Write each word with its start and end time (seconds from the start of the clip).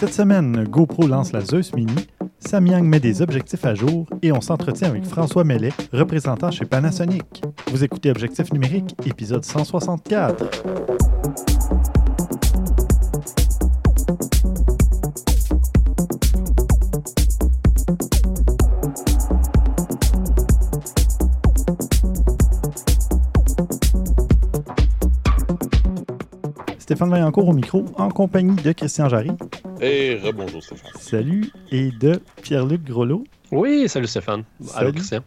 Cette 0.00 0.14
semaine, 0.14 0.64
GoPro 0.64 1.06
lance 1.06 1.30
la 1.32 1.42
Zeus 1.42 1.74
Mini, 1.74 1.92
Samyang 2.38 2.84
met 2.84 3.00
des 3.00 3.20
objectifs 3.20 3.66
à 3.66 3.74
jour 3.74 4.06
et 4.22 4.32
on 4.32 4.40
s'entretient 4.40 4.88
avec 4.88 5.04
François 5.04 5.44
Mellet, 5.44 5.74
représentant 5.92 6.50
chez 6.50 6.64
Panasonic. 6.64 7.42
Vous 7.70 7.84
écoutez 7.84 8.10
Objectif 8.10 8.50
numérique, 8.50 8.96
épisode 9.04 9.44
164. 9.44 10.62
Stéphane 26.78 27.10
Vaillancourt 27.10 27.48
au 27.48 27.52
micro, 27.52 27.84
en 27.98 28.08
compagnie 28.08 28.56
de 28.56 28.72
Christian 28.72 29.10
Jarry. 29.10 29.30
Et 29.80 30.16
rebonjour 30.22 30.62
Stéphane. 30.62 30.90
Salut, 30.98 31.50
et 31.70 31.90
de 31.90 32.20
Pierre-Luc 32.42 32.82
Grelot. 32.84 33.24
Oui, 33.50 33.88
salut 33.88 34.06
Stéphane. 34.06 34.44
Allô 34.74 34.92
Christian. 34.92 35.20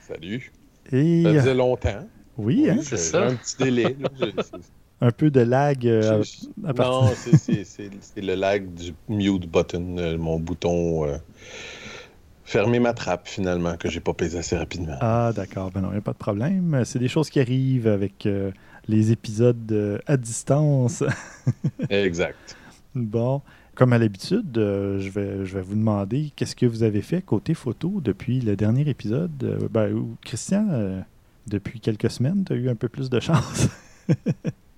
Salut. 0.00 0.50
Et... 0.92 1.22
Ça 1.22 1.34
faisait 1.34 1.54
longtemps. 1.54 2.08
Oui, 2.38 2.68
hein? 2.70 2.78
c'est 2.82 2.96
ça. 2.96 3.26
Un 3.26 3.34
petit 3.34 3.56
délai. 3.58 3.96
là. 3.98 4.08
Un 5.00 5.12
peu 5.12 5.30
de 5.30 5.40
lag 5.40 5.86
euh, 5.86 6.22
à, 6.64 6.70
à 6.70 6.74
partir... 6.74 7.02
Non, 7.02 7.12
c'est- 7.14 7.36
c'est 7.36 7.62
c'est- 7.64 7.90
c'est 8.00 8.20
le 8.20 8.34
lag 8.34 8.72
du 8.74 8.92
mute 9.08 9.48
button, 9.48 9.96
euh, 9.98 10.18
mon 10.18 10.40
bouton 10.40 11.04
euh, 11.06 11.18
fermer 12.44 12.80
ma 12.80 12.92
trappe 12.94 13.28
finalement, 13.28 13.76
que 13.76 13.88
j'ai 13.88 14.00
pas 14.00 14.12
pesé 14.12 14.38
assez 14.38 14.56
rapidement. 14.56 14.96
Ah, 15.00 15.32
d'accord. 15.36 15.70
Ben 15.70 15.82
non, 15.82 15.90
il 15.90 15.92
n'y 15.92 15.98
a 15.98 16.02
pas 16.02 16.14
de 16.14 16.18
problème. 16.18 16.82
C'est 16.84 16.98
des 16.98 17.06
choses 17.06 17.30
qui 17.30 17.38
arrivent 17.38 17.86
avec 17.86 18.26
euh, 18.26 18.50
les 18.88 19.12
épisodes 19.12 19.70
euh, 19.70 19.98
à 20.08 20.16
distance. 20.16 21.04
Exact. 21.90 22.56
bon, 22.96 23.40
comme 23.78 23.92
à 23.92 23.98
l'habitude, 23.98 24.58
euh, 24.58 24.98
je, 24.98 25.08
vais, 25.08 25.46
je 25.46 25.54
vais 25.54 25.62
vous 25.62 25.76
demander 25.76 26.32
qu'est-ce 26.34 26.56
que 26.56 26.66
vous 26.66 26.82
avez 26.82 27.00
fait 27.00 27.22
côté 27.22 27.54
photo 27.54 28.00
depuis 28.02 28.40
le 28.40 28.56
dernier 28.56 28.88
épisode. 28.88 29.30
Euh, 29.44 29.68
ben, 29.70 30.16
Christian, 30.24 30.66
euh, 30.72 31.00
depuis 31.46 31.78
quelques 31.78 32.10
semaines, 32.10 32.42
tu 32.44 32.54
as 32.54 32.56
eu 32.56 32.68
un 32.68 32.74
peu 32.74 32.88
plus 32.88 33.08
de 33.08 33.20
chance. 33.20 33.68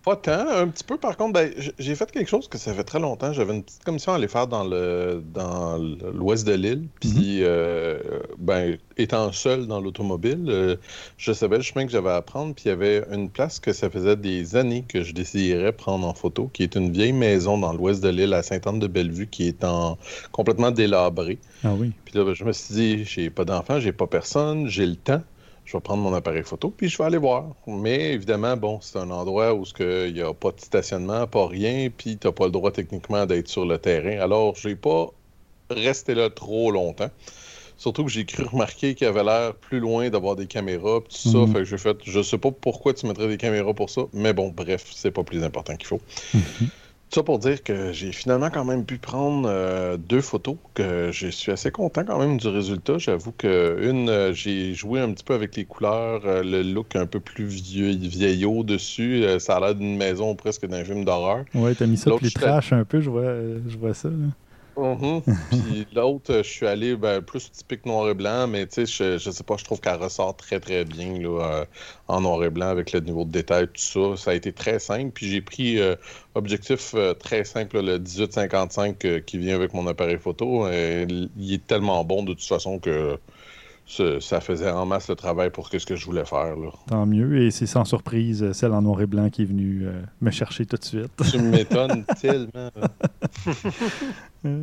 Pas 0.03 0.17
tant, 0.17 0.49
un 0.49 0.69
petit 0.69 0.85
peu. 0.85 0.97
Par 0.97 1.17
contre, 1.19 1.35
ben, 1.35 1.53
j'ai 1.79 1.95
fait 1.95 2.11
quelque 2.11 2.29
chose 2.29 2.49
que 2.49 2.57
ça 2.57 2.73
fait 2.73 2.85
très 2.85 2.99
longtemps. 2.99 3.35
J'avais 3.35 3.55
une 3.55 3.63
petite 3.63 3.85
commission 3.85 4.13
à 4.13 4.15
aller 4.15 4.29
faire 4.29 4.47
dans 4.47 4.65
le 4.65 5.23
dans 5.35 5.77
l'ouest 5.77 6.47
de 6.47 6.55
l'île. 6.55 6.89
Puis, 7.01 7.41
euh, 7.43 7.99
ben, 8.39 8.79
étant 8.97 9.31
seul 9.33 9.67
dans 9.67 9.79
l'automobile, 9.79 10.47
euh, 10.49 10.77
je 11.19 11.33
savais 11.33 11.59
le 11.59 11.63
chemin 11.63 11.85
que 11.85 11.93
j'avais 11.93 12.11
à 12.11 12.23
prendre. 12.23 12.55
Puis, 12.55 12.65
il 12.67 12.69
y 12.69 12.73
avait 12.73 13.05
une 13.13 13.29
place 13.29 13.61
que 13.61 13.75
ça 13.75 13.91
faisait 13.91 14.17
des 14.17 14.57
années 14.57 14.87
que 14.89 15.03
je 15.03 15.13
désirais 15.13 15.73
prendre 15.73 16.07
en 16.07 16.15
photo, 16.15 16.49
qui 16.53 16.63
est 16.63 16.77
une 16.77 16.91
vieille 16.91 17.13
maison 17.13 17.59
dans 17.59 17.75
l'ouest 17.75 18.03
de 18.03 18.09
l'île, 18.09 18.33
à 18.33 18.43
Sainte-Anne-de-Bellevue, 18.43 19.27
qui 19.27 19.49
est 19.49 19.65
en 19.65 19.99
complètement 20.33 20.71
délabrée. 20.71 21.39
ah 21.63 21.75
oui. 21.77 21.93
Puis 22.07 22.17
là, 22.17 22.25
ben, 22.25 22.33
je 22.33 22.45
me 22.45 22.53
suis 22.53 22.75
dit, 22.75 23.05
j'ai 23.05 23.29
pas 23.29 23.45
d'enfant, 23.45 23.81
j'ai 23.81 23.93
pas 23.93 24.07
personne, 24.07 24.67
j'ai 24.67 24.87
le 24.87 24.97
temps. 24.97 25.23
Je 25.71 25.77
vais 25.77 25.81
prendre 25.81 26.03
mon 26.03 26.13
appareil 26.13 26.43
photo, 26.43 26.75
puis 26.77 26.89
je 26.89 26.99
vais 26.99 27.05
aller 27.05 27.17
voir. 27.17 27.45
Mais 27.69 28.15
évidemment, 28.15 28.57
bon, 28.57 28.81
c'est 28.81 28.99
un 28.99 29.09
endroit 29.09 29.55
où 29.55 29.63
il 29.79 30.13
n'y 30.15 30.21
a 30.21 30.35
pas 30.35 30.51
de 30.51 30.61
stationnement, 30.61 31.29
pas 31.29 31.47
rien, 31.47 31.91
puis 31.97 32.19
tu 32.19 32.27
n'as 32.27 32.33
pas 32.33 32.47
le 32.47 32.51
droit 32.51 32.73
techniquement 32.73 33.25
d'être 33.25 33.47
sur 33.47 33.65
le 33.65 33.79
terrain. 33.79 34.21
Alors, 34.21 34.57
j'ai 34.57 34.75
pas 34.75 35.07
resté 35.71 36.17
là 36.17 36.29
trop 36.29 36.73
longtemps. 36.73 37.11
Surtout 37.77 38.05
que 38.05 38.11
j'ai 38.11 38.25
cru 38.25 38.43
remarquer 38.43 38.97
qu'il 38.97 39.07
y 39.07 39.09
avait 39.09 39.23
l'air 39.23 39.55
plus 39.55 39.79
loin 39.79 40.11
d'avoir 40.11 40.35
des 40.35 40.49
caméras, 40.49 41.03
tout 41.09 41.31
ça. 41.31 41.39
Mhm. 41.39 41.53
Fait 41.53 41.59
que 41.61 41.65
j'ai 41.65 41.79
fait, 41.79 41.97
je 42.03 42.21
sais 42.21 42.39
pas 42.39 42.51
pourquoi 42.51 42.93
tu 42.93 43.07
mettrais 43.07 43.29
des 43.29 43.37
caméras 43.37 43.73
pour 43.73 43.91
ça, 43.91 44.03
mais 44.13 44.33
bon, 44.33 44.49
bref, 44.49 44.87
c'est 44.93 45.13
pas 45.13 45.23
plus 45.23 45.45
important 45.45 45.77
qu'il 45.77 45.87
faut. 45.87 46.01
Tout 46.33 46.39
ça 47.13 47.23
pour 47.23 47.39
dire 47.41 47.63
que 47.63 47.93
j'ai 47.93 48.13
finalement 48.13 48.51
quand 48.51 48.65
même 48.65 48.85
pu 48.85 48.99
prendre 48.99 49.49
euh, 49.49 49.97
deux 49.97 50.21
photos, 50.21 50.57
que 50.75 51.11
je 51.13 51.27
suis 51.29 51.51
assez 51.53 51.71
content 51.71 52.05
quand 52.05 52.19
même 52.19 52.37
du 52.39 52.49
résultat. 52.49 52.99
J'avoue 52.99 53.33
que 53.33 53.79
une, 53.83 54.09
euh, 54.09 54.33
j'ai 54.33 54.75
joué 54.75 55.01
un 55.01 55.13
petit 55.13 55.25
peu 55.25 55.35
avec 55.35 55.57
les 55.57 55.65
couleurs, 55.65 56.23
euh, 56.25 56.43
le 56.43 56.63
look 56.63 56.95
un 56.97 57.07
peu 57.07 57.19
plus 57.21 57.45
vieux, 57.47 57.91
vieillot 57.97 58.63
dessus. 58.63 59.25
ça 59.41 59.57
a 59.57 59.61
l'air 59.61 59.75
d'une 59.75 59.97
maison 59.97 60.35
presque 60.37 60.67
d'un 60.67 60.85
film 60.85 61.05
d'horreur. 61.05 61.45
Ouais, 61.55 61.75
t'as 61.75 61.87
mis 61.87 61.97
ça 61.97 62.11
je 62.23 62.29
fais- 62.29 62.31
trash 62.31 62.73
un 62.73 62.85
peu, 62.85 63.01
je 63.01 63.11
vois, 63.11 63.35
je 63.67 63.77
vois 63.77 63.95
ça. 63.95 64.09
là. 64.09 64.17
Mhm. 64.81 65.23
Puis 65.51 65.87
l'autre, 65.95 66.37
je 66.39 66.49
suis 66.49 66.67
allé 66.67 66.97
ben, 66.97 67.21
plus 67.21 67.51
typique 67.51 67.87
noir 67.87 68.09
et 68.09 68.15
blanc, 68.15 68.47
mais 68.47 68.67
tu 68.67 68.87
sais, 68.87 69.19
je, 69.19 69.31
sais 69.31 69.45
pas, 69.45 69.57
je 69.57 69.65
trouve 69.65 69.81
qu'elle 69.81 69.97
ressort 69.97 70.37
très 70.37 70.61
très 70.61 70.85
bien 70.85 71.19
là, 71.19 71.61
euh, 71.61 71.65
en 72.09 72.21
noir 72.21 72.43
et 72.45 72.51
blanc 72.51 72.69
avec 72.69 72.93
le 72.93 73.01
niveau 73.01 73.25
de 73.25 73.31
détail, 73.31 73.67
tout 73.67 73.75
ça. 73.77 74.17
Ça 74.17 74.31
a 74.33 74.35
été 74.35 74.53
très 74.53 74.79
simple. 74.79 75.11
Puis 75.13 75.29
j'ai 75.29 75.41
pris 75.41 75.79
euh, 75.79 75.95
objectif 76.35 76.93
euh, 76.95 77.15
très 77.15 77.45
simple, 77.45 77.81
le 77.81 77.99
1855 77.99 79.05
euh, 79.05 79.21
qui 79.21 79.39
vient 79.39 79.55
avec 79.55 79.75
mon 79.75 79.87
appareil 79.87 80.19
photo. 80.19 80.69
Il 80.71 81.53
est 81.53 81.67
tellement 81.67 82.05
bon 82.05 82.23
de 82.23 82.33
toute 82.33 82.45
façon 82.45 82.79
que 82.79 83.19
ça 84.21 84.41
faisait 84.41 84.71
en 84.71 84.87
masse 84.87 85.09
le 85.09 85.17
travail 85.17 85.51
pour 85.51 85.69
que 85.71 85.79
ce 85.79 85.87
que 85.87 85.97
je 85.97 86.05
voulais 86.07 86.25
faire. 86.25 86.57
Là. 86.57 86.71
Tant 86.87 87.07
mieux. 87.07 87.43
Et 87.43 87.51
c'est 87.51 87.67
sans 87.67 87.85
surprise 87.85 88.43
euh, 88.43 88.53
celle 88.53 88.73
en 88.73 88.83
noir 88.83 89.01
et 89.03 89.07
blanc 89.07 89.29
qui 89.31 89.43
est 89.43 89.47
venue 89.47 89.83
euh, 89.87 90.01
me 90.21 90.31
chercher 90.31 90.65
tout 90.67 90.77
de 90.77 90.85
suite. 90.85 91.11
Tu 91.31 91.39
m'étonnes 91.39 92.05
tellement. 92.21 92.71
Euh, 94.47 94.63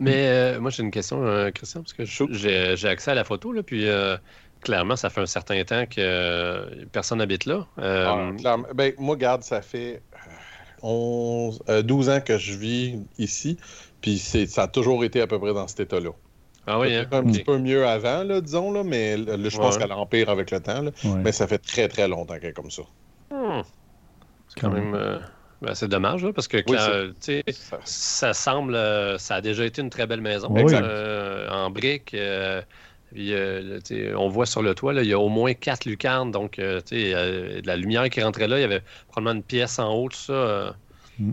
Mais 0.00 0.26
euh, 0.26 0.60
moi, 0.60 0.70
j'ai 0.70 0.82
une 0.82 0.90
question, 0.90 1.24
euh, 1.24 1.50
Christian, 1.52 1.82
parce 1.82 1.92
que 1.92 2.04
j'ai 2.04 2.88
accès 2.88 3.10
à 3.12 3.14
la 3.14 3.22
photo, 3.24 3.52
là, 3.52 3.62
puis 3.62 3.86
euh, 3.88 4.16
clairement, 4.60 4.96
ça 4.96 5.10
fait 5.10 5.20
un 5.20 5.26
certain 5.26 5.62
temps 5.62 5.84
que 5.86 6.00
euh, 6.00 6.84
personne 6.90 7.18
n'habite 7.18 7.44
là. 7.46 7.66
Euh, 7.78 8.32
Ah. 8.44 8.56
Ben, 8.74 8.92
moi, 8.98 9.16
garde, 9.16 9.42
ça 9.44 9.62
fait 9.62 10.02
euh, 10.14 10.18
11, 10.82 11.62
euh, 11.68 11.82
12 11.82 12.08
ans 12.08 12.20
que 12.20 12.36
je 12.36 12.54
vis 12.54 12.98
ici, 13.18 13.58
puis 14.00 14.18
c'est- 14.18 14.46
ça 14.46 14.62
a 14.64 14.68
toujours 14.68 15.04
été 15.04 15.20
à 15.20 15.28
peu 15.28 15.38
près 15.38 15.54
dans 15.54 15.68
cet 15.68 15.78
état-là. 15.80 16.10
Ah 16.66 16.78
oui, 16.78 16.94
hein? 16.94 17.06
Un 17.10 17.24
petit 17.24 17.42
peu 17.44 17.58
mieux 17.58 17.86
avant, 17.86 18.22
là, 18.24 18.40
disons, 18.40 18.72
là, 18.72 18.82
mais 18.84 19.16
là, 19.16 19.36
je 19.48 19.56
pense 19.58 19.74
Ouais. 19.76 19.82
qu'elle 19.82 19.92
empire 19.92 20.28
avec 20.30 20.50
le 20.50 20.60
temps. 20.60 20.82
là. 20.82 20.90
ouais. 21.04 21.20
Mais 21.24 21.32
ça 21.32 21.46
fait 21.46 21.58
très, 21.58 21.88
très 21.88 22.08
longtemps 22.08 22.34
qu'elle 22.38 22.50
est 22.50 22.52
comme 22.52 22.70
ça. 22.70 22.82
Hmm. 23.30 23.62
C'est 24.48 24.60
quand 24.60 24.70
même. 24.70 24.94
euh, 24.94 25.18
ben, 25.62 25.74
c'est 25.74 25.88
dommage, 25.88 26.24
là, 26.24 26.32
parce 26.32 26.48
que 26.48 26.58
quand, 26.58 26.76
Ça- 27.50 27.78
ça 27.84 28.32
semble. 28.34 28.74
euh, 28.74 29.16
ça 29.18 29.36
a 29.36 29.40
déjà 29.40 29.64
été 29.64 29.80
une 29.82 29.90
très 29.90 30.06
belle 30.06 30.20
maison. 30.20 30.48
Oui. 30.50 30.64
Euh, 30.72 31.48
en 31.50 31.70
briques. 31.70 32.14
euh, 32.14 32.60
puis, 33.12 33.32
euh, 33.34 33.78
on 34.16 34.28
voit 34.28 34.46
sur 34.46 34.62
le 34.62 34.74
toit, 34.74 34.92
là, 34.94 35.02
il 35.02 35.08
y 35.08 35.12
a 35.12 35.18
au 35.18 35.28
moins 35.28 35.52
quatre 35.54 35.84
lucarnes. 35.84 36.30
Donc, 36.30 36.58
euh, 36.58 36.80
tu 36.80 36.96
sais, 36.96 37.12
euh, 37.14 37.60
de 37.60 37.66
la 37.66 37.76
lumière 37.76 38.08
qui 38.08 38.22
rentrait 38.22 38.48
là. 38.48 38.58
Il 38.58 38.62
y 38.62 38.64
avait 38.64 38.82
probablement 39.08 39.36
une 39.38 39.42
pièce 39.44 39.78
en 39.78 39.92
haut, 39.94 40.08
tout 40.08 40.16
ça. 40.16 40.32
euh. 40.32 40.70
Mm. 41.18 41.30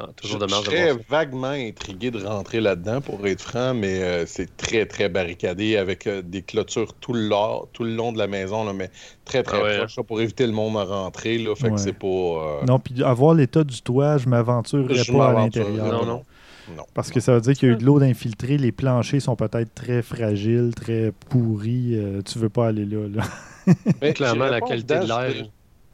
Ah, 0.00 0.06
Je, 0.10 0.22
toujours 0.22 0.40
je 0.40 0.46
dommage 0.46 0.60
de 0.60 0.70
serais 0.70 0.84
voir 0.92 0.96
ça. 0.98 1.04
vaguement 1.08 1.48
intrigué 1.48 2.10
de 2.12 2.24
rentrer 2.24 2.60
là-dedans, 2.60 3.00
pour 3.00 3.26
être 3.26 3.40
franc, 3.42 3.74
mais 3.74 4.00
euh, 4.02 4.26
c'est 4.26 4.56
très, 4.56 4.86
très 4.86 5.08
barricadé 5.08 5.76
avec 5.76 6.06
euh, 6.06 6.22
des 6.22 6.42
clôtures 6.42 6.94
tout 6.94 7.12
le, 7.12 7.26
long, 7.28 7.66
tout 7.72 7.82
le 7.84 7.94
long 7.94 8.12
de 8.12 8.18
la 8.18 8.28
maison, 8.28 8.64
là, 8.64 8.72
mais 8.72 8.90
très, 9.24 9.42
très 9.42 9.58
Ah 9.58 9.62
ouais, 9.64 9.78
proche, 9.78 9.96
là, 9.96 10.02
pour 10.04 10.20
éviter 10.20 10.46
le 10.46 10.52
monde 10.52 10.76
à 10.76 10.84
rentrer. 10.84 11.38
Là, 11.38 11.54
fait 11.56 11.64
Ouais. 11.66 11.72
que 11.74 11.80
c'est 11.80 11.92
pas... 11.92 12.06
euh, 12.06 12.64
Non, 12.66 12.78
puis 12.78 13.02
avoir 13.02 13.34
l'état 13.34 13.64
du 13.64 13.82
toit, 13.82 14.18
je 14.18 14.28
m'aventurerais 14.28 15.02
pas 15.12 15.28
à 15.30 15.32
l'intérieur. 15.32 15.92
Non, 15.92 16.06
non. 16.06 16.22
Non. 16.76 16.84
Parce 16.92 17.10
que 17.10 17.18
ça 17.18 17.32
veut 17.34 17.40
dire 17.40 17.54
qu'il 17.54 17.66
y 17.68 17.70
a 17.72 17.74
eu 17.74 17.78
de 17.78 17.84
l'eau 17.84 17.98
d'infiltré, 17.98 18.58
les 18.58 18.72
planchers 18.72 19.22
sont 19.22 19.36
peut-être 19.36 19.74
très 19.74 20.02
fragiles, 20.02 20.72
très 20.76 21.12
pourris. 21.30 21.94
euh, 21.94 22.20
tu 22.20 22.38
veux 22.38 22.50
pas 22.50 22.66
aller 22.68 22.84
là. 22.84 23.08
là. 23.08 23.22
Mais 24.02 24.12
Clairement, 24.14 24.46
la 24.48 24.60
qualité 24.60 24.98
de 24.98 25.06
l'air. 25.06 25.46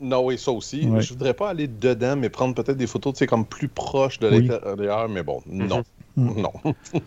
Non, 0.05 0.25
oui, 0.27 0.39
ça 0.39 0.53
aussi. 0.53 0.87
Ouais. 0.87 1.01
Je 1.01 1.13
voudrais 1.13 1.35
pas 1.35 1.49
aller 1.51 1.67
dedans, 1.67 2.15
mais 2.17 2.29
prendre 2.29 2.55
peut-être 2.55 2.77
des 2.77 2.87
photos, 2.87 3.15
tu 3.15 3.19
sais, 3.21 3.27
comme 3.27 3.47
plus 3.47 3.69
proches 3.69 4.19
de 4.19 4.29
Oui. 4.29 4.47
l'intérieur, 4.49 5.09
mais 5.09 5.23
bon, 5.23 5.41
non. 5.47 5.83
Mhm. 6.17 6.43
Non. 6.43 6.53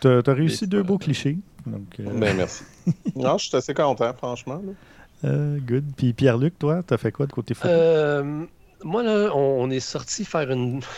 T'as 0.00 0.20
as 0.26 0.32
réussi 0.34 0.64
Et- 0.64 0.66
deux 0.66 0.82
beaux 0.82 0.98
clichés. 0.98 1.38
Donc, 1.66 1.82
euh, 2.00 2.04
Ben, 2.18 2.36
merci. 2.36 2.64
non, 3.16 3.36
je 3.36 3.48
suis 3.48 3.56
assez 3.56 3.74
content, 3.74 4.12
franchement. 4.16 4.62
là. 4.64 5.28
euh, 5.28 5.58
good. 5.60 5.84
Puis 5.96 6.12
Pierre-Luc, 6.14 6.58
toi, 6.58 6.82
t'as 6.86 6.96
fait 6.96 7.12
quoi 7.12 7.26
de 7.26 7.32
côté 7.32 7.52
photo? 7.52 7.68
Euh, 7.72 8.44
moi, 8.82 9.02
là, 9.02 9.30
on, 9.34 9.64
on 9.64 9.70
est 9.70 9.80
sorti 9.80 10.24
faire 10.24 10.50
une. 10.50 10.80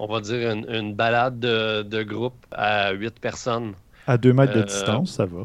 On 0.00 0.08
va 0.08 0.20
dire 0.20 0.50
une, 0.50 0.66
une 0.68 0.92
balade 0.92 1.38
de, 1.38 1.82
de 1.82 2.02
groupe 2.02 2.34
à 2.50 2.90
huit 2.90 3.14
personnes. 3.20 3.74
à 4.08 4.18
deux 4.18 4.32
mètres 4.32 4.52
de 4.54 4.58
euh, 4.58 4.64
distance, 4.64 5.12
ça 5.12 5.24
va. 5.24 5.42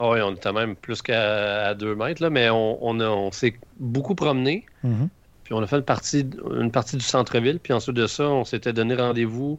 Ah 0.00 0.10
oui, 0.10 0.20
on 0.22 0.34
était 0.34 0.52
même 0.52 0.76
plus 0.76 1.02
qu'à 1.02 1.68
à 1.68 1.74
deux 1.74 1.94
mètres, 1.96 2.22
là, 2.22 2.30
mais 2.30 2.48
on, 2.50 2.78
on, 2.84 3.00
a- 3.00 3.08
on 3.08 3.32
s'est 3.32 3.54
beaucoup 3.78 4.14
promené. 4.14 4.64
Mhm. 4.84 5.08
Puis 5.44 5.54
on 5.54 5.62
a 5.62 5.66
fait 5.66 5.76
une 5.76 5.82
partie, 5.82 6.28
une 6.60 6.70
partie 6.70 6.96
du 6.96 7.04
centre-ville. 7.04 7.58
Puis 7.58 7.72
ensuite 7.72 7.96
de 7.96 8.06
ça, 8.06 8.24
on 8.28 8.44
s'était 8.44 8.72
donné 8.72 8.94
rendez-vous 8.94 9.58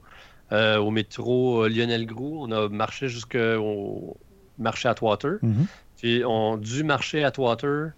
euh, 0.51 0.77
au 0.77 0.91
métro 0.91 1.63
euh, 1.63 1.67
Lionel 1.69 2.05
Groux. 2.05 2.37
On 2.41 2.51
a 2.51 2.69
marché 2.69 3.07
jusqu'au 3.09 4.15
marché 4.57 4.87
Atwater. 4.87 5.39
Mhm. 5.41 5.65
Puis 5.97 6.23
on, 6.25 6.57
du 6.57 6.83
marché 6.83 7.23
Atwater, 7.23 7.91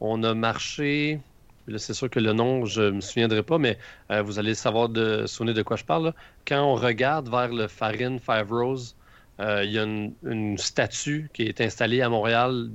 on 0.00 0.22
a 0.22 0.32
marché. 0.34 1.20
Là, 1.66 1.78
c'est 1.78 1.94
sûr 1.94 2.08
que 2.10 2.20
le 2.20 2.32
nom, 2.32 2.66
je 2.66 2.82
ne 2.82 2.90
me 2.92 3.00
souviendrai 3.00 3.42
pas, 3.42 3.58
mais 3.58 3.78
euh, 4.10 4.22
vous 4.22 4.38
allez 4.38 4.54
savoir 4.54 4.88
de 4.88 5.26
souvenir 5.26 5.54
de 5.54 5.62
quoi 5.62 5.76
je 5.76 5.84
parle. 5.84 6.04
là. 6.06 6.14
Quand 6.46 6.62
on 6.62 6.74
regarde 6.74 7.28
vers 7.28 7.48
le 7.48 7.68
Farin 7.68 8.18
Five 8.18 8.50
Rose, 8.50 8.96
il 9.40 9.70
y 9.70 9.78
a 9.78 9.82
une, 9.84 10.12
une 10.24 10.58
statue 10.58 11.28
qui 11.32 11.42
est 11.42 11.60
installée 11.60 12.00
à 12.02 12.08
Montréal 12.08 12.68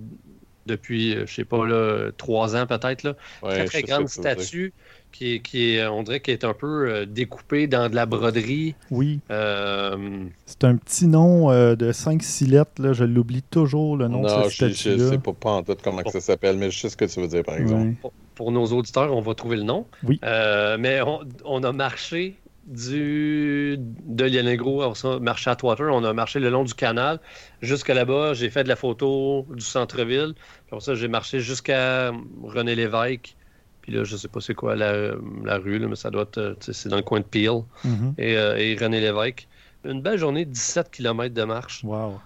depuis, 0.66 1.16
je 1.26 1.34
sais 1.34 1.46
pas, 1.46 1.66
là, 1.66 2.12
trois 2.18 2.56
ans 2.56 2.68
peut-être. 2.68 3.04
Là. 3.04 3.16
Ouais, 3.42 3.56
très, 3.56 3.66
très 3.66 3.82
grande 3.84 4.08
statue 4.08 4.72
qui, 5.12 5.36
est- 5.36 5.40
qui 5.40 5.74
est, 5.74 5.88
on 5.88 6.04
dirait 6.04 6.20
qu'elle 6.20 6.36
est 6.36 6.46
un 6.46 6.54
peu 6.54 6.88
euh, 6.92 7.06
découpée 7.08 7.66
dans 7.66 7.90
de 7.90 7.96
la 7.96 8.06
broderie. 8.06 8.76
Oui, 8.92 9.20
Euh, 9.32 10.26
c'est 10.46 10.64
un 10.66 10.76
petit 10.76 11.08
nom 11.08 11.50
euh, 11.50 11.76
de 11.76 11.92
5-6 11.92 12.48
lettres. 12.52 12.80
Là. 12.80 12.94
Je 12.94 13.04
l'oublie 13.04 13.42
toujours, 13.42 13.98
le 13.98 14.08
nom 14.08 14.22
Non, 14.22 14.44
de 14.46 14.50
je, 14.50 14.56
cette 14.58 14.70
je 14.70 14.74
statue-là. 14.76 15.10
sais 15.10 15.18
pas, 15.18 15.34
pas 15.34 15.50
en 15.52 15.64
tête 15.64 15.82
comment 15.82 16.04
que 16.04 16.12
ça 16.12 16.22
s'appelle, 16.22 16.58
mais 16.58 16.70
je 16.70 16.78
sais 16.80 16.90
ce 16.90 16.98
que 16.98 17.06
tu 17.06 17.20
veux 17.20 17.28
dire, 17.28 17.44
par 17.44 17.56
exemple. 17.58 17.94
Pour, 18.02 18.14
pour 18.36 18.52
nos 18.52 18.66
auditeurs, 18.68 19.12
on 19.16 19.22
va 19.22 19.34
trouver 19.34 19.58
le 19.58 19.64
nom. 19.64 19.88
Oui. 20.04 20.20
Euh, 20.24 20.78
mais 20.80 21.02
on, 21.02 21.22
on 21.46 21.64
a 21.64 21.72
marché 21.72 22.36
du 22.69 23.75
de 23.80 24.24
Lianegro, 24.25 24.83
on 24.83 24.94
a 25.10 25.19
marché 25.19 25.50
à 25.50 25.56
Twater, 25.56 25.88
on 25.92 26.04
a 26.04 26.13
marché 26.13 26.39
le 26.39 26.50
long 26.50 26.63
du 26.63 26.74
canal 26.74 27.19
jusqu'à 27.62 27.94
là-bas. 27.94 28.33
J'ai 28.33 28.50
fait 28.50 28.63
de 28.63 28.69
la 28.69 28.75
photo 28.75 29.45
du 29.54 29.62
centre-ville. 29.66 30.33
Ça, 30.80 30.95
j'ai 30.95 31.07
marché 31.07 31.39
jusqu'à 31.39 32.12
René 32.44 32.75
Lévesque. 32.75 33.36
Puis 33.81 33.92
là, 33.94 34.04
je 34.04 34.16
sais 34.16 34.27
pas 34.27 34.39
c'est 34.39 34.54
quoi 34.54 34.75
la, 34.75 35.13
la 35.44 35.57
rue, 35.57 35.80
là, 35.80 35.88
mais 35.88 35.95
ça 35.95 36.12
doit 36.12 36.24
être, 36.24 36.57
c'est 36.60 36.89
dans 36.89 36.98
le 36.98 37.01
coin 37.01 37.19
de 37.21 37.25
Peel 37.25 37.62
Mhm. 37.83 38.13
et, 38.18 38.38
euh, 38.38 38.56
et 38.57 38.75
René 38.75 39.01
Lévesque. 39.01 39.48
Une 39.83 40.01
belle 40.01 40.19
journée, 40.19 40.45
17 40.45 40.92
km 40.92 41.33
de 41.33 41.44
marche. 41.44 41.83
Wow. 41.83 42.19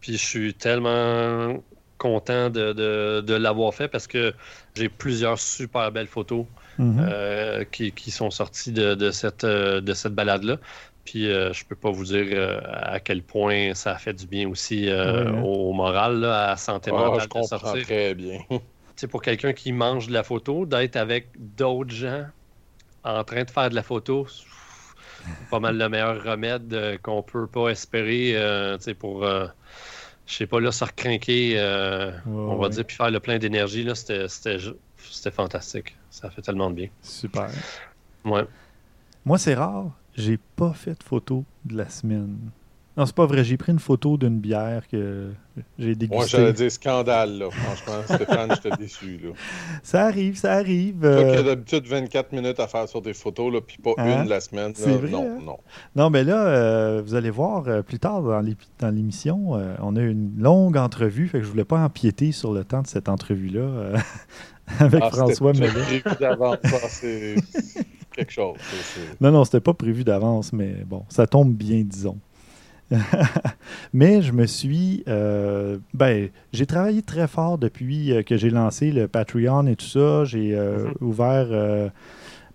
Puis 0.00 0.12
je 0.12 0.24
suis 0.24 0.54
tellement 0.54 1.62
content 1.98 2.48
de, 2.48 2.72
de- 2.72 3.20
de 3.26 3.34
l'avoir 3.34 3.74
fait 3.74 3.88
parce 3.88 4.06
que 4.06 4.32
j'ai 4.74 4.88
plusieurs 4.88 5.38
super 5.38 5.90
belles 5.92 6.06
photos 6.06 6.46
Mhm. 6.80 7.12
euh, 7.12 7.64
qui, 7.64 7.94
qui 7.94 8.10
sont 8.10 8.30
sorties 8.30 8.72
de, 8.72 8.94
de 8.94 9.10
cette, 9.10 9.44
euh, 9.44 9.80
de 9.80 9.94
cette 9.94 10.14
balade-là. 10.14 10.58
Puis 11.04 11.28
euh, 11.30 11.52
je 11.52 11.64
peux 11.66 11.76
pas 11.76 11.90
vous 11.90 12.04
dire 12.04 12.26
euh, 12.32 12.60
à 12.64 13.00
quel 13.00 13.24
point 13.24 13.74
ça 13.74 13.92
a 13.94 13.98
fait 13.98 14.14
du 14.14 14.26
bien 14.26 14.48
aussi 14.48 14.88
euh, 14.88 15.24
Ouais, 15.24 15.32
hein. 15.34 15.44
au, 15.44 15.70
au 15.70 15.72
moral, 15.72 16.20
là, 16.20 16.44
à 16.44 16.46
la 16.50 16.56
santé 16.56 16.92
Ah, 16.92 16.92
mentale 16.92 17.20
je 17.20 17.28
de 17.28 17.28
comprends 17.28 17.40
sortir. 17.42 17.80
très 17.80 18.14
bien. 18.14 18.40
Tu 18.96 19.02
sais, 19.02 19.08
pour 19.08 19.22
quelqu'un 19.22 19.52
qui 19.52 19.72
mange 19.72 20.08
de 20.08 20.12
la 20.12 20.22
photo, 20.22 20.66
d'être 20.66 20.96
avec 20.96 21.32
d'autres 21.38 21.94
gens 21.94 22.26
en 23.04 23.24
train 23.24 23.44
de 23.44 23.50
faire 23.50 23.70
de 23.70 23.74
la 23.76 23.82
photo, 23.84 24.26
c'est 24.28 24.46
pas 25.48 25.60
mal 25.60 25.76
le 25.78 25.88
meilleur 25.88 26.22
remède 26.24 26.72
euh, 26.74 26.98
qu'on 26.98 27.22
peut 27.22 27.48
pas 27.48 27.68
espérer 27.70 28.36
euh, 28.36 28.76
tu 28.78 28.84
sais, 28.84 28.94
pour, 28.94 29.24
euh, 29.24 29.46
je 30.26 30.34
sais 30.34 30.46
pas, 30.46 30.60
là, 30.60 30.72
se 30.72 30.84
recrinquer, 30.84 31.58
euh, 31.58 32.12
on 32.46 32.56
va 32.56 32.68
ouais. 32.68 32.70
dire, 32.70 32.86
puis 32.86 32.96
faire 32.96 33.10
le 33.10 33.20
plein 33.20 33.38
d'énergie. 33.38 33.84
là, 33.84 33.94
C'était 33.94 34.28
c'était 35.10 35.30
fantastique. 35.30 35.96
Ça 36.10 36.30
fait 36.30 36.42
tellement 36.42 36.70
de 36.70 36.74
bien. 36.76 36.88
Super. 37.02 37.48
Ouais. 38.24 38.44
Moi, 39.24 39.38
c'est 39.38 39.54
rare. 39.54 39.90
J'ai 40.16 40.38
pas 40.56 40.72
fait 40.72 40.98
de 40.98 41.02
photo 41.04 41.44
de 41.64 41.76
la 41.76 41.88
semaine. 41.88 42.36
Non, 42.96 43.06
c'est 43.06 43.14
pas 43.14 43.24
vrai. 43.24 43.44
J'ai 43.44 43.56
pris 43.56 43.70
une 43.72 43.78
photo 43.78 44.16
d'une 44.18 44.40
bière 44.40 44.86
que 44.88 45.30
j'ai 45.78 45.86
Moi, 45.86 45.94
dégustée. 45.94 46.28
j'allais 46.28 46.52
dire 46.52 46.72
scandale, 46.72 47.38
là. 47.38 47.48
Franchement, 47.50 48.02
Stéphane, 48.16 48.50
j'étais 48.54 48.76
déçu, 48.76 49.18
là. 49.22 49.30
Ça 49.84 50.06
arrive, 50.06 50.36
ça 50.36 50.54
arrive. 50.54 50.98
Toi 51.00 51.08
euh, 51.10 51.32
qui 51.32 51.38
as 51.38 51.42
d'habitude 51.44 51.86
24 51.86 52.32
minutes 52.32 52.58
à 52.58 52.66
faire 52.66 52.88
sur 52.88 53.00
des 53.00 53.14
photos, 53.14 53.52
là, 53.52 53.60
puis 53.60 53.78
pas 53.78 53.92
Hein? 53.96 54.24
une 54.24 54.28
la 54.28 54.40
semaine, 54.40 54.72
là, 54.84 54.92
vrai, 54.96 55.08
non, 55.10 55.22
hein? 55.38 55.42
non. 55.42 55.58
Non, 55.94 56.10
mais 56.10 56.24
là, 56.24 56.44
euh, 56.48 57.00
vous 57.02 57.14
allez 57.14 57.30
voir 57.30 57.68
euh, 57.68 57.82
plus 57.82 58.00
tard 58.00 58.22
dans 58.22 58.90
l'émission, 58.94 59.54
euh, 59.56 59.76
on 59.80 59.94
a 59.94 60.02
une 60.02 60.32
longue 60.38 60.76
entrevue, 60.76 61.28
fait 61.28 61.38
que 61.38 61.44
je 61.44 61.50
voulais 61.50 61.64
pas 61.64 61.78
empiéter 61.78 62.32
sur 62.32 62.52
le 62.52 62.64
temps 62.64 62.82
de 62.82 62.88
cette 62.88 63.08
entrevue-là 63.08 63.60
euh, 63.60 63.96
avec 64.78 65.02
Ah, 65.02 65.10
François 65.10 65.52
Mellet. 65.52 65.70
prévu 65.70 66.02
d'avance, 66.20 66.58
ça, 66.64 66.78
c'est 66.88 67.34
quelque 68.14 68.32
chose. 68.32 68.56
Non, 69.20 69.30
non, 69.30 69.44
c'était 69.44 69.60
pas 69.60 69.74
prévu 69.74 70.04
d'avance, 70.04 70.52
mais 70.52 70.74
bon, 70.86 71.04
ça 71.08 71.26
tombe 71.26 71.52
bien, 71.54 71.82
disons. 71.82 72.18
mais 73.92 74.20
je 74.22 74.32
me 74.32 74.46
suis. 74.46 75.04
euh, 75.08 75.78
ben, 75.94 76.28
j'ai 76.52 76.66
travaillé 76.66 77.02
très 77.02 77.28
fort 77.28 77.56
depuis 77.58 78.12
euh, 78.12 78.22
que 78.22 78.36
j'ai 78.36 78.50
lancé 78.50 78.90
le 78.90 79.06
Patreon 79.06 79.66
et 79.66 79.76
tout 79.76 79.86
ça. 79.86 80.24
J'ai 80.24 80.54
euh, 80.56 80.86
Mhm. 80.88 80.94
ouvert. 81.08 81.46
euh, 81.50 81.88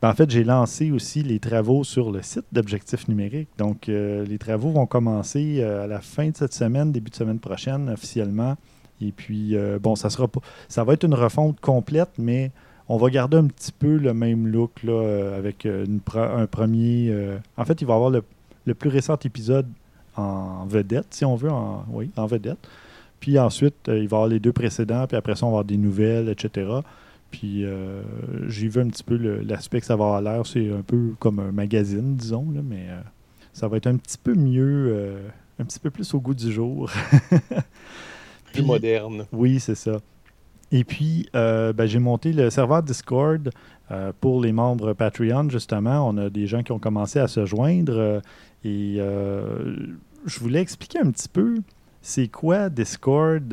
ben, 0.01 0.09
en 0.09 0.13
fait, 0.13 0.29
j'ai 0.29 0.44
lancé 0.44 0.91
aussi 0.91 1.23
les 1.23 1.39
travaux 1.39 1.85
sur 1.85 2.11
le 2.11 2.21
site 2.21 2.44
d'Objectif 2.51 3.07
Numérique. 3.07 3.47
Donc, 3.57 3.88
les 3.88 4.38
travaux 4.38 4.69
vont 4.71 4.85
commencer 4.85 5.63
à 5.63 5.88
la 5.88 6.01
fin 6.01 6.29
de 6.29 6.35
cette 6.35 6.53
semaine, 6.53 6.91
début 6.91 7.09
de 7.11 7.15
semaine 7.15 7.39
prochaine, 7.39 7.89
officiellement. 7.89 8.56
Et 9.01 9.12
puis, 9.12 9.56
euh, 9.56 9.80
bon, 9.80 9.95
ça 9.95 10.09
sera 10.09 10.27
pas. 10.27 10.42
Ça 10.68 10.83
va 10.83 10.94
être 10.94 11.03
une 11.03 11.13
refonte 11.13 11.59
complète, 11.59 12.09
mais 12.18 12.51
on 12.88 12.97
va 12.97 13.09
garder 13.09 13.38
un 13.38 13.47
petit 13.47 13.71
peu 13.71 13.97
le 13.97 14.13
même 14.13 14.47
look 14.47 14.83
là, 14.83 14.94
euh, 14.94 15.38
avec 15.38 15.65
euh, 15.65 15.86
un 16.15 16.45
premier. 16.45 17.13
En 17.57 17.65
fait, 17.65 17.81
il 17.81 17.88
va 17.88 17.94
y 17.94 17.95
avoir 17.95 18.09
le, 18.09 18.24
le 18.65 18.74
plus 18.74 18.89
récent 18.89 19.18
épisode 19.24 19.68
en 20.15 20.65
vedette, 20.65 21.07
si 21.09 21.25
on 21.25 21.36
veut, 21.36 21.51
en, 21.51 21.86
oui, 21.92 22.09
en 22.15 22.25
vedette. 22.25 22.59
Puis 23.19 23.39
ensuite, 23.39 23.75
il 23.88 23.94
va 23.94 24.00
y 24.00 24.03
avoir 24.03 24.27
les 24.27 24.39
deux 24.39 24.53
précédents, 24.53 25.07
puis 25.07 25.18
après 25.18 25.36
ça, 25.36 25.45
on 25.45 25.50
va 25.50 25.53
avoir 25.53 25.65
des 25.65 25.77
nouvelles, 25.77 26.30
etc. 26.30 26.69
Puis 27.31 27.65
j'ai 28.47 28.68
vu 28.68 28.80
un 28.80 28.88
petit 28.88 29.03
peu 29.03 29.18
l'aspect 29.18 29.81
que 29.81 29.86
ça 29.86 29.95
va 29.95 30.06
avoir 30.06 30.21
l'air. 30.21 30.45
C'est 30.45 30.71
un 30.71 30.83
peu 30.83 31.15
comme 31.19 31.39
un 31.39 31.51
magazine, 31.51 32.15
disons, 32.15 32.50
là, 32.53 32.62
mais 32.63 32.88
ça 33.51 33.68
va 33.68 33.77
être 33.77 33.88
un 33.88 33.97
petit 33.97 34.18
peu 34.18 34.36
mieux, 34.36 35.18
un 35.59 35.65
petit 35.65 35.80
peu 35.80 35.89
plus 35.89 36.13
au 36.13 36.19
goût 36.19 36.36
du 36.36 36.51
jour. 36.51 36.89
Plus 38.56 38.66
moderne. 38.66 39.25
oui, 39.31 39.60
c'est 39.60 39.75
ça. 39.75 40.00
Et 40.72 40.84
puis, 40.84 41.28
euh, 41.36 41.74
ben, 41.74 41.86
j'ai 41.86 42.00
monté 42.00 42.34
le 42.34 42.50
serveur 42.50 42.84
Discord 42.84 43.50
euh, 43.92 44.12
pour 44.19 44.42
les 44.42 44.52
membres 44.52 44.94
Patreon, 44.94 45.50
justement. 45.50 46.07
On 46.07 46.18
a 46.18 46.30
des 46.30 46.48
gens 46.48 46.63
qui 46.63 46.72
ont 46.72 46.80
commencé 46.80 47.19
à 47.19 47.28
se 47.28 47.46
joindre. 47.46 47.94
euh, 47.98 48.19
et 48.63 49.00
je 50.25 50.40
voulais 50.40 50.60
expliquer 50.60 51.00
un 51.00 51.12
petit 51.12 51.30
peu 51.30 51.60
c'est 52.02 52.28
quoi 52.28 52.69
Discord, 52.69 53.44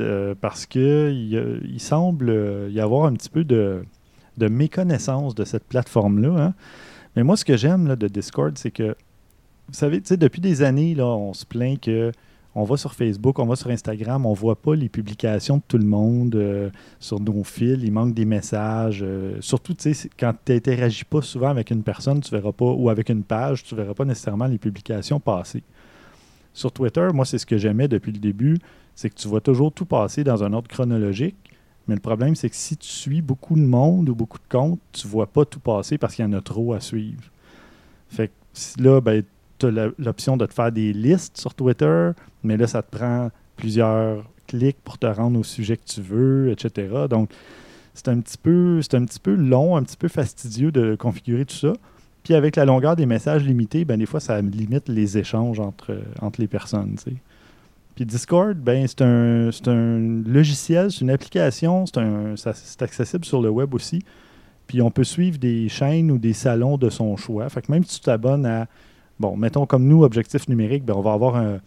parce 0.41 0.65
que 0.65 1.11
il, 1.11 1.79
semble 1.79 2.69
y 2.71 2.79
avoir 2.79 3.05
un 3.05 3.13
petit 3.13 3.29
peu 3.29 3.43
de, 3.43 3.83
de 4.37 4.47
méconnaissance 4.47 5.33
de 5.35 5.43
cette 5.43 5.65
plateforme-là. 5.65 6.45
hein. 6.47 6.53
Mais 7.15 7.23
moi, 7.23 7.37
ce 7.37 7.45
que 7.45 7.57
j'aime 7.57 7.95
de 7.95 8.07
Discord, 8.07 8.57
c'est 8.57 8.71
que, 8.71 8.95
vous 9.67 9.73
savez, 9.73 10.01
depuis 10.01 10.41
des 10.41 10.61
années, 10.63 10.95
là, 10.95 11.05
on 11.05 11.33
se 11.33 11.45
plaint 11.45 11.79
que 11.79 12.11
on 12.55 12.63
va 12.63 12.77
sur 12.77 12.93
Facebook, 12.93 13.39
on 13.39 13.45
va 13.45 13.55
sur 13.55 13.69
Instagram, 13.69 14.25
on 14.25 14.33
voit 14.33 14.55
pas 14.55 14.75
les 14.75 14.89
publications 14.89 15.57
de 15.57 15.63
tout 15.67 15.77
le 15.77 15.85
monde 15.85 16.35
euh, 16.35 16.69
sur 16.99 17.19
nos 17.19 17.43
fils, 17.43 17.79
il 17.81 17.91
manque 17.91 18.13
des 18.13 18.25
messages. 18.25 19.01
euh, 19.01 19.37
surtout, 19.39 19.73
tu 19.73 19.93
sais, 19.93 20.09
quand 20.19 20.33
tu 20.45 20.53
n'interagis 20.53 21.05
pas 21.05 21.21
souvent 21.21 21.49
avec 21.49 21.71
une 21.71 21.83
personne, 21.83 22.21
tu 22.21 22.29
verras 22.29 22.51
pas, 22.51 22.71
ou 22.71 22.89
avec 22.89 23.09
une 23.09 23.23
page, 23.23 23.63
tu 23.63 23.75
verras 23.75 23.93
pas 23.93 24.05
nécessairement 24.05 24.45
les 24.45 24.59
publications 24.59 25.19
passer. 25.19 25.63
Sur 26.53 26.71
Twitter, 26.71 27.07
moi, 27.13 27.25
c'est 27.25 27.39
ce 27.39 27.45
que 27.45 27.57
j'aimais 27.57 27.87
depuis 27.87 28.11
le 28.11 28.19
début, 28.19 28.59
c'est 28.93 29.09
que 29.09 29.15
tu 29.15 29.27
vois 29.27 29.41
toujours 29.41 29.71
tout 29.71 29.85
passer 29.85 30.23
dans 30.23 30.43
un 30.43 30.53
ordre 30.53 30.67
chronologique. 30.67 31.35
Mais 31.87 31.95
le 31.95 32.01
problème, 32.01 32.35
c'est 32.35 32.49
que 32.49 32.55
si 32.55 32.77
tu 32.77 32.87
suis 32.87 33.21
beaucoup 33.21 33.55
de 33.55 33.65
monde 33.65 34.09
ou 34.09 34.15
beaucoup 34.15 34.37
de 34.37 34.47
comptes, 34.47 34.79
tu 34.91 35.07
vois 35.07 35.27
pas 35.27 35.43
tout 35.43 35.59
passer 35.59 35.97
parce 35.97 36.15
qu'il 36.15 36.23
y 36.23 36.27
en 36.27 36.33
a 36.33 36.41
trop 36.41 36.73
à 36.73 36.79
suivre. 36.79 37.23
Fait 38.07 38.29
que 38.29 38.81
là, 38.81 39.01
ben, 39.01 39.23
l'option 39.67 40.37
de 40.37 40.45
te 40.45 40.53
faire 40.53 40.71
des 40.71 40.93
listes 40.93 41.37
sur 41.37 41.53
Twitter, 41.53 42.11
mais 42.43 42.57
là, 42.57 42.67
ça 42.67 42.81
te 42.81 42.95
prend 42.95 43.29
plusieurs 43.55 44.23
clics 44.47 44.77
pour 44.83 44.97
te 44.97 45.05
rendre 45.05 45.39
au 45.39 45.43
sujet 45.43 45.77
que 45.77 45.85
tu 45.85 46.01
veux, 46.01 46.51
etc. 46.51 47.05
Donc, 47.09 47.31
c'est 47.93 48.07
un 48.09 48.19
petit 48.19 48.37
peu, 48.37 48.79
un 48.93 49.05
petit 49.05 49.19
peu 49.19 49.35
long, 49.35 49.75
un 49.75 49.83
petit 49.83 49.97
peu 49.97 50.07
fastidieux 50.07 50.71
de 50.71 50.95
configurer 50.95 51.45
tout 51.45 51.55
ça. 51.55 51.73
Puis 52.23 52.33
avec 52.33 52.55
la 52.55 52.65
longueur 52.65 52.95
des 52.95 53.05
messages 53.05 53.43
limités, 53.43 53.85
ben 53.85 53.97
des 53.97 54.05
fois, 54.05 54.19
ça 54.19 54.41
limite 54.41 54.87
les 54.87 55.17
échanges 55.17 55.59
entre, 55.59 55.97
entre 56.21 56.39
les 56.39 56.47
personnes. 56.47 56.95
Puis 57.95 58.05
Discord, 58.05 58.57
ben, 58.57 58.87
c'est 58.87 59.01
un, 59.01 59.49
un 59.67 60.23
logiciel, 60.25 60.91
c'est 60.91 61.01
une 61.01 61.11
application, 61.11 61.85
c'est 61.85 62.81
accessible 62.81 63.25
sur 63.25 63.41
le 63.41 63.49
web 63.49 63.73
aussi. 63.73 64.03
Puis 64.67 64.81
on 64.81 64.89
peut 64.89 65.03
suivre 65.03 65.37
des 65.37 65.67
chaînes 65.67 66.09
ou 66.09 66.17
des 66.17 66.33
salons 66.33 66.77
de 66.77 66.89
son 66.89 67.17
choix. 67.17 67.49
Fait 67.49 67.61
que 67.61 67.71
même 67.71 67.83
si 67.83 67.99
tu 67.99 68.05
t'abonnes 68.05 68.45
à, 68.45 68.67
bon, 69.19 69.35
mettons 69.37 69.65
comme 69.65 69.87
nous, 69.87 70.03
Objectif 70.03 70.47
Numérique, 70.47 70.85
ben, 70.85 70.93
on 70.95 71.01
va 71.01 71.13
avoir 71.13 71.35
un, 71.35 71.59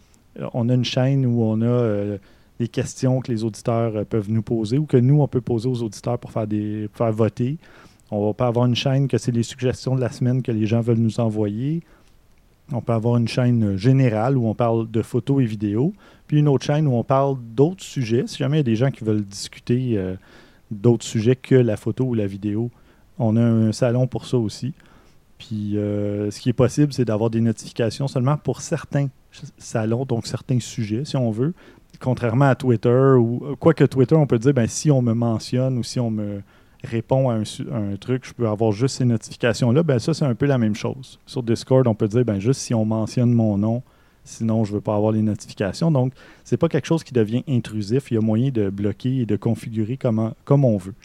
on 0.53 0.69
a 0.69 0.73
une 0.73 0.85
chaîne 0.85 1.25
où 1.25 1.43
on 1.43 1.61
a 1.61 1.65
euh, 1.65 2.17
des 2.59 2.67
questions 2.67 3.21
que 3.21 3.31
les 3.31 3.43
auditeurs 3.43 3.95
euh, 3.95 4.03
peuvent 4.03 4.29
nous 4.29 4.41
poser 4.41 4.77
ou 4.77 4.85
que 4.85 4.97
nous, 4.97 5.21
on 5.21 5.27
peut 5.27 5.41
poser 5.41 5.67
aux 5.67 5.81
auditeurs 5.83 6.19
pour 6.19 6.31
faire, 6.31 6.47
des, 6.47 6.87
pour 6.89 6.97
faire 7.05 7.13
voter. 7.13 7.57
On 8.11 8.25
va 8.25 8.33
pas 8.33 8.47
avoir 8.47 8.65
une 8.65 8.75
chaîne 8.75 9.07
que 9.07 9.17
c'est 9.17 9.31
les 9.31 9.43
suggestions 9.43 9.95
de 9.95 10.01
la 10.01 10.09
semaine 10.09 10.41
que 10.41 10.51
les 10.51 10.65
gens 10.65 10.81
veulent 10.81 10.97
nous 10.97 11.19
envoyer. 11.19 11.83
On 12.71 12.81
peut 12.81 12.93
avoir 12.93 13.17
une 13.17 13.27
chaîne 13.27 13.63
euh, 13.63 13.77
générale 13.77 14.37
où 14.37 14.47
on 14.47 14.53
parle 14.53 14.89
de 14.89 15.01
photos 15.01 15.41
et 15.41 15.45
vidéos, 15.45 15.93
puis 16.27 16.39
une 16.39 16.47
autre 16.47 16.65
chaîne 16.65 16.87
où 16.87 16.93
on 16.93 17.03
parle 17.03 17.37
d'autres 17.55 17.83
sujets. 17.83 18.25
Si 18.27 18.37
jamais 18.37 18.57
il 18.57 18.59
y 18.59 18.61
a 18.61 18.63
des 18.63 18.75
gens 18.75 18.91
qui 18.91 19.03
veulent 19.03 19.23
discuter 19.23 19.97
d'autres 20.69 21.05
sujets 21.05 21.37
que 21.37 21.55
la 21.55 21.77
photo 21.77 22.03
ou 22.03 22.13
la 22.13 22.27
vidéo, 22.27 22.69
on 23.17 23.37
a 23.37 23.41
un 23.41 23.71
salon 23.71 24.07
pour 24.07 24.25
ça 24.25 24.37
aussi. 24.37 24.73
Puis 25.37 25.77
euh, 25.77 26.31
ce 26.31 26.39
qui 26.39 26.49
est 26.49 26.53
possible, 26.53 26.93
c'est 26.93 27.05
d'avoir 27.05 27.29
des 27.29 27.41
notifications 27.41 28.07
seulement 28.07 28.37
pour 28.37 28.61
certains 28.61 29.07
salons, 29.57 30.05
donc 30.05 30.25
certains 30.27 30.59
sujets, 30.59 31.05
si 31.05 31.15
on 31.15 31.29
veut. 31.31 31.53
Contrairement 31.99 32.45
à 32.45 32.55
Twitter, 32.55 33.13
ou 33.17 33.55
quoique 33.59 33.83
Twitter, 33.83 34.15
on 34.15 34.27
peut 34.27 34.39
dire, 34.39 34.53
ben, 34.53 34.67
si 34.67 34.89
on 34.91 35.01
me 35.01 35.13
mentionne 35.13 35.77
ou 35.77 35.83
si 35.83 35.99
on 35.99 36.09
me 36.11 36.41
répond 36.83 37.29
à 37.29 37.33
un, 37.35 37.45
su- 37.45 37.67
à 37.71 37.77
un 37.77 37.95
truc, 37.95 38.25
je 38.25 38.33
peux 38.33 38.47
avoir 38.47 38.71
juste 38.71 38.97
ces 38.97 39.05
notifications-là. 39.05 39.83
Ben, 39.83 39.99
ça, 39.99 40.13
c'est 40.13 40.25
un 40.25 40.35
peu 40.35 40.45
la 40.45 40.57
même 40.57 40.75
chose. 40.75 41.19
Sur 41.25 41.43
Discord, 41.43 41.87
on 41.87 41.95
peut 41.95 42.07
dire, 42.07 42.25
ben, 42.25 42.39
juste 42.39 42.61
si 42.61 42.73
on 42.73 42.85
mentionne 42.85 43.31
mon 43.31 43.57
nom, 43.57 43.83
Sinon, 44.23 44.65
je 44.65 44.71
ne 44.71 44.75
veux 44.75 44.81
pas 44.81 44.93
avoir 44.93 45.13
les 45.13 45.21
notifications. 45.21 45.89
Donc, 45.89 46.11
ce 46.43 46.53
n'est 46.53 46.57
pas 46.57 46.67
quelque 46.67 46.85
chose 46.85 47.01
qui 47.01 47.13
devient 47.13 47.45
intrusif. 47.47 48.11
Il 48.11 48.15
y 48.15 48.17
a 48.17 48.19
moyen 48.19 48.49
de 48.49 48.69
bloquer 48.69 49.19
et 49.21 49.25
de 49.25 49.37
configurer 49.37 49.95
comme, 49.95 50.33
comme 50.43 50.65
on 50.65 50.75
veut. 50.75 50.95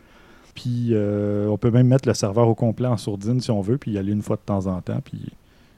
Puis, 0.54 0.88
euh, 0.90 1.46
on 1.48 1.56
peut 1.56 1.70
même 1.70 1.88
mettre 1.88 2.08
le 2.08 2.14
serveur 2.14 2.48
au 2.48 2.54
complet 2.54 2.88
en 2.88 2.96
sourdine 2.96 3.40
si 3.40 3.50
on 3.50 3.60
veut, 3.60 3.78
puis 3.78 3.92
y 3.92 3.98
aller 3.98 4.12
une 4.12 4.22
fois 4.22 4.36
de 4.36 4.42
temps 4.42 4.66
en 4.66 4.80
temps. 4.80 5.00
Puis, 5.02 5.20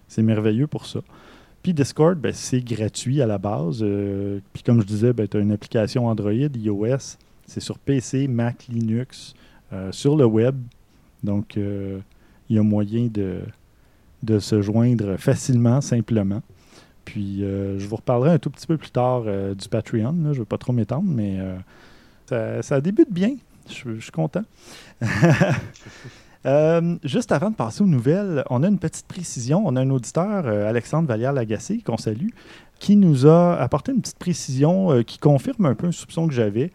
c'est 0.08 0.22
merveilleux 0.22 0.66
pour 0.66 0.86
ça. 0.86 1.00
Puis 1.62 1.72
Discord, 1.72 2.18
ben, 2.18 2.32
c'est 2.32 2.60
gratuit 2.60 3.22
à 3.22 3.26
la 3.26 3.38
base. 3.38 3.78
Euh, 3.82 4.40
puis 4.52 4.62
comme 4.62 4.80
je 4.82 4.86
disais, 4.86 5.12
ben, 5.12 5.26
tu 5.26 5.36
as 5.36 5.40
une 5.40 5.52
application 5.52 6.06
Android, 6.08 6.32
iOS. 6.32 7.16
C'est 7.46 7.60
sur 7.60 7.78
PC, 7.78 8.26
Mac, 8.28 8.66
Linux, 8.68 9.34
euh, 9.72 9.92
sur 9.92 10.16
le 10.16 10.26
web. 10.26 10.56
Donc, 11.22 11.56
il 11.56 12.02
y 12.50 12.58
a 12.58 12.62
moyen 12.62 13.08
de, 13.08 14.38
se 14.38 14.60
joindre 14.60 15.16
facilement, 15.16 15.80
simplement. 15.80 16.42
Puis 17.06 17.38
je 17.38 17.86
vous 17.86 17.96
reparlerai 17.96 18.32
un 18.32 18.38
tout 18.38 18.50
petit 18.50 18.66
peu 18.66 18.76
plus 18.76 18.90
tard 18.90 19.22
du 19.22 19.68
Patreon. 19.70 20.14
Je 20.24 20.28
ne 20.28 20.34
veux 20.34 20.44
pas 20.44 20.58
trop 20.58 20.74
m'étendre, 20.74 21.08
mais 21.08 21.38
ça, 22.26 22.80
débute 22.82 23.10
bien. 23.10 23.36
Je, 23.68 24.00
suis 24.00 24.12
content. 24.12 24.44
Euh, 26.46 26.96
juste 27.02 27.32
avant 27.32 27.48
de 27.48 27.54
passer 27.54 27.82
aux 27.82 27.86
nouvelles, 27.86 28.44
on 28.50 28.62
a 28.62 28.68
une 28.68 28.78
petite 28.78 29.06
précision. 29.06 29.62
On 29.64 29.76
a 29.76 29.80
un 29.80 29.88
auditeur, 29.88 30.44
euh, 30.44 30.68
Alexandre 30.68 31.08
Vallière-Lagacé, 31.08 31.78
qu'on 31.78 31.96
salue, 31.96 32.28
qui 32.78 32.96
nous 32.96 33.26
a 33.26 33.54
apporté 33.54 33.92
une 33.92 34.02
petite 34.02 34.18
précision 34.18 34.92
euh, 34.92 35.02
qui 35.02 35.16
confirme 35.16 35.64
un 35.64 35.74
peu 35.74 35.86
un 35.86 35.92
soupçon 35.92 36.28
que 36.28 36.34
j'avais. 36.34 36.70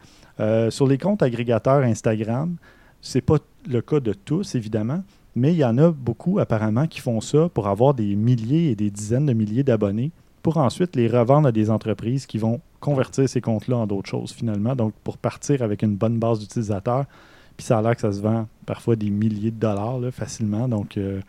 sur 0.72 0.88
les 0.88 0.98
comptes 0.98 1.22
agrégateurs 1.22 1.84
Instagram, 1.84 2.56
ce 3.02 3.20
n'est 3.20 3.22
pas 3.22 3.38
le 3.70 3.82
cas 3.84 4.00
de 4.00 4.14
tous, 4.14 4.56
évidemment, 4.56 5.04
mais 5.36 5.54
il 5.54 5.58
y 5.58 5.66
en 5.66 5.78
a 5.78 5.92
beaucoup 5.92 6.40
apparemment 6.40 6.88
qui 6.88 7.00
font 7.00 7.22
ça 7.22 7.48
pour 7.54 7.68
avoir 7.68 7.94
des 7.94 8.16
milliers 8.16 8.72
et 8.72 8.76
des 8.76 8.90
dizaines 8.90 9.28
de 9.28 9.34
milliers 9.34 9.64
d'abonnés 9.64 10.12
pour 10.42 10.58
ensuite 10.58 10.96
les 10.96 11.08
revendre 11.08 11.48
à 11.48 11.52
des 11.52 11.70
entreprises 11.70 12.26
qui 12.26 12.38
vont 12.38 12.60
convertir 12.80 13.28
ces 13.28 13.42
comptes-là 13.42 13.78
en 13.78 13.88
d'autres 13.88 14.10
choses 14.10 14.32
finalement. 14.32 14.76
Donc 14.76 14.94
pour 15.04 15.18
partir 15.18 15.62
avec 15.62 15.82
une 15.84 15.96
bonne 15.96 16.20
base 16.20 16.40
d'utilisateurs, 16.40 17.06
puis 17.58 17.66
ça 17.66 17.80
a 17.80 17.82
l'air 17.82 17.96
que 17.96 18.02
ça 18.02 18.12
se 18.12 18.22
vend 18.22 18.48
parfois 18.66 18.96
des 18.96 19.10
milliers 19.10 19.52
de 19.52 19.60
dollars 19.60 20.00
facilement. 20.12 20.68
Donc 20.68 20.98
euh, 20.98 21.22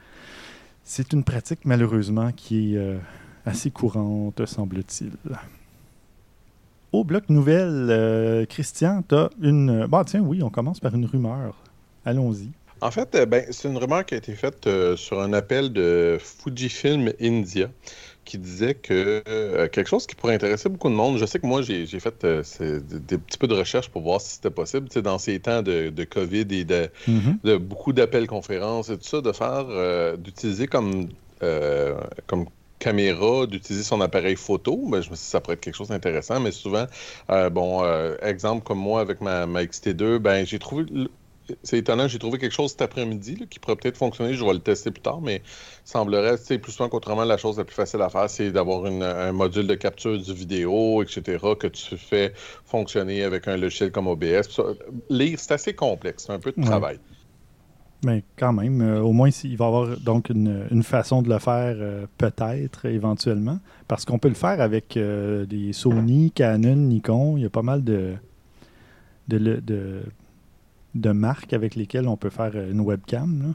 c'est 0.84 1.12
une 1.12 1.24
pratique 1.24 1.60
malheureusement 1.64 2.30
qui 2.32 2.74
est 2.74 2.78
euh, 2.78 2.98
assez 3.44 3.70
courante, 3.70 4.44
semble-t-il. 4.46 5.12
Au 6.92 7.04
bloc 7.04 7.28
nouvelle, 7.28 7.88
euh, 7.90 8.46
Christian, 8.46 9.02
tu 9.08 9.14
as 9.14 9.30
une... 9.40 9.86
Bah 9.86 10.02
tiens, 10.04 10.20
oui, 10.20 10.42
on 10.42 10.50
commence 10.50 10.80
par 10.80 10.94
une 10.94 11.06
rumeur. 11.06 11.56
Allons-y. 12.04 12.50
En 12.80 12.90
fait, 12.90 13.16
ben, 13.28 13.44
c'est 13.50 13.68
une 13.68 13.76
rumeur 13.76 14.04
qui 14.06 14.14
a 14.14 14.16
été 14.16 14.34
faite 14.34 14.68
sur 14.96 15.20
un 15.20 15.32
appel 15.34 15.72
de 15.72 16.18
Fujifilm 16.18 17.12
India 17.20 17.68
qui 18.30 18.38
disait 18.38 18.74
que 18.74 19.24
euh, 19.26 19.66
quelque 19.66 19.88
chose 19.88 20.06
qui 20.06 20.14
pourrait 20.14 20.36
intéresser 20.36 20.68
beaucoup 20.68 20.88
de 20.88 20.94
monde. 20.94 21.18
Je 21.18 21.26
sais 21.26 21.40
que 21.40 21.46
moi, 21.46 21.62
j'ai 21.62 21.86
fait 21.86 22.22
euh, 22.22 22.42
des, 22.80 23.18
petits 23.18 23.38
peu 23.38 23.48
de 23.48 23.54
recherche 23.54 23.88
pour 23.88 24.02
voir 24.02 24.20
si 24.20 24.34
c'était 24.34 24.50
possible, 24.50 24.88
dans 25.02 25.18
ces 25.18 25.40
temps 25.40 25.62
de, 25.62 26.04
COVID 26.04 26.42
et 26.42 26.64
mm-hmm. 26.64 27.42
de, 27.42 27.56
beaucoup 27.56 27.92
d'appels 27.92 28.28
conférences 28.28 28.88
et 28.88 28.96
tout 28.96 29.04
ça, 29.04 29.20
de 29.20 29.32
faire, 29.32 29.66
euh, 29.68 30.16
d'utiliser 30.16 30.68
comme, 30.68 31.08
comme 32.28 32.46
caméra, 32.78 33.46
d'utiliser 33.46 33.82
son 33.82 34.00
appareil 34.00 34.36
photo, 34.36 34.76
ben, 34.76 35.00
je 35.02 35.10
me 35.10 35.16
suis 35.16 35.24
dit 35.24 35.30
ça 35.30 35.40
pourrait 35.40 35.54
être 35.54 35.60
quelque 35.60 35.74
chose 35.74 35.88
d'intéressant, 35.88 36.38
mais 36.38 36.52
souvent, 36.52 36.86
bon, 37.50 37.82
exemple 38.22 38.62
comme 38.62 38.78
moi 38.78 39.00
avec 39.00 39.20
ma, 39.20 39.46
ma 39.46 39.64
XT2, 39.64 40.18
ben, 40.18 40.46
j'ai 40.46 40.60
trouvé 40.60 40.84
c'est 41.62 41.78
étonnant, 41.78 42.08
j'ai 42.08 42.18
trouvé 42.18 42.38
quelque 42.38 42.52
chose 42.52 42.70
cet 42.70 42.82
après-midi 42.82 43.46
qui 43.48 43.58
pourrait 43.58 43.76
peut-être 43.76 43.96
fonctionner. 43.96 44.34
Je 44.34 44.44
vais 44.44 44.52
le 44.52 44.60
tester 44.60 44.90
plus 44.90 45.02
tard, 45.02 45.20
mais 45.20 45.42
semblerait, 45.84 46.36
plus 46.58 46.72
souvent 46.72 46.88
qu'autrement, 46.88 47.24
la 47.24 47.36
chose 47.36 47.58
la 47.58 47.64
plus 47.64 47.74
facile 47.74 48.02
à 48.02 48.08
faire, 48.08 48.28
c'est 48.28 48.50
d'avoir 48.50 48.84
un 48.86 49.32
module 49.32 49.66
de 49.66 49.74
capture 49.74 50.18
du 50.18 50.32
vidéo, 50.32 51.02
etc., 51.02 51.38
que 51.58 51.66
tu 51.66 51.96
fais 51.96 52.32
fonctionner 52.64 53.22
avec 53.22 53.48
un 53.48 53.56
logiciel 53.56 53.90
comme 53.92 54.06
OBS. 54.06 54.60
lire, 55.08 55.38
c'est 55.38 55.52
assez 55.52 55.74
complexe, 55.74 56.24
c'est 56.26 56.32
un 56.32 56.38
peu 56.38 56.52
de 56.52 56.62
travail. 56.62 56.98
Mais 58.02 58.24
quand 58.38 58.54
même, 58.54 58.80
euh, 58.80 59.02
au 59.02 59.12
moins, 59.12 59.28
il 59.44 59.56
va 59.56 59.64
y 59.66 59.68
avoir 59.68 60.00
donc 60.00 60.30
une, 60.30 60.82
façon 60.82 61.20
de 61.20 61.28
le 61.28 61.38
faire, 61.38 61.76
euh, 61.78 62.06
peut-être, 62.16 62.86
éventuellement. 62.86 63.58
Parce 63.88 64.06
qu'on 64.06 64.18
peut 64.18 64.28
le 64.28 64.34
faire 64.34 64.60
avec 64.60 64.96
euh, 64.96 65.44
des 65.44 65.74
Sony, 65.74 66.30
Canon, 66.30 66.76
Nikon. 66.76 67.36
Il 67.36 67.42
y 67.42 67.46
a 67.46 67.50
pas 67.50 67.62
mal 67.62 67.84
de, 67.84 68.14
de, 69.28 69.38
de 69.38 70.02
de 70.94 71.10
marques 71.10 71.52
avec 71.52 71.74
lesquelles 71.74 72.08
on 72.08 72.16
peut 72.16 72.30
faire 72.30 72.56
une 72.56 72.80
webcam. 72.80 73.54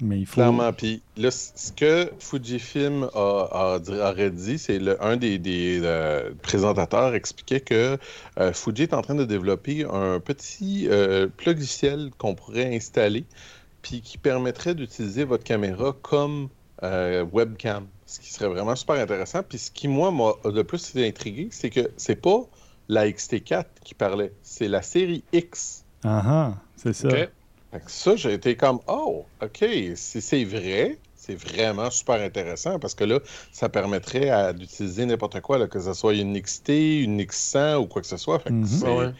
mais 0.00 0.18
il 0.18 0.26
faut... 0.26 0.34
Clairement. 0.34 0.72
Puis 0.72 1.02
là, 1.16 1.30
ce 1.30 1.72
que 1.72 2.10
Fujifilm 2.18 3.08
a, 3.14 3.78
aurait 3.88 4.30
dit, 4.30 4.58
c'est 4.58 4.80
un 5.00 5.16
des, 5.16 5.80
euh, 5.82 6.30
présentateurs 6.42 7.14
expliquait 7.14 7.60
que 7.60 7.98
euh, 8.38 8.52
Fuji 8.52 8.82
est 8.84 8.94
en 8.94 9.02
train 9.02 9.14
de 9.14 9.24
développer 9.24 9.84
un 9.84 10.20
petit 10.20 10.88
euh, 10.88 11.28
logiciel 11.46 12.10
qu'on 12.18 12.34
pourrait 12.34 12.74
installer 12.74 13.24
puis 13.82 14.00
qui 14.00 14.16
permettrait 14.16 14.74
d'utiliser 14.74 15.24
votre 15.24 15.44
caméra 15.44 15.94
comme 16.02 16.48
webcam. 17.32 17.86
Ce 18.06 18.20
qui 18.20 18.30
serait 18.30 18.48
vraiment 18.48 18.76
super 18.76 18.96
intéressant. 18.96 19.42
Puis 19.42 19.58
ce 19.58 19.70
qui, 19.70 19.88
moi, 19.88 20.10
m'a 20.10 20.32
de 20.50 20.62
plus 20.62 20.94
intrigué, 20.96 21.48
c'est 21.50 21.70
que 21.70 21.90
c'est 21.96 22.20
pas 22.20 22.46
la 22.88 23.08
XT4 23.08 23.64
qui 23.82 23.94
parlait, 23.94 24.32
c'est 24.42 24.68
la 24.68 24.82
série 24.82 25.24
X 25.32 25.83
ah, 26.04 26.22
ah 26.24 26.54
c'est 26.76 26.92
ça. 26.92 27.08
Ça, 27.88 28.14
j'ai 28.14 28.34
été 28.34 28.56
comme, 28.56 28.78
oh, 28.86 29.24
OK, 29.42 29.64
si 29.96 30.20
c'est 30.20 30.44
vrai, 30.44 30.98
c'est 31.16 31.34
vraiment 31.34 31.90
super 31.90 32.20
intéressant 32.20 32.78
parce 32.78 32.94
que 32.94 33.04
là, 33.04 33.18
ça 33.52 33.68
permettrait 33.68 34.54
d'utiliser 34.54 35.06
n'importe 35.06 35.40
quoi, 35.40 35.66
que 35.66 35.80
ce 35.80 35.92
soit 35.94 36.14
une 36.14 36.40
XT, 36.40 36.68
une 36.68 37.20
X100 37.20 37.76
ou 37.76 37.86
quoi 37.86 38.02
que 38.02 38.08
ce 38.08 38.16
soit. 38.16 38.48
Mhm. 38.48 39.14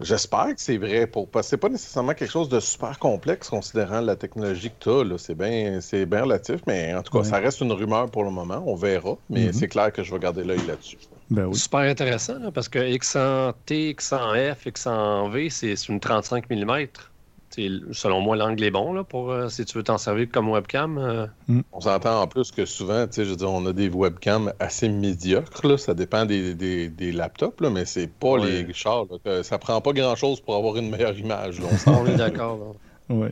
J'espère 0.00 0.54
que 0.54 0.60
c'est 0.60 0.78
vrai, 0.78 1.06
pour... 1.06 1.28
parce 1.28 1.46
que 1.46 1.50
c'est 1.50 1.56
pas 1.58 1.68
nécessairement 1.68 2.14
quelque 2.14 2.30
chose 2.30 2.48
de 2.48 2.58
super 2.60 2.98
complexe 2.98 3.48
considérant 3.48 4.00
la 4.00 4.16
technologie 4.16 4.70
que 4.70 4.82
tu 5.04 5.14
as. 5.14 5.18
C'est 5.18 5.36
bien, 5.36 5.78
bien 6.06 6.22
relatif, 6.22 6.60
mais 6.66 6.94
en 6.94 7.02
tout 7.02 7.16
cas, 7.16 7.24
ça 7.24 7.38
reste 7.38 7.60
une 7.60 7.72
rumeur 7.72 8.10
pour 8.10 8.24
le 8.24 8.30
moment. 8.30 8.62
On 8.66 8.74
verra, 8.74 9.16
mais 9.28 9.46
mhm. 9.46 9.52
c'est 9.52 9.68
clair 9.68 9.92
que 9.92 10.02
je 10.02 10.12
vais 10.12 10.18
garder 10.18 10.44
l'œil 10.44 10.64
là-dessus. 10.66 10.98
Ben 11.32 11.50
Super 11.54 11.80
intéressant, 11.80 12.52
parce 12.52 12.68
que 12.68 12.78
X100T, 12.78 13.96
X100F, 13.96 14.66
X100V, 14.66 15.48
c'est 15.48 15.88
une 15.88 15.98
35 15.98 16.50
mm. 16.50 17.92
selon 17.92 18.20
moi, 18.20 18.36
l'angle 18.36 18.62
est 18.62 18.70
bon 18.70 18.92
là, 18.92 19.02
pour 19.02 19.30
euh, 19.30 19.48
si 19.48 19.64
tu 19.64 19.78
veux 19.78 19.82
t'en 19.82 19.96
servir 19.96 20.28
comme 20.30 20.50
webcam. 20.50 20.98
Euh. 20.98 21.26
Mm. 21.48 21.60
On 21.72 21.80
s'entend 21.80 22.20
en 22.20 22.26
plus 22.26 22.50
que 22.50 22.66
souvent, 22.66 23.06
je 23.10 23.22
veux 23.22 23.36
dire, 23.36 23.50
on 23.50 23.64
a 23.64 23.72
des 23.72 23.88
webcams 23.88 24.52
assez 24.60 24.90
médiocres. 24.90 25.66
Là, 25.66 25.78
ça 25.78 25.94
dépend 25.94 26.26
des, 26.26 26.54
des, 26.54 27.12
laptops, 27.12 27.62
là, 27.62 27.70
mais 27.70 27.86
c'est 27.86 28.08
pas 28.08 28.36
les 28.36 28.70
chars. 28.74 29.06
Là, 29.24 29.42
ça 29.42 29.56
prend 29.56 29.80
pas 29.80 29.92
grand-chose 29.94 30.38
pour 30.38 30.54
avoir 30.56 30.76
une 30.76 30.90
meilleure 30.90 31.18
image. 31.18 31.62
on, 31.86 32.04
est 32.04 32.16
d'accord. 32.16 32.76
Oui. 33.08 33.28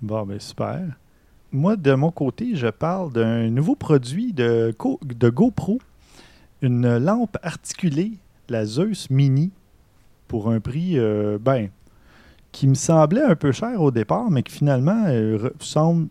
Bon, 0.00 0.24
ben 0.24 0.38
super. 0.38 0.80
Moi, 1.50 1.74
de 1.74 1.92
mon 1.92 2.12
côté, 2.12 2.54
je 2.54 2.68
parle 2.68 3.12
d'un 3.12 3.50
nouveau 3.50 3.74
produit 3.74 4.32
de, 4.32 4.72
de 5.02 5.28
GoPro 5.28 5.80
une 6.62 6.98
lampe 6.98 7.36
articulée, 7.42 8.12
la 8.48 8.64
Zeus 8.64 9.10
Mini, 9.10 9.50
pour 10.28 10.50
un 10.50 10.60
prix, 10.60 10.98
euh, 10.98 11.38
ben, 11.40 11.70
qui 12.52 12.68
me 12.68 12.74
semblait 12.74 13.22
un 13.22 13.34
peu 13.34 13.52
cher 13.52 13.80
au 13.80 13.90
départ, 13.90 14.30
mais 14.30 14.42
qui 14.42 14.52
finalement 14.52 15.04
euh, 15.06 15.50
semble 15.58 16.08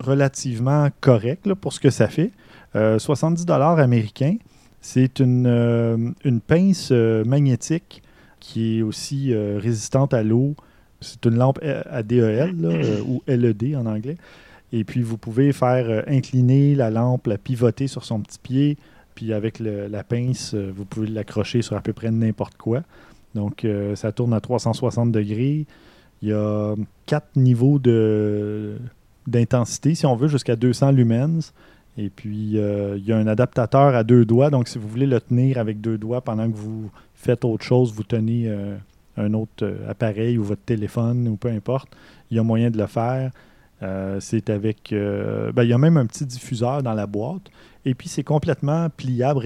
relativement 0.00 0.88
correct 1.00 1.52
pour 1.54 1.72
ce 1.72 1.80
que 1.80 1.90
ça 1.90 2.08
fait. 2.08 2.32
70 2.74 3.42
euh, 3.42 3.44
dollars 3.44 3.78
américains. 3.78 4.36
C'est 4.80 5.20
une, 5.20 6.14
pince 6.46 6.90
magnétique 6.90 8.02
qui 8.40 8.78
est 8.78 8.82
aussi 8.82 9.34
résistante 9.34 10.12
à 10.12 10.22
l'eau. 10.22 10.56
C'est 11.00 11.24
une 11.24 11.36
lampe 11.36 11.60
ADEL 11.88 13.02
ou 13.06 13.22
LED 13.26 13.76
en 13.76 13.86
anglais. 13.86 14.16
Et 14.72 14.84
puis 14.84 15.00
vous 15.00 15.16
pouvez 15.16 15.52
faire 15.52 16.04
incliner 16.06 16.74
la 16.74 16.90
lampe, 16.90 17.28
la 17.28 17.38
pivoter 17.38 17.86
sur 17.86 18.04
son 18.04 18.20
petit 18.20 18.38
pied, 18.42 18.76
puis 19.14 19.32
avec 19.32 19.58
la 19.60 20.04
pince, 20.04 20.54
euh, 20.54 20.72
vous 20.74 20.84
pouvez 20.84 21.06
l'accrocher 21.06 21.62
sur 21.62 21.76
à 21.76 21.80
peu 21.80 21.92
près 21.92 22.10
n'importe 22.10 22.56
quoi. 22.56 22.82
Donc, 23.34 23.64
euh, 23.64 23.96
ça 23.96 24.12
tourne 24.12 24.34
à 24.34 24.40
360 24.40 25.12
degrés. 25.12 25.66
Il 26.22 26.28
y 26.28 26.32
a 26.32 26.74
quatre 27.06 27.36
niveaux 27.36 27.78
d'intensité, 29.26 29.94
si 29.94 30.06
on 30.06 30.16
veut, 30.16 30.28
jusqu'à 30.28 30.56
200 30.56 30.92
lumens. 30.92 31.52
Et 31.96 32.10
puis, 32.10 32.58
euh, 32.58 32.96
il 32.96 33.04
y 33.04 33.12
a 33.12 33.16
un 33.16 33.26
adaptateur 33.26 33.94
à 33.94 34.02
deux 34.04 34.24
doigts. 34.24 34.50
Donc, 34.50 34.68
si 34.68 34.78
vous 34.78 34.88
voulez 34.88 35.06
le 35.06 35.20
tenir 35.20 35.58
avec 35.58 35.80
deux 35.80 35.98
doigts 35.98 36.20
pendant 36.20 36.50
que 36.50 36.56
vous 36.56 36.90
faites 37.14 37.44
autre 37.44 37.64
chose, 37.64 37.92
vous 37.92 38.02
tenez 38.02 38.52
un 39.16 39.32
autre 39.34 39.76
appareil 39.88 40.38
ou 40.38 40.44
votre 40.44 40.62
téléphone 40.62 41.28
ou 41.28 41.36
peu 41.36 41.48
importe, 41.48 41.88
il 42.30 42.36
y 42.36 42.40
a 42.40 42.42
moyen 42.42 42.70
de 42.70 42.78
le 42.78 42.86
faire. 42.86 43.30
c'est 44.20 44.50
avec. 44.50 44.92
Ben, 44.92 45.62
il 45.62 45.68
y 45.68 45.72
a 45.72 45.78
même 45.78 45.96
un 45.96 46.06
petit 46.06 46.26
diffuseur 46.26 46.82
dans 46.82 46.94
la 46.94 47.06
boîte. 47.06 47.50
Et 47.84 47.94
puis, 47.94 48.08
c'est 48.08 48.24
complètement 48.24 48.88
pliable, 48.90 49.40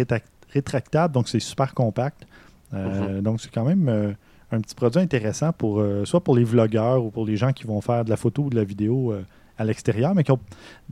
rétractable, 0.53 1.15
donc 1.15 1.29
c'est 1.29 1.41
super 1.41 1.75
compact. 1.75 2.27
Euh, 2.75 3.17
mhm. 3.17 3.23
Donc, 3.23 3.41
c'est 3.41 3.51
quand 3.51 3.65
même 3.65 3.89
euh, 3.89 4.13
un 4.53 4.61
petit 4.61 4.75
produit 4.75 5.01
intéressant 5.01 5.53
pour 5.53 5.81
euh, 5.81 6.05
soit 6.05 6.23
pour 6.23 6.37
les 6.37 6.45
vlogueurs 6.45 7.05
ou 7.05 7.11
pour 7.11 7.27
les 7.27 7.37
gens 7.37 7.53
qui 7.53 7.65
vont 7.65 7.81
faire 7.81 8.05
de 8.05 8.11
la 8.11 8.17
photo 8.17 8.45
ou 8.45 8.51
de 8.51 8.57
la 8.57 8.65
vidéo 8.65 9.15
à 9.61 9.65
l'extérieur, 9.65 10.15
mais 10.15 10.23
qui 10.23 10.31
ont 10.31 10.39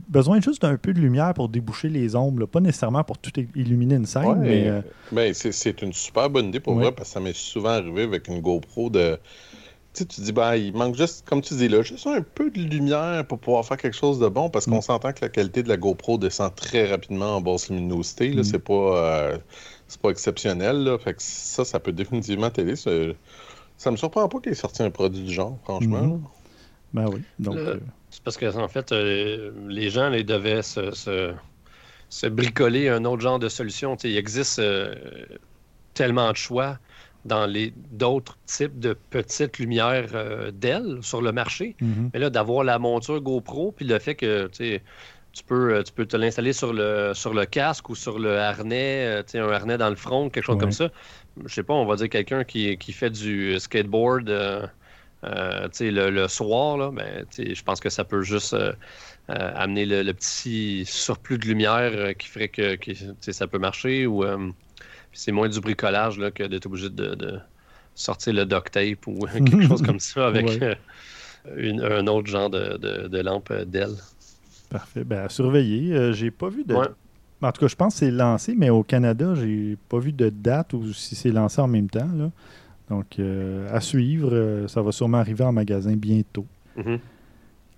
besoin 0.09 0.41
juste 0.41 0.61
d'un 0.61 0.75
peu 0.75 0.93
de 0.93 0.99
lumière 0.99 1.33
pour 1.33 1.47
déboucher 1.47 1.87
les 1.87 2.17
ombres. 2.17 2.45
Pas 2.45 2.59
nécessairement 2.59 3.03
pour 3.05 3.17
tout 3.17 3.31
illuminer 3.55 3.95
une 3.95 4.05
scène, 4.05 4.41
mais... 5.11 5.33
C'est 5.33 5.81
une 5.81 5.93
super 5.93 6.29
bonne 6.29 6.47
idée 6.47 6.59
pour 6.59 6.75
moi, 6.75 6.93
parce 6.93 7.09
que 7.09 7.13
ça 7.13 7.19
m'est 7.21 7.35
souvent 7.35 7.69
arrivé 7.69 8.03
avec 8.03 8.27
une 8.27 8.41
GoPro 8.41 8.89
de... 8.89 9.17
Tu, 9.97 10.03
sais, 10.03 10.05
tu 10.05 10.21
dis, 10.21 10.31
ben, 10.31 10.55
il 10.55 10.73
manque 10.73 10.95
juste, 10.95 11.27
comme 11.27 11.41
tu 11.41 11.55
dis 11.55 11.67
là, 11.67 11.81
juste 11.81 12.05
un 12.05 12.21
peu 12.21 12.51
de 12.51 12.59
lumière 12.59 13.25
pour 13.25 13.39
pouvoir 13.39 13.65
faire 13.65 13.77
quelque 13.77 13.97
chose 13.97 14.19
de 14.19 14.27
bon, 14.27 14.49
parce 14.49 14.67
qu'on 14.67 14.77
mm. 14.77 14.83
s'entend 14.83 15.11
que 15.11 15.21
la 15.21 15.29
qualité 15.29 15.63
de 15.63 15.69
la 15.69 15.77
GoPro 15.77 16.19
descend 16.19 16.53
très 16.53 16.87
rapidement 16.87 17.37
en 17.37 17.41
basse 17.41 17.69
luminosité. 17.69 18.29
Mm. 18.35 18.43
C'est 18.43 18.59
pas, 18.59 18.73
euh, 18.73 19.37
pas 20.01 20.09
exceptionnel. 20.09 20.97
Fait 21.03 21.15
que 21.15 21.21
ça, 21.21 21.65
ça 21.65 21.79
peut 21.79 21.91
définitivement 21.93 22.51
t'aider. 22.51 22.75
Ça 22.75 23.91
me 23.91 23.97
surprend 23.97 24.27
pas 24.29 24.39
qu'il 24.39 24.51
ait 24.51 24.55
sorti 24.55 24.83
un 24.83 24.91
produit 24.91 25.23
du 25.23 25.33
genre, 25.33 25.57
franchement. 25.63 26.03
Mm-hmm. 26.03 26.37
Ben 26.93 27.07
oui. 27.09 27.21
Donc, 27.39 27.57
euh, 27.57 27.79
C'est 28.09 28.23
parce 28.23 28.37
que 28.37 28.45
en 28.57 28.67
fait, 28.67 28.91
euh, 28.91 29.51
les 29.67 29.89
gens 29.89 30.09
les 30.09 30.23
devaient 30.23 30.61
se, 30.61 30.91
se, 32.09 32.27
bricoler 32.27 32.89
un 32.89 33.05
autre 33.05 33.21
genre 33.21 33.39
de 33.39 33.49
solution. 33.49 33.95
il 34.03 34.17
existe 34.17 34.59
euh, 34.59 34.95
tellement 35.93 36.31
de 36.31 36.37
choix 36.37 36.77
dans 37.27 37.45
les 37.45 37.73
d'autres 37.91 38.37
types 38.45 38.79
de 38.79 38.97
petites 39.09 39.59
lumières 39.59 40.51
d'ailes 40.53 40.99
sur 41.01 41.21
le 41.21 41.31
marché. 41.31 41.75
Mm-hmm. 41.81 42.09
Mais 42.13 42.19
là, 42.19 42.29
d'avoir 42.29 42.63
la 42.63 42.79
monture 42.79 43.21
GoPro, 43.21 43.71
puis 43.71 43.85
le 43.85 43.99
fait 43.99 44.15
que 44.15 44.49
tu 44.53 45.43
peux, 45.45 45.83
tu 45.83 45.93
peux 45.93 46.05
te 46.05 46.17
l'installer 46.17 46.53
sur 46.53 46.73
le, 46.73 47.11
sur 47.13 47.33
le 47.33 47.45
casque 47.45 47.89
ou 47.89 47.95
sur 47.95 48.17
le 48.17 48.39
harnais, 48.39 49.23
un 49.33 49.49
harnais 49.49 49.77
dans 49.77 49.89
le 49.89 49.95
front, 49.95 50.29
quelque 50.29 50.45
chose 50.45 50.57
comme 50.57 50.71
ça. 50.71 50.89
Je 51.45 51.53
sais 51.53 51.63
pas, 51.63 51.73
on 51.73 51.85
va 51.85 51.95
dire 51.95 52.09
quelqu'un 52.09 52.43
qui, 52.43 52.77
qui 52.77 52.91
fait 52.91 53.11
du 53.11 53.59
skateboard 53.59 54.31
euh, 55.23 55.67
le, 55.79 56.09
le, 56.09 56.27
soir, 56.27 56.77
là, 56.77 56.91
ben, 56.91 57.25
je 57.35 57.63
pense 57.63 57.79
que 57.79 57.89
ça 57.89 58.03
peut 58.03 58.21
juste 58.21 58.53
euh, 58.53 58.73
euh, 59.29 59.51
amener 59.55 59.85
le, 59.85 60.13
petit 60.13 60.85
surplus 60.85 61.39
de 61.39 61.45
lumière 61.45 62.15
qui 62.17 62.27
ferait 62.27 62.49
que, 62.49 62.77
ça 63.19 63.47
peut 63.47 63.57
marcher. 63.57 64.05
Ou 64.05 64.23
c'est 65.17 65.31
moins 65.31 65.49
du 65.49 65.59
bricolage 65.59 66.19
là, 66.19 66.31
que 66.31 66.43
d'être 66.43 66.65
obligé 66.67 66.89
de, 66.89 67.39
sortir 67.95 68.33
le 68.33 68.45
duct 68.45 68.71
tape 68.71 69.07
ou 69.07 69.25
quelque 69.33 69.67
chose 69.67 69.81
comme 69.81 69.99
ça 69.99 70.27
avec 70.27 70.63
un 71.45 72.07
autre 72.07 72.27
genre 72.27 72.49
de, 72.49 73.21
lampe 73.21 73.51
d'aile. 73.65 73.95
Parfait. 74.69 75.03
Ben, 75.03 75.25
à 75.25 75.29
surveiller. 75.29 76.13
j'ai 76.13 76.31
pas 76.31 76.49
vu 76.49 76.63
de. 76.63 76.75
En 77.41 77.51
tout 77.51 77.61
cas, 77.61 77.67
je 77.67 77.75
pense 77.75 77.93
que 77.93 77.99
c'est 77.99 78.11
lancé, 78.11 78.55
mais 78.57 78.69
au 78.69 78.83
Canada, 78.83 79.35
j'ai 79.35 79.77
pas 79.89 79.99
vu 79.99 80.11
de 80.11 80.29
date 80.29 80.73
ou 80.73 80.91
si 80.91 81.15
c'est 81.15 81.29
lancé 81.29 81.61
en 81.61 81.67
même 81.67 81.89
temps. 81.89 82.09
Là. 82.15 82.31
Donc, 82.89 83.19
euh, 83.19 83.67
à 83.71 83.81
suivre, 83.81 84.33
euh, 84.33 84.67
ça 84.67 84.81
va 84.81 84.91
sûrement 84.91 85.19
arriver 85.19 85.43
en 85.43 85.51
magasin 85.51 85.95
bientôt. 85.95 86.45
Mm-hmm. 86.77 86.99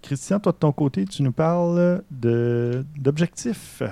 Christian, 0.01 0.39
toi 0.39 0.53
de 0.53 0.58
ton 0.58 0.72
côté, 0.72 1.03
tu 1.05 1.24
nous 1.24 1.34
parles 1.34 2.03
d'objectifs. 2.10 3.84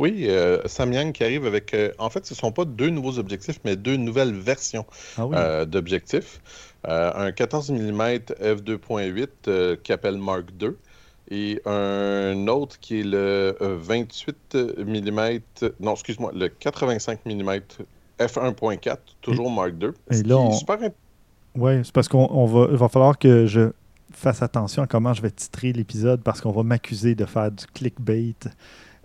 Oui, 0.00 0.24
euh, 0.28 0.62
Samyang 0.64 1.12
qui 1.12 1.22
arrive 1.22 1.44
avec. 1.44 1.76
en 1.98 2.08
fait, 2.08 2.24
ce 2.24 2.32
ne 2.32 2.38
sont 2.38 2.52
pas 2.52 2.64
deux 2.64 2.88
nouveaux 2.88 3.18
objectifs, 3.18 3.60
mais 3.66 3.76
deux 3.76 3.96
nouvelles 3.96 4.32
versions 4.32 4.86
ah 5.18 5.66
d'objectifs. 5.66 6.40
un 6.84 7.30
14 7.30 7.70
mm 7.70 8.02
f2.8 8.40 9.76
qui 9.82 9.92
appelle 9.92 10.16
Mark 10.16 10.46
II 10.58 10.70
et 11.30 11.60
un 11.66 12.48
autre 12.48 12.80
qui 12.80 13.00
est 13.00 13.04
le 13.04 13.54
28 13.60 14.56
mm. 14.78 15.38
Non, 15.80 15.92
excuse-moi, 15.92 16.32
le 16.34 16.48
85 16.48 17.20
mm 17.26 17.60
F1.4, 18.18 18.96
toujours 19.20 19.50
Mark 19.50 19.74
II. 19.82 19.90
Et 20.10 20.22
là, 20.22 20.38
Oui, 21.54 21.72
c'est 21.84 21.92
parce 21.92 22.08
qu'on 22.08 22.46
va, 22.46 22.66
va 22.68 22.88
falloir 22.88 23.18
que 23.18 23.44
je 23.44 23.70
fasse 24.12 24.42
attention 24.42 24.82
à 24.82 24.86
comment 24.86 25.12
je 25.12 25.22
vais 25.22 25.30
titrer 25.30 25.72
l'épisode 25.72 26.22
parce 26.22 26.40
qu'on 26.40 26.52
va 26.52 26.62
m'accuser 26.62 27.14
de 27.14 27.26
faire 27.26 27.50
du 27.50 27.66
clickbait. 27.66 28.34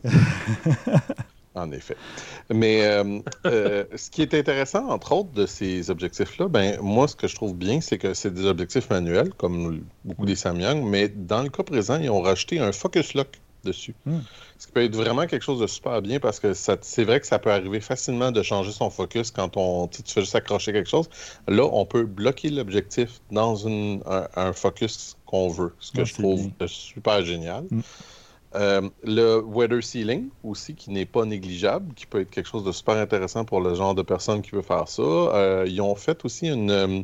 en 1.56 1.72
effet. 1.72 1.96
Mais 2.54 2.86
euh, 2.86 3.20
euh, 3.46 3.86
ce 3.96 4.10
qui 4.10 4.22
est 4.22 4.34
intéressant, 4.34 4.90
entre 4.90 5.14
autres, 5.14 5.32
de 5.32 5.46
ces 5.46 5.90
objectifs-là, 5.90 6.48
ben, 6.48 6.80
moi, 6.82 7.08
ce 7.08 7.16
que 7.16 7.28
je 7.28 7.36
trouve 7.36 7.56
bien, 7.56 7.82
c'est 7.82 7.98
que 7.98 8.14
c'est 8.14 8.34
des 8.34 8.46
objectifs 8.46 8.90
manuels, 8.90 9.34
comme 9.34 9.82
beaucoup 10.04 10.26
des 10.26 10.36
Samyang, 10.36 10.84
mais 10.84 11.08
dans 11.08 11.42
le 11.42 11.50
cas 11.50 11.64
présent, 11.64 12.00
ils 12.00 12.10
ont 12.10 12.22
rajouté 12.22 12.60
un 12.60 12.72
focus 12.72 13.14
lock 13.14 13.40
dessus. 13.64 13.96
Hmm. 14.06 14.20
Ce 14.60 14.68
qui 14.68 14.74
peut 14.74 14.84
être 14.84 14.96
vraiment 14.96 15.26
quelque 15.26 15.42
chose 15.42 15.60
de 15.60 15.68
super 15.68 16.02
bien 16.02 16.20
parce 16.20 16.40
que 16.40 16.54
c'est 16.54 17.04
vrai 17.04 17.20
que 17.20 17.26
ça 17.26 17.40
peut 17.40 17.52
arriver 17.52 17.82
facilement 17.82 18.32
de 18.32 18.44
changer 18.44 18.72
son 18.72 18.92
focus 18.92 19.32
quand 19.32 19.58
on, 19.58 19.88
tu 19.88 20.04
fais 20.06 20.22
juste 20.22 20.36
accrocher 20.36 20.72
quelque 20.72 20.90
chose. 20.90 21.10
Là, 21.48 21.68
on 21.72 21.86
peut 21.86 22.04
bloquer 22.04 22.52
l'objectif 22.52 23.20
dans 23.32 23.68
un, 23.68 24.54
focus 24.54 25.18
qu'on 25.26 25.50
veut, 25.50 25.74
ce 25.80 25.92
que 25.92 26.06
je 26.06 26.14
trouve 26.14 26.50
super 26.68 27.26
génial. 27.26 27.64
Hmm. 27.72 27.82
Euh, 28.56 28.90
le 29.04 29.42
weather 29.42 29.84
sealing 29.84 30.30
aussi, 30.44 30.76
qui 30.76 30.90
n'est 30.90 31.06
pas 31.06 31.26
négligeable, 31.26 31.94
qui 31.94 32.06
peut 32.06 32.22
être 32.22 32.30
quelque 32.30 32.48
chose 32.48 32.64
de 32.64 32.72
super 32.72 32.96
intéressant 32.96 33.44
pour 33.44 33.60
le 33.60 33.76
genre 33.76 33.96
de 33.96 34.02
personne 34.02 34.42
qui 34.42 34.52
veut 34.52 34.62
faire 34.62 34.88
ça. 34.88 35.02
Euh, 35.02 35.66
ils 35.68 35.82
ont 35.82 35.96
fait 35.96 36.24
aussi 36.24 36.48
une, 36.48 36.72
euh, 36.72 37.02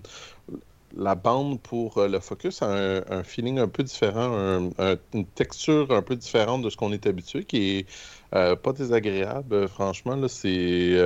la 0.96 1.16
bande 1.16 1.60
pour 1.60 2.02
le 2.02 2.20
focus 2.20 2.62
a 2.62 3.02
un, 3.10 3.24
feeling 3.24 3.60
un 3.60 3.68
peu 3.68 3.84
différent, 3.84 4.70
une 5.14 5.26
texture 5.36 5.92
un 5.92 6.02
peu 6.02 6.16
différente 6.16 6.62
de 6.64 6.70
ce 6.70 6.76
qu'on 6.78 6.92
est 6.92 7.06
habitué, 7.06 7.44
qui 7.46 7.80
est 7.80 7.86
pas 8.32 8.74
désagréable. 8.74 9.68
Franchement, 9.70 10.16
là, 10.16 10.28
c'est. 10.28 10.98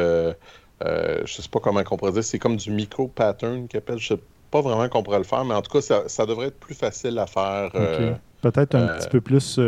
Je 0.81 1.23
sais 1.25 1.49
pas 1.49 1.59
comment 1.59 1.83
on 1.89 1.97
pourrait 1.97 2.13
dire, 2.13 2.23
c'est 2.23 2.39
comme 2.39 2.57
du 2.57 2.71
micro-pattern 2.71 3.67
qui 3.67 3.77
appelle. 3.77 3.99
Je 3.99 4.15
sais 4.15 4.19
pas 4.49 4.61
vraiment 4.61 4.89
qu'on 4.89 5.03
pourrait 5.03 5.19
le 5.19 5.23
faire, 5.23 5.45
mais 5.45 5.53
en 5.53 5.61
tout 5.61 5.79
cas, 5.79 6.03
ça, 6.07 6.25
devrait 6.25 6.47
être 6.47 6.59
plus 6.59 6.75
facile 6.75 7.19
à 7.19 7.27
faire. 7.27 7.71
Peut-être 8.41 8.73
un 8.73 8.87
petit 8.97 9.09
peu 9.09 9.21
plus 9.21 9.59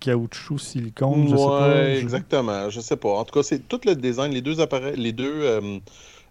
caoutchouc, 0.00 0.58
silicone, 0.58 1.28
je 1.28 1.36
sais 1.36 1.46
pas. 1.46 1.90
exactement, 1.90 2.70
je 2.70 2.80
sais 2.80 2.96
pas. 2.96 3.10
En 3.10 3.24
tout 3.24 3.34
cas, 3.34 3.42
c'est 3.42 3.68
tout 3.68 3.80
le 3.84 3.94
design, 3.94 4.32
les 4.32 4.42
deux 4.42 4.60
appareils, 4.60 4.96
les 4.96 5.12
deux 5.12 5.80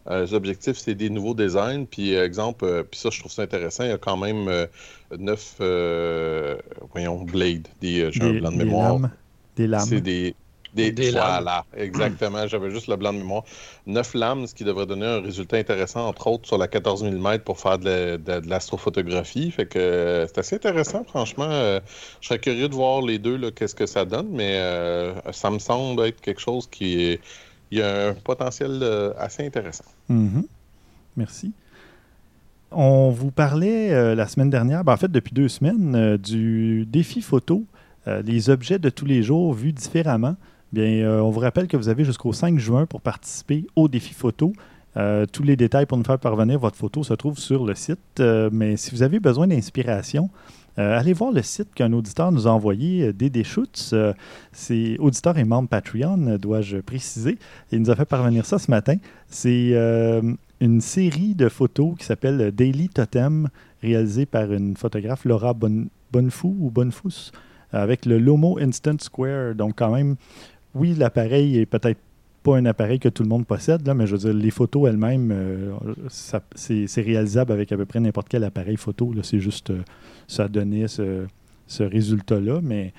euh, 0.10 0.26
les 0.26 0.34
objectifs, 0.34 0.78
c'est 0.78 0.96
des 0.96 1.10
nouveaux 1.10 1.34
designs. 1.34 1.86
Puis, 1.86 2.16
euh, 2.16 2.26
exemple, 2.26 2.66
euh, 2.66 2.84
puis 2.84 3.00
ça, 3.00 3.10
je 3.12 3.20
trouve 3.20 3.32
ça 3.32 3.42
intéressant. 3.42 3.84
Il 3.84 3.90
y 3.90 3.94
a 3.94 3.98
quand 3.98 4.18
même 4.18 4.68
neuf, 5.18 5.56
voyons, 6.92 7.24
blades, 7.24 7.68
des, 7.82 8.10
j'ai 8.12 8.24
un 8.24 8.34
blanc 8.34 8.52
de 8.52 8.58
mémoire. 8.58 8.94
Lames. 8.94 9.12
Des 9.56 9.68
lames. 9.68 9.86
C'est 9.88 10.02
des, 10.02 10.36
des, 10.74 10.92
des 10.92 11.12
voilà, 11.12 11.66
exactement. 11.76 12.48
J'avais 12.48 12.70
juste 12.72 12.88
le 12.88 12.96
blanc 12.96 13.14
de 13.14 13.20
mémoire. 13.20 13.44
Neuf 13.86 14.14
lames, 14.14 14.48
ce 14.48 14.54
qui 14.54 14.64
devrait 14.64 14.86
donner 14.86 15.06
un 15.06 15.22
résultat 15.22 15.58
intéressant, 15.58 16.08
entre 16.08 16.28
autres, 16.28 16.48
sur 16.48 16.58
la 16.58 16.68
14 16.68 17.04
mm 17.04 17.40
pour 17.40 17.60
faire 17.60 17.80
de, 17.80 18.20
l'astrophotographie. 18.48 19.52
Fait 19.52 19.66
que 19.66 20.26
c'est 20.28 20.38
assez 20.40 20.56
intéressant, 20.56 21.04
franchement. 21.04 21.50
je 21.50 21.82
serais 22.28 22.40
curieux 22.40 22.70
de 22.70 22.76
voir 22.76 23.02
les 23.02 23.18
deux, 23.18 23.52
qu'est-ce 23.52 23.76
que 23.76 23.86
ça 23.86 24.06
donne, 24.06 24.28
mais 24.30 24.62
ça 25.32 25.50
me 25.50 25.60
semble 25.60 26.04
être 26.06 26.22
quelque 26.22 26.42
chose 26.42 26.68
qui 26.68 27.02
est 27.04 27.20
il 27.72 27.80
y 27.80 27.82
a 27.82 28.10
un 28.10 28.14
potentiel 28.14 28.80
euh, 28.82 29.14
assez 29.18 29.46
intéressant. 29.46 29.86
Mhm. 30.10 30.46
Merci. 31.16 31.54
On 32.72 33.10
vous 33.10 33.32
parlait 33.32 33.92
euh, 33.92 34.14
la 34.16 34.28
semaine 34.28 34.50
dernière, 34.50 34.84
ben, 34.84 34.94
en 34.94 34.98
fait 34.98 35.12
depuis 35.12 35.34
deux 35.34 35.48
semaines, 35.48 35.96
euh, 35.96 36.18
du 36.18 36.86
défi 36.86 37.22
photo, 37.22 37.66
les 38.24 38.50
objets 38.50 38.80
de 38.80 38.90
tous 38.90 39.04
les 39.04 39.22
jours 39.22 39.54
vus 39.54 39.74
différemment. 39.74 40.38
Bien, 40.74 41.22
on 41.22 41.30
vous 41.30 41.40
rappelle 41.40 41.68
que 41.68 41.78
vous 41.78 41.90
avez 41.90 42.04
jusqu'au 42.04 42.34
5 42.34 42.60
juin 42.60 42.86
pour 42.86 43.02
participer 43.02 43.66
au 43.76 43.88
défi 43.88 44.14
photo. 44.14 44.54
tous 45.32 45.44
les 45.44 45.56
détails 45.56 45.86
pour 45.86 45.98
nous 45.98 46.04
faire 46.04 46.20
parvenir 46.20 46.60
votre 46.60 46.76
photo 46.76 47.04
se 47.04 47.14
trouvent 47.14 47.40
sur 47.40 47.66
le 47.66 47.74
site. 47.74 48.22
mais 48.52 48.76
si 48.76 48.92
vous 48.92 49.02
avez 49.02 49.20
besoin 49.20 49.48
d'inspiration, 49.48 50.30
euh, 50.80 50.98
allez 50.98 51.14
voir 51.14 51.32
le 51.32 51.42
site 51.42 51.74
qu'un 51.74 51.92
auditeur 51.92 52.32
nous 52.32 52.48
a 52.48 52.52
envoyé, 52.52 53.08
euh, 53.08 53.14
Dédé 53.14 53.44
Schutz. 53.44 53.92
Euh, 53.94 54.14
c'est 54.52 54.98
auditeur 55.00 55.38
et 55.38 55.44
membre 55.44 55.70
Patreon, 55.70 56.38
dois-je 56.38 56.78
préciser. 56.78 57.38
Il 57.72 57.82
nous 57.82 57.90
a 57.90 57.96
fait 57.96 58.06
parvenir 58.06 58.46
ça 58.46 58.60
ce 58.60 58.70
matin. 58.70 58.96
C'est 59.28 59.74
une 60.60 60.82
série 60.82 61.36
de 61.36 61.50
photos 61.50 61.96
qui 61.98 62.06
s'appelle 62.06 62.52
Daily 62.52 62.90
Totem, 62.90 63.50
réalisée 63.82 64.26
par 64.26 64.52
une 64.52 64.76
photographe 64.76 65.26
Laura 65.26 65.54
Bonnefou 65.54 66.56
ou 66.60 66.70
Bonnefous, 66.72 67.32
avec 67.72 68.06
le 68.06 68.18
Lomo 68.18 68.58
Instant 68.60 68.98
Square. 69.00 69.56
Donc, 69.56 69.74
quand 69.78 69.92
même, 69.92 70.16
oui, 70.76 70.94
l'appareil 70.94 71.58
est 71.58 71.66
peut-être 71.66 72.00
pas 72.44 72.58
un 72.58 72.66
appareil 72.66 73.00
que 73.00 73.10
tout 73.10 73.24
le 73.24 73.30
monde 73.30 73.46
possède, 73.46 73.86
là, 73.86 73.94
mais 73.94 74.08
je 74.08 74.14
veux 74.14 74.20
dire, 74.20 74.34
les 74.34 74.52
photos 74.52 74.90
elles-mêmes, 74.90 75.34
c'est 76.10 77.02
réalisable 77.02 77.52
avec 77.52 77.72
à 77.72 77.78
peu 77.78 77.86
près 77.86 78.00
n'importe 78.00 78.30
quel 78.30 78.44
appareil 78.44 78.78
photo. 78.78 79.12
C'est 79.24 79.40
juste 79.40 79.74
ça 80.28 80.44
a 80.44 80.48
donné 80.48 80.88
ce, 80.88 81.28
résultat-là. 81.80 82.60
Mais 82.62 82.94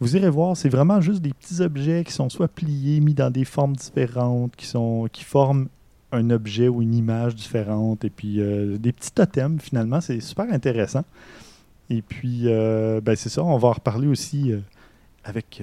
vous 0.00 0.16
irez 0.16 0.30
voir, 0.30 0.56
c'est 0.56 0.68
vraiment 0.68 1.00
juste 1.00 1.20
des 1.22 1.32
petits 1.32 1.60
objets 1.60 2.04
qui 2.04 2.12
sont 2.12 2.28
soit 2.28 2.48
pliés, 2.48 3.00
mis 3.00 3.14
dans 3.14 3.30
des 3.30 3.44
formes 3.44 3.76
différentes, 3.76 4.56
qui, 4.56 4.66
sont, 4.66 5.08
qui 5.12 5.24
forment 5.24 5.68
un 6.12 6.30
objet 6.30 6.68
ou 6.68 6.80
une 6.80 6.94
image 6.94 7.34
différente, 7.34 8.04
et 8.04 8.10
puis 8.10 8.40
euh, 8.40 8.78
des 8.78 8.92
petits 8.92 9.12
totems 9.12 9.58
finalement, 9.60 10.00
c'est 10.00 10.20
super 10.20 10.50
intéressant. 10.50 11.04
Et 11.90 12.02
puis, 12.02 12.42
euh, 12.44 13.00
ben 13.00 13.16
c'est 13.16 13.28
ça, 13.28 13.42
on 13.42 13.56
va 13.58 13.68
en 13.68 13.72
reparler 13.72 14.08
aussi 14.08 14.52
euh, 14.52 14.60
avec 15.24 15.62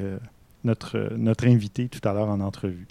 notre, 0.66 1.14
notre 1.18 1.48
invité 1.48 1.88
tout 1.88 2.08
à 2.08 2.14
l'heure 2.14 2.30
en 2.30 2.40
entrevue. 2.42 2.88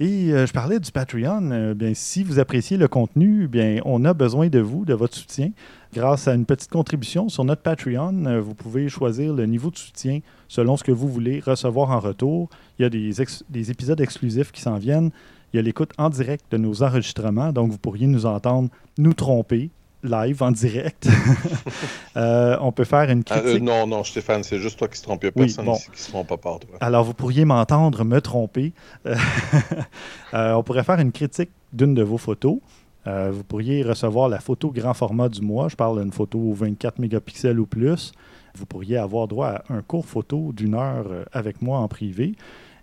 Et 0.00 0.28
je 0.30 0.52
parlais 0.52 0.78
du 0.78 0.92
Patreon. 0.92 1.74
bien, 1.74 1.92
si 1.92 2.22
vous 2.22 2.38
appréciez 2.38 2.76
le 2.76 2.86
contenu, 2.86 3.48
bien, 3.48 3.80
on 3.84 4.04
a 4.04 4.14
besoin 4.14 4.46
de 4.48 4.60
vous, 4.60 4.84
de 4.84 4.94
votre 4.94 5.16
soutien. 5.16 5.50
Grâce 5.92 6.28
à 6.28 6.34
une 6.34 6.46
petite 6.46 6.70
contribution 6.70 7.28
sur 7.28 7.42
notre 7.42 7.62
Patreon, 7.62 8.40
vous 8.40 8.54
pouvez 8.54 8.88
choisir 8.88 9.34
le 9.34 9.44
niveau 9.46 9.72
de 9.72 9.76
soutien 9.76 10.20
selon 10.46 10.76
ce 10.76 10.84
que 10.84 10.92
vous 10.92 11.08
voulez 11.08 11.40
recevoir 11.40 11.90
en 11.90 11.98
retour. 11.98 12.48
Il 12.78 12.82
y 12.82 12.84
a 12.84 12.90
des 12.90 13.70
épisodes 13.72 14.00
exclusifs 14.00 14.52
qui 14.52 14.60
s'en 14.60 14.78
viennent. 14.78 15.10
Il 15.52 15.56
y 15.56 15.58
a 15.58 15.62
l'écoute 15.62 15.92
en 15.98 16.10
direct 16.10 16.44
de 16.52 16.58
nos 16.58 16.82
enregistrements, 16.82 17.52
donc 17.52 17.70
vous 17.70 17.78
pourriez 17.78 18.06
nous 18.06 18.26
entendre 18.26 18.68
nous 18.98 19.14
tromper 19.14 19.70
live 20.02 20.42
en 20.42 20.50
direct. 20.50 21.08
Euh, 22.16 22.56
on 22.60 22.72
peut 22.72 22.84
faire 22.84 23.08
une 23.10 23.22
ah, 23.30 23.36
euh, 23.36 23.40
critique. 23.42 23.62
non, 23.62 23.86
non, 23.86 24.02
Stéphane, 24.02 24.42
c'est 24.42 24.58
juste 24.58 24.76
toi 24.76 24.88
qui 24.88 24.98
se 24.98 25.04
trompe. 25.04 25.22
Il 25.22 25.26
n'y 25.26 25.28
a 25.28 25.32
personne 25.46 25.68
ici 25.68 25.88
qui 25.92 26.02
se 26.02 26.10
trompe 26.10 26.26
pas 26.26 26.36
par 26.36 26.58
toi. 26.58 26.76
Alors, 26.80 27.04
vous 27.04 27.14
pourriez 27.14 27.44
m'entendre 27.44 28.02
me 28.04 28.20
tromper. 28.20 28.72
Euh, 30.34 30.52
on 30.54 30.62
pourrait 30.62 30.84
faire 30.84 30.98
une 30.98 31.12
critique 31.12 31.50
d'une 31.72 31.94
de 31.94 32.02
vos 32.02 32.18
photos. 32.18 32.58
vous 33.06 33.44
pourriez 33.44 33.82
recevoir 33.82 34.28
la 34.28 34.40
photo 34.40 34.70
grand 34.70 34.94
format 34.94 35.28
du 35.28 35.40
mois. 35.40 35.68
Je 35.68 35.76
parle 35.76 36.02
d'une 36.02 36.12
photo 36.12 36.52
24 36.52 36.98
mégapixels 36.98 37.58
ou 37.58 37.66
plus. 37.66 38.12
Vous 38.54 38.66
pourriez 38.66 38.98
avoir 38.98 39.28
droit 39.28 39.48
à 39.48 39.62
un 39.70 39.80
court 39.80 40.06
photo 40.06 40.52
d'une 40.52 40.74
heure 40.74 41.06
avec 41.32 41.62
moi 41.62 41.78
en 41.78 41.88
privé. 41.88 42.34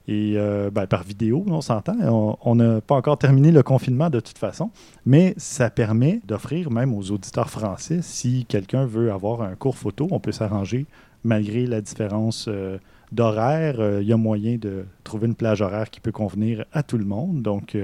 Et 0.08 0.34
euh, 0.38 0.70
ben, 0.70 0.86
par 0.86 1.04
vidéo, 1.04 1.44
on 1.48 1.62
s'entend. 1.62 1.96
On 2.44 2.56
n'a 2.56 2.82
pas 2.82 2.96
encore 2.96 3.18
terminé 3.18 3.52
le 3.52 3.64
confinement 3.64 4.10
de 4.10 4.20
toute 4.20 4.38
façon, 4.38 4.70
mais 5.06 5.34
ça 5.38 5.70
permet 5.70 6.22
d'offrir 6.26 6.70
même 6.70 6.94
aux 6.94 7.12
auditeurs 7.12 7.50
français, 7.50 8.00
si 8.02 8.46
quelqu'un 8.48 8.86
veut 8.86 9.12
avoir 9.12 9.42
un 9.42 9.56
court 9.56 9.78
photo, 9.78 10.08
on 10.12 10.20
peut 10.20 10.32
s'arranger 10.32 10.86
malgré 11.24 11.66
la 11.66 11.82
différence 11.82 12.46
euh, 12.48 12.78
d'horaire. 13.12 13.80
Euh, 13.80 14.02
il 14.04 14.08
y 14.08 14.14
a 14.14 14.18
moyen 14.18 14.58
de 14.58 14.86
trouver 15.04 15.26
une 15.26 15.36
plage 15.36 15.62
horaire 15.62 15.90
qui 15.90 16.00
peut 16.00 16.12
convenir 16.12 16.66
à 16.72 16.84
tout 16.84 17.00
le 17.00 17.06
monde. 17.06 17.42
Donc, 17.42 17.76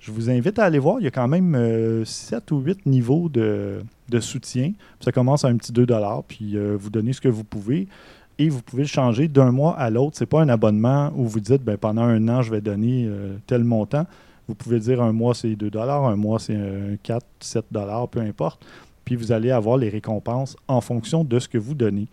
je 0.00 0.12
vous 0.12 0.30
invite 0.30 0.60
à 0.60 0.64
aller 0.64 0.78
voir. 0.78 1.00
Il 1.00 1.04
y 1.04 1.08
a 1.08 1.10
quand 1.10 1.26
même 1.26 2.04
7 2.04 2.52
ou 2.52 2.60
8 2.60 2.86
niveaux 2.86 3.28
de 3.28 4.20
soutien. 4.20 4.72
Ça 5.00 5.10
commence 5.10 5.44
à 5.44 5.48
un 5.48 5.56
petit 5.56 5.72
2 5.72 5.86
puis 6.28 6.56
vous 6.76 6.90
donnez 6.90 7.12
ce 7.12 7.20
que 7.20 7.28
vous 7.28 7.44
pouvez 7.44 7.88
et 8.38 8.48
vous 8.48 8.62
pouvez 8.62 8.82
le 8.82 8.88
changer 8.88 9.28
d'un 9.28 9.52
mois 9.52 9.76
à 9.78 9.90
l'autre. 9.90 10.16
Ce 10.16 10.24
n'est 10.24 10.28
pas 10.28 10.40
un 10.40 10.48
abonnement 10.48 11.12
où 11.14 11.26
vous 11.26 11.40
dites 11.40 11.62
ben, 11.62 11.76
pendant 11.76 12.02
un 12.02 12.28
an, 12.28 12.42
je 12.42 12.50
vais 12.50 12.60
donner 12.60 13.06
euh, 13.06 13.36
tel 13.46 13.64
montant. 13.64 14.06
Vous 14.48 14.54
pouvez 14.54 14.78
dire 14.78 15.02
un 15.02 15.12
mois, 15.12 15.34
c'est 15.34 15.56
2 15.56 15.70
un 15.78 16.16
mois, 16.16 16.38
c'est 16.38 16.58
4, 17.02 17.24
7 17.40 17.64
peu 18.10 18.20
importe. 18.20 18.64
Puis 19.04 19.16
vous 19.16 19.32
allez 19.32 19.50
avoir 19.50 19.76
les 19.76 19.88
récompenses 19.88 20.56
en 20.68 20.80
fonction 20.80 21.24
de 21.24 21.38
ce 21.38 21.48
que 21.48 21.58
vous 21.58 21.74
donnez. 21.74 22.08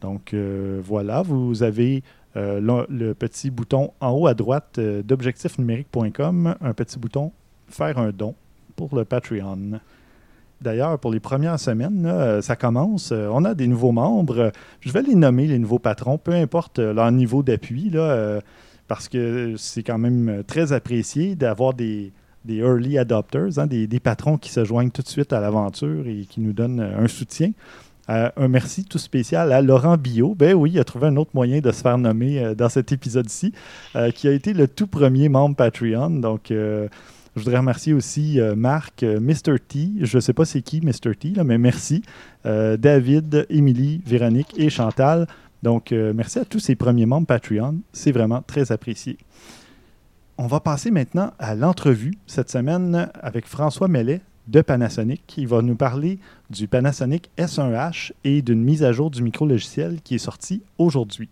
Donc 0.00 0.34
euh, 0.34 0.80
voilà, 0.84 1.22
vous 1.22 1.62
avez 1.62 2.02
euh, 2.36 2.84
le, 2.88 3.14
petit 3.14 3.50
bouton 3.50 3.92
en 4.00 4.10
haut 4.10 4.26
à 4.26 4.34
droite 4.34 4.78
d'objectifnumérique.com, 4.80 6.56
un 6.60 6.72
petit 6.74 6.98
bouton 6.98 7.32
Faire 7.68 7.96
un 7.96 8.10
don 8.10 8.34
pour 8.76 8.94
le 8.94 9.04
Patreon. 9.04 9.80
D'ailleurs, 10.62 10.98
pour 10.98 11.12
les 11.12 11.20
premières 11.20 11.58
semaines, 11.58 12.06
euh, 12.06 12.40
ça 12.40 12.56
commence. 12.56 13.10
Euh, 13.12 13.28
on 13.32 13.44
a 13.44 13.54
des 13.54 13.66
nouveaux 13.66 13.92
membres. 13.92 14.52
Je 14.80 14.92
vais 14.92 15.02
les 15.02 15.14
nommer, 15.14 15.46
les 15.46 15.58
nouveaux 15.58 15.78
patrons, 15.78 16.18
peu 16.18 16.32
importe 16.32 16.78
euh, 16.78 16.92
leur 16.92 17.10
niveau 17.10 17.42
d'appui, 17.42 17.92
parce 18.88 19.08
que 19.08 19.54
c'est 19.56 19.82
quand 19.82 19.98
même 19.98 20.42
très 20.46 20.72
apprécié 20.72 21.34
d'avoir 21.34 21.74
des, 21.74 22.12
early 22.48 22.98
adopters, 22.98 23.58
hein, 23.58 23.66
des, 23.66 24.00
patrons 24.00 24.36
qui 24.36 24.50
se 24.50 24.64
joignent 24.64 24.90
tout 24.90 25.02
de 25.02 25.08
suite 25.08 25.32
à 25.32 25.40
l'aventure 25.40 26.06
et 26.06 26.26
qui 26.28 26.40
nous 26.40 26.52
donnent 26.52 26.80
un 26.80 27.08
soutien. 27.08 27.52
un 28.08 28.48
merci 28.48 28.84
tout 28.84 28.98
spécial 28.98 29.52
à 29.52 29.62
Laurent 29.62 29.96
Bio. 29.96 30.34
Ben 30.34 30.54
oui, 30.54 30.72
il 30.74 30.78
a 30.78 30.84
trouvé 30.84 31.06
un 31.06 31.16
autre 31.16 31.30
moyen 31.32 31.60
de 31.60 31.70
se 31.70 31.80
faire 31.80 31.96
nommer 31.96 32.54
dans 32.54 32.68
cet 32.68 32.92
épisode-ci, 32.92 33.52
qui 34.14 34.28
a 34.28 34.32
été 34.32 34.52
le 34.52 34.68
tout 34.68 34.86
premier 34.86 35.28
membre 35.28 35.56
Patreon. 35.56 36.10
Donc, 36.10 36.52
je 37.34 37.40
voudrais 37.40 37.58
remercier 37.58 37.94
aussi 37.94 38.40
euh, 38.40 38.54
Marc, 38.54 39.02
euh, 39.02 39.18
Mr. 39.18 39.58
T. 39.58 39.90
Je 40.00 40.16
ne 40.18 40.20
sais 40.20 40.34
pas 40.34 40.44
c'est 40.44 40.60
qui 40.60 40.82
Mr. 40.82 41.14
T, 41.18 41.32
mais 41.44 41.56
merci. 41.56 42.02
Euh, 42.44 42.76
David, 42.76 43.46
Émilie, 43.48 44.02
Véronique 44.04 44.52
et 44.58 44.68
Chantal. 44.68 45.26
Donc, 45.62 45.92
merci 45.92 46.40
à 46.40 46.44
tous 46.44 46.58
ces 46.58 46.74
premiers 46.74 47.06
membres 47.06 47.28
Patreon. 47.28 47.76
C'est 47.92 48.10
vraiment 48.10 48.42
très 48.44 48.72
apprécié. 48.72 49.16
On 50.36 50.48
va 50.48 50.58
passer 50.58 50.90
maintenant 50.90 51.30
à 51.38 51.54
l'entrevue 51.54 52.14
cette 52.26 52.50
semaine 52.50 53.08
avec 53.20 53.46
François 53.46 53.86
Mellet 53.86 54.22
de 54.48 54.60
Panasonic. 54.60 55.22
qui 55.28 55.46
va 55.46 55.62
nous 55.62 55.76
parler 55.76 56.18
du 56.50 56.66
Panasonic 56.66 57.30
S1H 57.38 58.10
et 58.24 58.42
d'une 58.42 58.64
mise 58.64 58.82
à 58.82 58.90
jour 58.90 59.08
du 59.08 59.22
micro-logiciel 59.22 60.00
qui 60.02 60.16
est 60.16 60.18
sorti 60.18 60.62
aujourd'hui. 60.78 61.28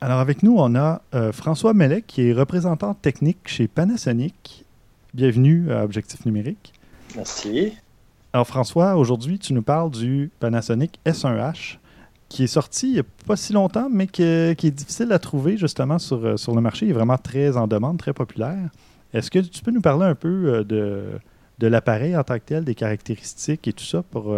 Alors 0.00 0.20
avec 0.20 0.44
nous, 0.44 0.54
on 0.56 0.76
a 0.76 1.02
euh, 1.16 1.32
François 1.32 1.74
Mellet, 1.74 2.02
qui 2.02 2.28
est 2.28 2.32
représentant 2.32 2.94
technique 2.94 3.38
chez 3.46 3.66
Panasonic. 3.66 4.64
Bienvenue 5.12 5.72
à 5.72 5.82
Objectif 5.82 6.24
Numérique. 6.24 6.72
Merci. 7.16 7.72
Alors 8.32 8.46
François, 8.46 8.94
aujourd'hui, 8.94 9.40
tu 9.40 9.54
nous 9.54 9.62
parles 9.62 9.90
du 9.90 10.30
Panasonic 10.38 11.00
S1H, 11.04 11.78
qui 12.28 12.44
est 12.44 12.48
sorti 12.48 12.86
il 12.86 12.92
n'y 12.92 12.98
a 13.00 13.04
pas 13.26 13.34
si 13.34 13.52
longtemps, 13.52 13.88
mais 13.90 14.06
qui 14.06 14.22
est, 14.22 14.70
difficile 14.70 15.10
à 15.10 15.18
trouver 15.18 15.56
justement 15.56 15.98
sur, 15.98 16.24
euh, 16.24 16.36
sur 16.36 16.54
le 16.54 16.60
marché. 16.60 16.86
Il 16.86 16.90
est 16.90 16.94
vraiment 16.94 17.18
très 17.18 17.56
en 17.56 17.66
demande, 17.66 17.98
très 17.98 18.12
populaire. 18.12 18.70
Est-ce 19.12 19.32
que 19.32 19.40
tu 19.40 19.64
peux 19.64 19.72
nous 19.72 19.80
parler 19.80 20.06
un 20.06 20.14
peu 20.14 20.28
euh, 20.28 20.62
de, 20.62 21.06
de 21.58 21.66
l'appareil 21.66 22.16
en 22.16 22.22
tant 22.22 22.36
que 22.36 22.44
tel, 22.46 22.62
des 22.64 22.76
caractéristiques 22.76 23.66
et 23.66 23.72
tout 23.72 23.84
ça, 23.84 24.04
pour 24.04 24.32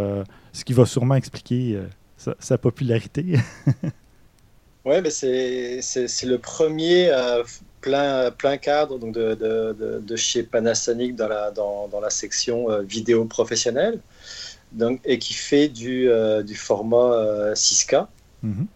ce 0.55 0.65
qui 0.65 0.73
va 0.73 0.87
sûrement 0.87 1.17
expliquer 1.17 1.79
sa 2.17 2.57
popularité? 2.57 3.39
Oui, 4.85 4.95
c'est 5.11 5.81
le 6.25 6.39
premier 6.39 7.11
euh, 7.11 7.45
plein, 7.83 8.31
plein 8.31 8.57
cadre 8.57 8.99
donc 8.99 9.13
de, 9.15 9.35
de, 9.35 10.01
de, 10.01 10.17
chez 10.17 10.43
Panasonic 10.43 11.15
dans 11.17 11.29
la, 11.29 11.51
dans, 11.51 11.87
dans 11.89 12.01
la 12.01 12.09
section 12.09 12.71
euh, 12.71 12.81
vidéo 12.81 13.27
professionnelle 13.27 14.01
donc, 14.73 15.01
et 15.05 15.19
qui 15.19 15.35
fait 15.35 15.69
du, 15.69 16.09
euh, 16.09 16.43
du 16.43 16.55
format 16.55 17.53
6K, 17.53 18.07
mhm. 18.43 18.67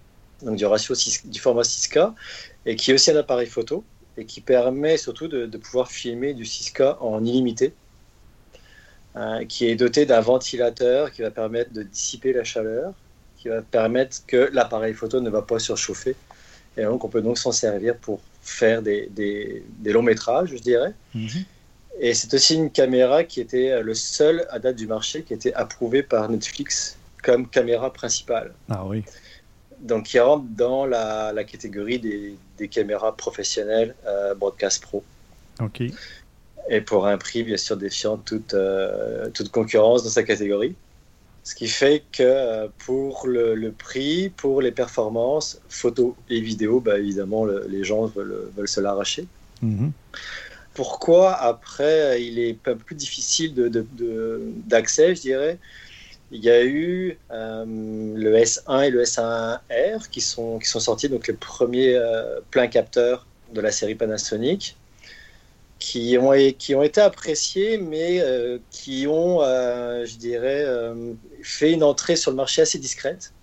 donc 0.43 0.57
du 0.57 0.67
ratio 0.67 0.95
du 1.25 1.41
format 1.41 1.63
6K, 1.63 2.13
et 2.67 2.77
qui 2.77 2.91
est 2.91 2.95
aussi 2.95 3.11
un 3.11 3.17
appareil 3.17 3.47
photo 3.47 3.83
et 4.19 4.27
qui 4.27 4.43
permet 4.43 4.99
surtout 4.99 5.27
de, 5.27 5.47
pouvoir 5.57 5.91
filmer 5.91 6.35
du 6.35 6.45
6K 6.45 6.99
en 7.01 7.25
illimité. 7.25 7.73
qui 9.49 9.67
est 9.67 9.77
doté 9.77 10.05
d'un 10.05 10.21
ventilateur 10.21 11.13
qui 11.13 11.23
va 11.23 11.31
permettre 11.31 11.73
de 11.73 11.83
dissiper 11.83 12.35
la 12.35 12.45
chaleur 12.45 12.93
qui 13.45 13.51
va 13.51 13.61
permettre 13.61 14.25
que 14.27 14.49
l'appareil 14.55 14.95
photo 14.95 15.21
ne 15.21 15.29
va 15.29 15.43
pas 15.43 15.59
surchauffer. 15.59 16.17
Et 16.79 16.85
donc, 16.85 17.05
on 17.05 17.09
peut 17.09 17.21
donc 17.21 17.37
s'en 17.37 17.53
servir 17.53 17.95
pour 17.99 18.23
faire 18.41 18.81
des, 18.81 19.11
des, 19.11 19.93
longs 19.93 20.03
métrages, 20.03 20.49
je 20.49 20.63
dirais. 20.63 20.95
Mhm. 21.15 21.45
Et 22.01 22.15
c'est 22.15 22.33
aussi 22.33 22.55
une 22.55 22.71
caméra 22.71 23.23
qui 23.23 23.43
était 23.43 23.83
le 23.83 23.93
seul 23.93 24.47
à 24.49 24.59
date 24.59 24.77
du 24.77 24.87
marché 24.87 25.25
qui 25.25 25.35
était 25.35 25.53
approuvé 25.53 26.03
par 26.03 26.31
Netflix 26.31 26.97
comme 27.23 27.47
caméra 27.47 27.93
principale. 27.93 28.55
Ah 28.71 28.87
oui. 28.87 29.05
Donc, 29.81 30.05
qui 30.07 30.19
rentre 30.19 30.47
dans 30.49 30.87
la, 30.87 31.31
la 31.35 31.45
catégorie 31.45 31.99
des, 31.99 32.37
des, 32.57 32.69
caméras 32.69 33.15
professionnelles 33.15 33.95
euh, 34.07 34.35
Broadcast 34.35 34.83
Pro. 34.83 35.05
OK. 35.61 35.83
Et 36.71 36.81
pour 36.81 37.07
un 37.07 37.19
prix, 37.19 37.43
bien 37.43 37.59
sûr, 37.59 37.77
défiant 37.77 38.17
toute, 38.17 38.55
euh, 38.55 39.29
toute 39.35 39.51
concurrence 39.51 40.03
dans 40.03 40.11
sa 40.11 40.23
catégorie. 40.23 40.75
Ce 41.45 41.55
qui 41.55 41.69
fait 41.69 42.03
que 42.11 42.23
euh, 42.23 42.69
pour 42.79 43.27
le, 43.27 43.71
prix, 43.71 44.31
pour 44.31 44.63
les 44.63 44.73
performances, 44.73 45.61
photo 45.69 46.17
et 46.31 46.41
vidéo, 46.41 46.81
bah, 46.81 46.99
évidemment, 46.99 47.45
les 47.45 47.85
gens 47.85 48.07
veulent, 48.07 48.51
se 48.67 48.81
l'arracher. 48.81 49.27
Mhm. 49.61 49.93
Pourquoi 50.73 51.35
après, 51.35 52.25
il 52.25 52.39
est 52.39 52.53
un 52.67 52.73
peu 52.73 52.77
plus 52.77 52.97
difficile 52.97 53.55
d'accès, 54.67 55.11
de, 55.11 55.15
je 55.15 55.21
dirais? 55.21 55.59
Il 56.33 56.43
y 56.43 56.51
a 56.51 56.65
eu 56.65 57.17
euh, 57.31 57.65
le 57.67 58.35
S1 58.37 58.87
et 58.87 58.91
le 58.91 59.05
S1R 59.05 60.09
qui 60.11 60.21
sont, 60.23 60.59
qui 60.59 60.67
sont 60.67 60.81
sortis, 60.81 61.09
donc 61.09 61.29
les 61.29 61.35
premiers 61.35 61.95
euh, 61.95 62.41
plein 62.51 62.67
capteurs 62.67 63.27
de 63.53 63.61
la 63.61 63.71
série 63.71 63.95
Panasonic 63.95 64.77
qui 65.85 66.17
ont, 66.17 66.33
qui 66.59 66.75
ont 66.75 66.83
été 66.83 67.03
appréciés, 67.03 67.77
mais 67.77 68.19
euh, 68.23 68.59
qui 68.71 69.07
ont, 69.07 69.43
euh, 69.43 70.07
je 70.07 70.17
dirais, 70.17 70.65
euh, 70.65 71.13
fait 71.43 71.73
une 71.73 71.83
entrée 71.83 72.17
sur 72.17 72.31
le 72.31 72.39
marché 72.39 72.63
assez 72.63 72.79
discrète. 72.79 73.35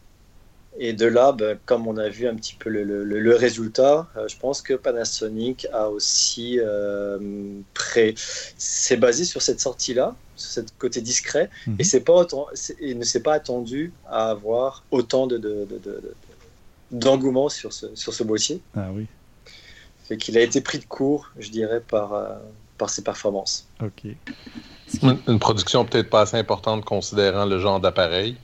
Et 0.80 0.94
de 0.94 1.06
là, 1.06 1.34
ben, 1.34 1.60
comme 1.68 1.86
on 1.86 1.98
a 1.98 2.10
vu 2.10 2.28
un 2.28 2.34
petit 2.34 2.56
peu 2.56 2.72
le, 2.72 2.84
le, 3.04 3.36
résultat, 3.36 4.08
je 4.26 4.36
pense 4.38 4.64
que 4.64 4.74
Panasonic 4.74 5.68
a 5.72 5.90
aussi. 5.90 6.60
C'est 8.58 8.98
basé 8.98 9.26
sur 9.26 9.44
cette 9.44 9.60
sortie-là, 9.60 10.16
sur 10.36 10.64
ce 10.64 10.72
côté 10.80 11.02
discret, 11.02 11.50
mhm. 11.68 11.76
et, 11.78 11.84
c'est 11.84 12.00
pas 12.00 12.14
autant, 12.14 12.48
et 12.80 12.96
ne 12.96 13.04
s'est 13.04 13.20
pas 13.20 13.34
attendu 13.34 13.94
à 14.08 14.32
avoir 14.32 14.84
autant 14.90 15.28
de, 15.28 15.68
d'engouement 16.90 17.50
sur 17.50 17.72
ce, 17.72 17.88
sur 17.94 18.16
ce 18.16 18.24
boîtier. 18.24 18.62
Ah 18.76 18.90
oui 18.96 19.06
qu'il 20.18 20.38
a 20.38 20.42
été 20.42 20.62
pris 20.62 20.80
de 20.80 20.86
court, 20.86 21.30
je 21.38 21.50
dirais, 21.50 21.82
par, 21.82 22.14
euh, 22.14 22.36
par 22.78 22.90
ses 22.90 23.04
performances. 23.04 23.68
OK. 23.82 24.16
Une, 25.28 25.40
production 25.40 25.86
peut-être 25.86 26.10
pas 26.10 26.22
assez 26.22 26.38
importante 26.38 26.84
considérant 26.84 27.46
le 27.46 27.60
genre 27.60 27.80
d'appareil. 27.80 28.36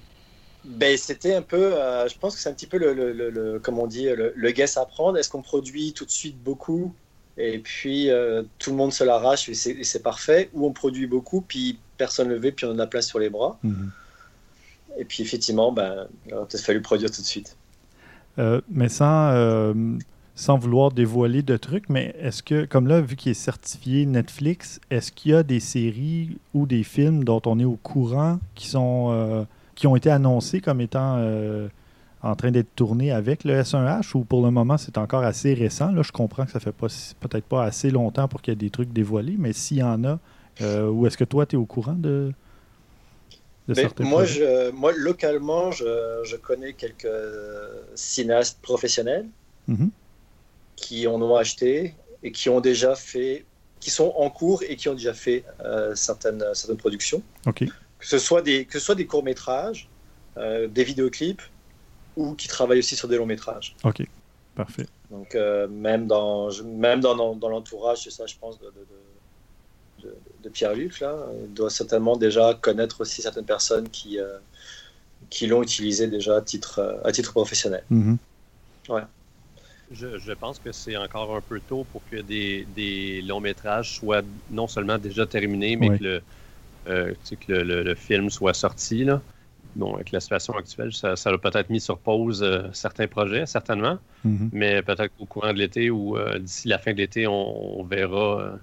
Ben, 0.64 0.98
c'était 0.98 1.36
un 1.36 1.42
peu, 1.42 1.76
euh, 1.76 2.08
je 2.08 2.18
pense 2.18 2.36
que 2.36 2.42
c'est 2.42 2.50
un 2.50 2.54
petit 2.54 2.68
peu 2.68 2.78
le, 2.78 2.94
le, 2.94 3.60
comme 3.60 3.80
on 3.80 3.88
dit, 3.88 4.08
le, 4.10 4.52
guess 4.52 4.78
à 4.78 4.86
prendre. 4.86 5.18
Est-ce 5.18 5.30
qu'on 5.30 5.42
produit 5.42 5.94
tout 5.94 6.06
de 6.06 6.12
suite 6.12 6.42
beaucoup 6.42 6.94
et 7.38 7.60
puis 7.60 8.10
euh, 8.10 8.44
tout 8.58 8.72
le 8.72 8.78
monde 8.78 8.92
se 8.92 9.04
l'arrache 9.04 9.48
et 9.48 9.54
c'est 9.54 10.02
parfait, 10.02 10.50
ou 10.54 10.66
on 10.66 10.72
produit 10.72 11.06
beaucoup, 11.06 11.42
puis 11.42 11.78
personne 11.98 12.30
ne 12.30 12.34
le 12.34 12.40
veut, 12.40 12.52
puis 12.52 12.66
on 12.66 12.72
en 12.72 12.80
a 12.80 12.88
plein 12.88 13.02
sur 13.02 13.20
les 13.20 13.30
bras. 13.30 13.60
Mhm. 13.64 13.92
Et 14.98 15.06
puis 15.06 15.22
effectivement, 15.22 15.72
ben, 15.72 16.08
il 16.26 16.34
a 16.34 16.38
peut-être 16.38 16.64
fallu 16.64 16.82
produire 16.82 17.12
tout 17.12 17.22
de 17.22 17.28
suite. 17.28 17.56
Euh, 18.40 18.62
mais 18.70 18.90
sans, 18.90 19.32
euh, 19.34 19.74
sans 20.38 20.58
vouloir 20.58 20.92
dévoiler 20.92 21.42
de 21.42 21.58
trucs, 21.58 21.90
mais 21.90 22.16
est-ce 22.22 22.44
que, 22.44 22.66
comme 22.66 22.88
là, 22.88 23.02
vu 23.02 23.16
qu'il 23.16 23.32
est 23.32 23.34
certifié 23.34 24.06
Netflix, 24.06 24.80
est-ce 24.92 25.12
qu'il 25.12 25.32
y 25.32 25.34
a 25.34 25.42
des 25.42 25.60
séries 25.60 26.38
ou 26.54 26.68
des 26.68 26.84
films 26.84 27.24
dont 27.24 27.42
on 27.46 27.60
est 27.60 27.66
au 27.66 27.78
courant 27.82 28.40
qui, 28.54 28.68
sont, 28.68 29.48
qui 29.74 29.88
ont 29.88 29.96
été 29.96 30.12
annoncés 30.12 30.62
comme 30.62 30.80
étant 30.80 31.20
en 32.22 32.36
train 32.36 32.52
d'être 32.52 32.74
tournés 32.76 33.12
avec 33.12 33.44
le 33.44 33.54
S1H 33.62 34.16
ou 34.16 34.24
pour 34.24 34.44
le 34.44 34.52
moment 34.52 34.78
c'est 34.78 35.00
encore 35.00 35.24
assez 35.24 35.56
récent? 35.56 35.92
Là, 35.92 36.04
je 36.04 36.12
comprends 36.12 36.46
que 36.46 36.52
ça 36.52 36.60
fait 36.60 36.72
pas 36.72 36.88
peut-être 37.20 37.46
pas 37.46 37.64
assez 37.64 37.90
longtemps 37.90 38.28
pour 38.28 38.42
qu'il 38.44 38.52
y 38.52 38.54
ait 38.54 38.56
des 38.56 38.70
trucs 38.70 38.94
dévoilés, 38.94 39.36
mais 39.38 39.54
s'il 39.54 39.78
y 39.78 39.84
en 39.84 40.04
a, 40.04 40.20
euh, 40.62 40.88
ou 40.88 41.08
est-ce 41.08 41.18
que 41.18 41.24
toi, 41.24 41.48
tu 41.48 41.56
es 41.56 41.60
au 41.60 41.66
courant 41.66 41.94
de, 41.94 42.32
certains 43.74 44.04
moi, 44.04 44.26
je, 44.26 44.72
moi, 44.72 44.92
localement, 44.96 45.72
je, 45.72 46.22
je, 46.24 46.36
connais 46.36 46.74
quelques 46.74 47.08
cinéastes 47.96 48.60
professionnels 48.62 49.28
mm-hmm. 49.70 49.90
Qui 50.78 51.08
en 51.08 51.22
ont 51.22 51.36
acheté 51.36 51.96
et 52.24 52.32
qui 52.32 52.48
ont 52.48 52.62
déjà 52.62 52.96
fait, 52.96 53.46
qui 53.82 53.90
sont 53.90 54.14
en 54.16 54.30
cours 54.30 54.64
et 54.64 54.78
qui 54.78 54.88
ont 54.88 54.94
déjà 54.94 55.14
fait 55.14 55.44
euh, 55.66 55.94
certaines, 55.96 56.44
certaines 56.54 56.78
productions. 56.78 57.22
Ok. 57.46 57.66
Que 58.00 58.08
ce 58.08 58.20
soit 58.20 58.42
des, 58.42 58.64
que 58.66 58.80
ce 58.80 58.86
soit 58.86 58.96
des 58.96 59.08
courts-métrages, 59.08 59.90
euh, 60.38 60.68
des 60.68 60.86
vidéoclips, 60.86 61.42
ou 62.16 62.34
qui 62.36 62.48
travaillent 62.48 62.80
aussi 62.80 62.96
sur 62.96 63.08
des 63.08 63.18
longs 63.18 63.26
métrages. 63.26 63.76
Ok, 63.84 64.04
parfait. 64.56 64.86
Donc 65.12 65.36
euh, 65.36 65.68
même 65.68 66.08
dans 66.08 66.50
même 66.64 67.00
dans, 67.00 67.36
dans 67.36 67.50
l'entourage, 67.50 68.04
c'est 68.04 68.12
ça, 68.12 68.26
je 68.26 68.36
pense, 68.40 68.60
de, 68.60 68.72
de, 70.04 70.16
de, 70.44 70.50
Pierre-Luc, 70.50 71.00
là, 71.00 71.16
il 71.44 71.54
doit 71.54 71.70
certainement 71.70 72.16
déjà 72.16 72.54
connaître 72.54 73.02
aussi 73.02 73.22
certaines 73.22 73.46
personnes 73.46 73.90
qui, 73.90 74.20
euh, 74.20 74.38
qui 75.30 75.48
l'ont 75.48 75.62
utilisé 75.62 76.08
déjà 76.08 76.38
à 76.38 76.42
titre, 76.42 77.02
à 77.04 77.12
titre 77.12 77.32
professionnel. 77.32 77.84
Mm-hmm. 77.92 78.18
Ouais. 78.90 79.02
Je, 79.92 80.18
je, 80.18 80.34
pense 80.34 80.60
que 80.60 80.72
c'est 80.72 80.98
encore 80.98 81.36
un 81.36 81.42
peu 81.42 81.62
tôt 81.62 81.86
pour 81.92 82.02
que 82.12 82.18
des, 82.18 82.68
des 82.76 83.22
longs 83.22 83.40
métrages 83.40 83.96
soient 83.96 84.22
non 84.52 84.68
seulement 84.68 84.98
déjà 84.98 85.26
terminés, 85.26 85.78
mais 85.78 85.98
que, 85.98 86.04
le, 86.04 86.22
euh, 86.88 87.14
que 87.48 87.54
le, 87.54 87.84
le, 87.84 87.96
film 87.96 88.30
soit 88.30 88.54
sorti. 88.54 89.06
Là 89.06 89.22
bon, 89.76 89.96
avec 89.96 90.12
la 90.12 90.20
situation 90.20 90.58
actuelle, 90.58 90.92
ça, 90.94 91.14
a 91.14 91.38
peut-être 91.38 91.70
mis 91.70 91.80
sur 91.80 91.98
pause 92.00 92.44
euh, 92.44 92.64
certains 92.74 93.08
projets, 93.08 93.46
certainement. 93.46 93.98
Mm-hmm. 94.26 94.50
Mais 94.52 94.82
peut-être 94.82 95.16
qu'au 95.18 95.26
courant 95.26 95.54
de 95.54 95.60
l'été 95.60 95.90
ou 95.90 96.18
euh, 96.18 96.38
d'ici 96.38 96.68
la 96.68 96.80
fin 96.80 96.92
de 96.92 96.98
l'été, 96.98 97.26
on, 97.28 97.84
verra 97.84 98.58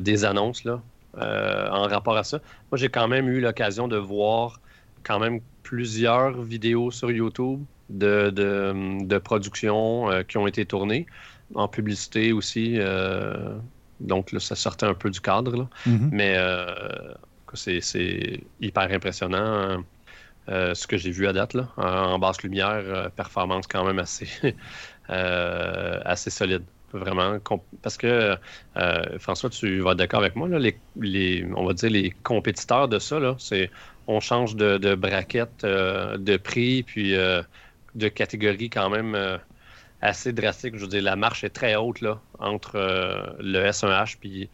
des 0.00 0.24
annonces 0.24 0.64
là, 0.64 0.80
en 1.16 1.86
rapport 1.88 2.16
à 2.16 2.24
ça. 2.24 2.40
Moi, 2.70 2.78
j'ai 2.78 2.88
quand 2.88 3.08
même 3.08 3.28
eu 3.28 3.40
l'occasion 3.40 3.88
de 3.88 3.96
voir 3.96 4.60
quand 5.04 5.18
même 5.18 5.40
plusieurs 5.62 6.42
vidéos 6.42 6.90
sur 6.90 7.10
YouTube 7.10 7.60
de, 7.90 8.30
de, 8.30 9.18
production 9.18 10.08
qui 10.26 10.38
ont 10.38 10.46
été 10.46 10.64
tournées, 10.64 11.06
en 11.54 11.68
publicité 11.68 12.32
aussi. 12.32 12.78
donc, 14.00 14.32
là, 14.32 14.40
ça 14.40 14.54
sortait 14.54 14.86
un 14.86 14.94
peu 14.94 15.10
du 15.10 15.20
cadre. 15.20 15.68
Mm-hmm. 15.86 16.08
Mais 16.10 16.36
c'est 17.54 18.40
hyper 18.60 18.90
impressionnant. 18.90 19.84
Euh, 20.50 20.74
ce 20.74 20.86
que 20.86 20.98
j'ai 20.98 21.10
vu 21.10 21.26
à 21.26 21.32
date, 21.32 21.54
là, 21.54 21.68
en, 21.78 22.18
basse 22.18 22.42
lumière, 22.42 22.82
euh, 22.84 23.08
performance 23.08 23.66
quand 23.66 23.84
même 23.84 23.98
assez, 23.98 24.28
euh, 25.10 26.00
assez 26.04 26.30
solide. 26.30 26.62
Vraiment. 26.92 27.38
Parce 27.82 27.96
que, 27.96 28.36
François, 29.18 29.50
tu 29.50 29.80
vas 29.80 29.96
d'accord 29.96 30.20
avec 30.20 30.36
moi, 30.36 30.48
là, 30.48 30.60
les, 30.60 31.46
on 31.56 31.66
va 31.66 31.72
dire 31.72 31.90
les 31.90 32.10
compétiteurs 32.22 32.86
de 32.86 33.00
ça, 33.00 33.18
c'est 33.38 33.68
on 34.06 34.20
change 34.20 34.54
de, 34.54 34.78
de 34.78 34.94
braquette, 34.94 35.64
de 35.64 36.36
prix, 36.36 36.84
puis 36.84 37.16
de 37.94 38.08
catégorie 38.08 38.70
quand 38.70 38.90
même 38.90 39.38
assez 40.00 40.32
drastique. 40.32 40.76
Je 40.76 40.82
veux 40.82 40.88
dire, 40.88 41.02
la 41.02 41.16
marche 41.16 41.44
est 41.44 41.50
très 41.50 41.76
haute 41.76 42.00
là, 42.00 42.20
entre 42.38 42.78
le 43.38 43.64
S1H 43.64 44.16
puis 44.18 44.48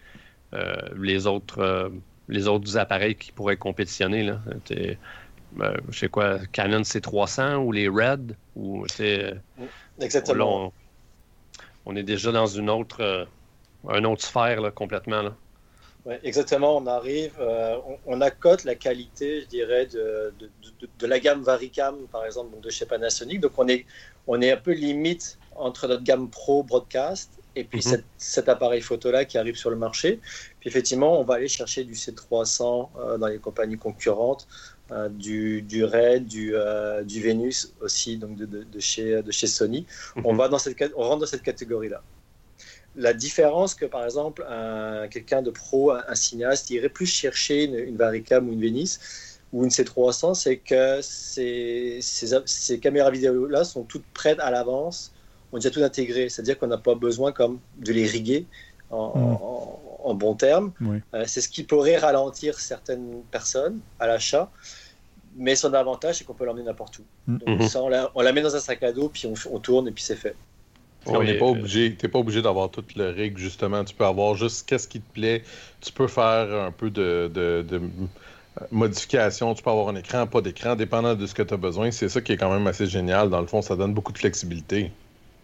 les 0.97 1.27
autres 1.27 1.91
les 2.29 2.47
autres 2.47 2.77
appareils 2.77 3.17
qui 3.17 3.33
pourraient 3.33 3.57
compétitionner. 3.57 4.23
Là 4.23 4.41
je 5.89 5.99
sais 5.99 6.09
quoi, 6.09 6.39
Canon 6.53 6.83
C300 6.83 7.57
ou 7.57 7.73
les 7.73 7.89
Red. 7.89 8.37
Ou, 8.57 8.87
Exactement. 10.01 10.73
on, 11.87 11.97
est 11.97 12.03
déjà 12.03 12.33
dans 12.33 12.47
une 12.47 12.71
autre, 12.71 13.01
euh, 13.01 13.25
une 13.95 14.07
autre 14.07 14.25
sphère 14.25 14.61
là, 14.61 14.71
complètement. 14.71 15.23
Là. 15.23 15.35
Exactement, 16.23 16.77
on 16.77 16.87
arrive, 16.87 17.35
euh, 17.41 17.77
on, 18.07 18.21
accote 18.21 18.65
la 18.65 18.75
qualité, 18.75 19.43
je 19.43 19.47
dirais, 19.47 19.87
de, 19.87 20.33
de, 20.39 20.51
de, 20.99 21.07
la 21.07 21.21
gamme 21.21 21.43
Varicam, 21.43 22.07
par 22.11 22.25
exemple, 22.25 22.59
de 22.61 22.71
chez 22.71 22.87
Panasonic. 22.87 23.41
Donc 23.41 23.53
on 23.59 23.69
est, 23.69 23.87
on 24.27 24.41
est 24.41 24.51
un 24.51 24.57
peu 24.57 24.73
limite 24.73 25.39
entre 25.57 25.87
notre 25.87 26.03
gamme 26.03 26.31
Pro 26.31 26.63
Broadcast 26.63 27.41
et 27.57 27.65
puis 27.65 27.83
mhm. 27.87 28.03
cet 28.17 28.49
appareil 28.49 28.81
photo-là 28.81 29.25
qui 29.25 29.39
arrive 29.39 29.57
sur 29.57 29.71
le 29.71 29.77
marché. 29.77 30.21
Puis 30.61 30.69
effectivement, 30.69 31.21
on 31.21 31.25
va 31.25 31.35
aller 31.35 31.49
chercher 31.49 31.85
du 31.85 31.95
C300 31.95 32.89
euh, 32.99 33.19
dans 33.19 33.27
les 33.27 33.39
compagnies 33.39 33.79
concurrentes 33.79 34.47
euh, 34.91 35.09
du, 35.09 35.63
du 35.63 35.85
Red, 35.85 36.27
du, 36.27 36.55
euh, 36.55 37.03
du 37.03 37.21
Venus 37.23 37.73
aussi, 37.81 38.17
donc 38.17 38.37
de, 38.37 38.47
de, 38.47 38.81
chez, 38.81 39.23
de 39.23 39.31
chez 39.31 39.47
Sony. 39.47 39.87
Mhm. 40.17 40.23
On, 40.27 40.35
va 40.35 40.49
dans 40.49 40.59
cette, 40.59 40.77
on 40.97 41.03
rentre 41.03 41.21
dans 41.21 41.27
cette 41.27 41.43
catégorie-là. 41.43 42.03
La 42.97 43.13
différence 43.13 43.75
que, 43.75 43.85
par 43.87 44.05
exemple, 44.05 44.45
quelqu'un 45.11 45.43
de 45.43 45.51
pro, 45.51 45.93
un, 45.93 46.15
cinéaste, 46.15 46.71
irait 46.71 46.89
plus 46.89 47.07
chercher 47.07 47.65
une, 47.65 47.77
une, 47.77 47.97
Varicam 47.97 48.49
ou 48.49 48.53
une 48.53 48.61
Venice 48.61 49.01
ou 49.53 49.65
une 49.65 49.71
C300, 49.71 50.35
c'est 50.35 50.57
que 50.59 51.01
ces, 51.03 51.99
ces, 52.03 52.29
ces 52.47 52.79
caméras 52.79 53.11
vidéo-là 53.11 53.65
sont 53.65 53.83
toutes 53.85 54.05
prêtes 54.15 54.39
à 54.41 54.51
l'avance, 54.51 55.13
on 55.53 55.57
a 55.57 55.61
déjà 55.61 55.71
tout 55.71 55.83
intégré, 55.83 56.29
c'est-à-dire 56.29 56.59
qu'on 56.59 56.69
n'a 56.69 56.79
pas 56.79 56.95
besoin 56.95 57.33
comme 57.33 57.59
de 57.79 57.93
les 57.93 58.07
riguer 58.07 58.47
en, 58.91 59.79
en, 60.05 60.15
bon 60.15 60.35
terme. 60.35 60.73
Euh, 61.15 61.25
c'est 61.27 61.41
ce 61.41 61.49
qui 61.49 61.63
pourrait 61.63 61.97
ralentir 61.97 62.59
certaines 62.59 63.23
personnes 63.31 63.81
à 63.99 64.07
l'achat. 64.07 64.51
Mais 65.37 65.55
son 65.55 65.73
avantage, 65.75 66.19
c'est 66.19 66.25
qu'on 66.25 66.35
peut 66.35 66.45
l'emmener 66.45 66.65
n'importe 66.65 66.99
où. 66.99 67.05
Mm. 67.29 67.39
Donc, 67.39 67.61
Mhm. 67.61 67.69
ça, 67.69 67.83
on, 67.83 67.89
la, 67.89 68.11
on 68.17 68.21
la 68.21 68.33
met 68.33 68.43
dans 68.43 68.55
un 68.55 68.61
sac 68.61 68.83
à 68.83 68.93
dos, 68.93 69.09
puis 69.09 69.27
on, 69.27 69.35
on 69.53 69.59
tourne, 69.61 69.87
et 69.89 69.93
puis 69.93 70.03
c'est 70.03 70.17
fait. 70.17 70.35
On 71.07 71.23
Oui, 71.23 71.25
n'est 71.25 71.35
pas 71.35 71.47
euh, 71.55 71.61
obligé, 71.61 71.97
t'es 71.97 72.09
pas 72.09 72.19
obligé 72.19 72.43
d'avoir 72.43 72.71
tout 72.71 72.85
le 72.97 73.11
rig 73.11 73.37
justement. 73.39 73.85
Tu 73.85 73.95
peux 73.95 74.05
avoir 74.05 74.35
juste 74.35 74.69
qu'est-ce 74.69 74.87
qui 74.89 75.03
te 75.03 75.13
plaît. 75.13 75.45
Tu 75.81 75.93
peux 75.93 76.07
faire 76.09 76.53
un 76.55 76.73
peu 76.73 76.91
de, 76.91 77.31
de, 77.33 77.63
de 77.67 77.81
modification. 78.71 79.55
Tu 79.55 79.63
peux 79.63 79.71
avoir 79.71 79.89
un 79.89 79.97
écran, 79.97 80.27
pas 80.27 80.41
d'écran, 80.43 80.77
dépendant 80.77 81.15
de 81.15 81.27
ce 81.27 81.35
que 81.35 81.43
tu 81.43 81.55
as 81.55 81.57
besoin. 81.57 81.91
C'est 81.91 82.09
ça 82.09 82.21
qui 82.21 82.33
est 82.33 82.37
quand 82.37 82.53
même 82.53 82.67
assez 82.67 82.87
génial. 82.87 83.31
Dans 83.31 83.41
le 83.41 83.47
fond, 83.47 83.63
ça 83.63 83.77
donne 83.77 83.95
beaucoup 83.95 84.13
de 84.13 84.19
flexibilité. 84.19 84.93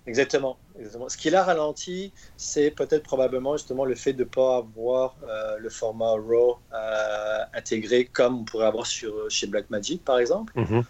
Exactement. 0.06 0.60
exactement. 0.76 1.08
Ce 1.08 1.16
qui 1.16 1.30
l'a 1.30 1.42
ralenti, 1.42 2.14
c'est 2.36 2.70
peut-être 2.70 3.02
probablement 3.02 3.56
justement 3.56 3.84
le 3.84 3.96
fait 3.96 4.12
de 4.12 4.22
ne 4.22 4.28
pas 4.28 4.58
avoir 4.58 5.18
euh, 5.24 5.56
le 5.58 5.68
format 5.68 6.10
RAW 6.12 6.62
euh, 6.72 7.44
intégré 7.52 8.06
comme 8.06 8.36
on 8.40 8.44
pourrait 8.44 8.66
avoir 8.66 8.86
sur, 8.86 9.28
chez 9.30 9.48
Blackmagic, 9.48 10.04
par 10.04 10.20
exemple. 10.20 10.54
Mhm. 10.54 10.86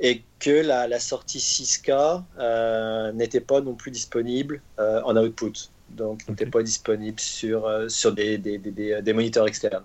Et 0.00 0.22
que 0.38 0.50
la, 0.50 0.88
la 0.88 0.98
sortie 0.98 1.40
6K 1.40 2.24
euh, 2.38 3.12
n'était 3.12 3.40
pas 3.40 3.60
non 3.60 3.74
plus 3.74 3.90
disponible 3.90 4.62
euh, 4.78 5.02
en 5.02 5.16
output. 5.16 5.52
Donc, 5.90 6.26
n'était 6.28 6.46
pas 6.46 6.62
disponible 6.62 7.20
sur, 7.20 7.66
euh, 7.66 7.88
sur 7.88 8.12
des, 8.12 8.38
des, 8.38 8.58
des- 8.58 9.02
des- 9.02 9.12
moniteurs 9.12 9.46
externes. 9.46 9.84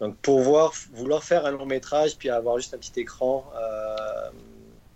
Donc, 0.00 0.16
pour 0.18 0.40
voir, 0.40 0.72
vouloir 0.94 1.22
faire 1.22 1.44
un 1.44 1.50
long 1.50 1.66
métrage 1.66 2.16
puis 2.16 2.30
avoir 2.30 2.58
juste 2.58 2.72
un 2.74 2.78
petit 2.78 3.00
écran, 3.00 3.44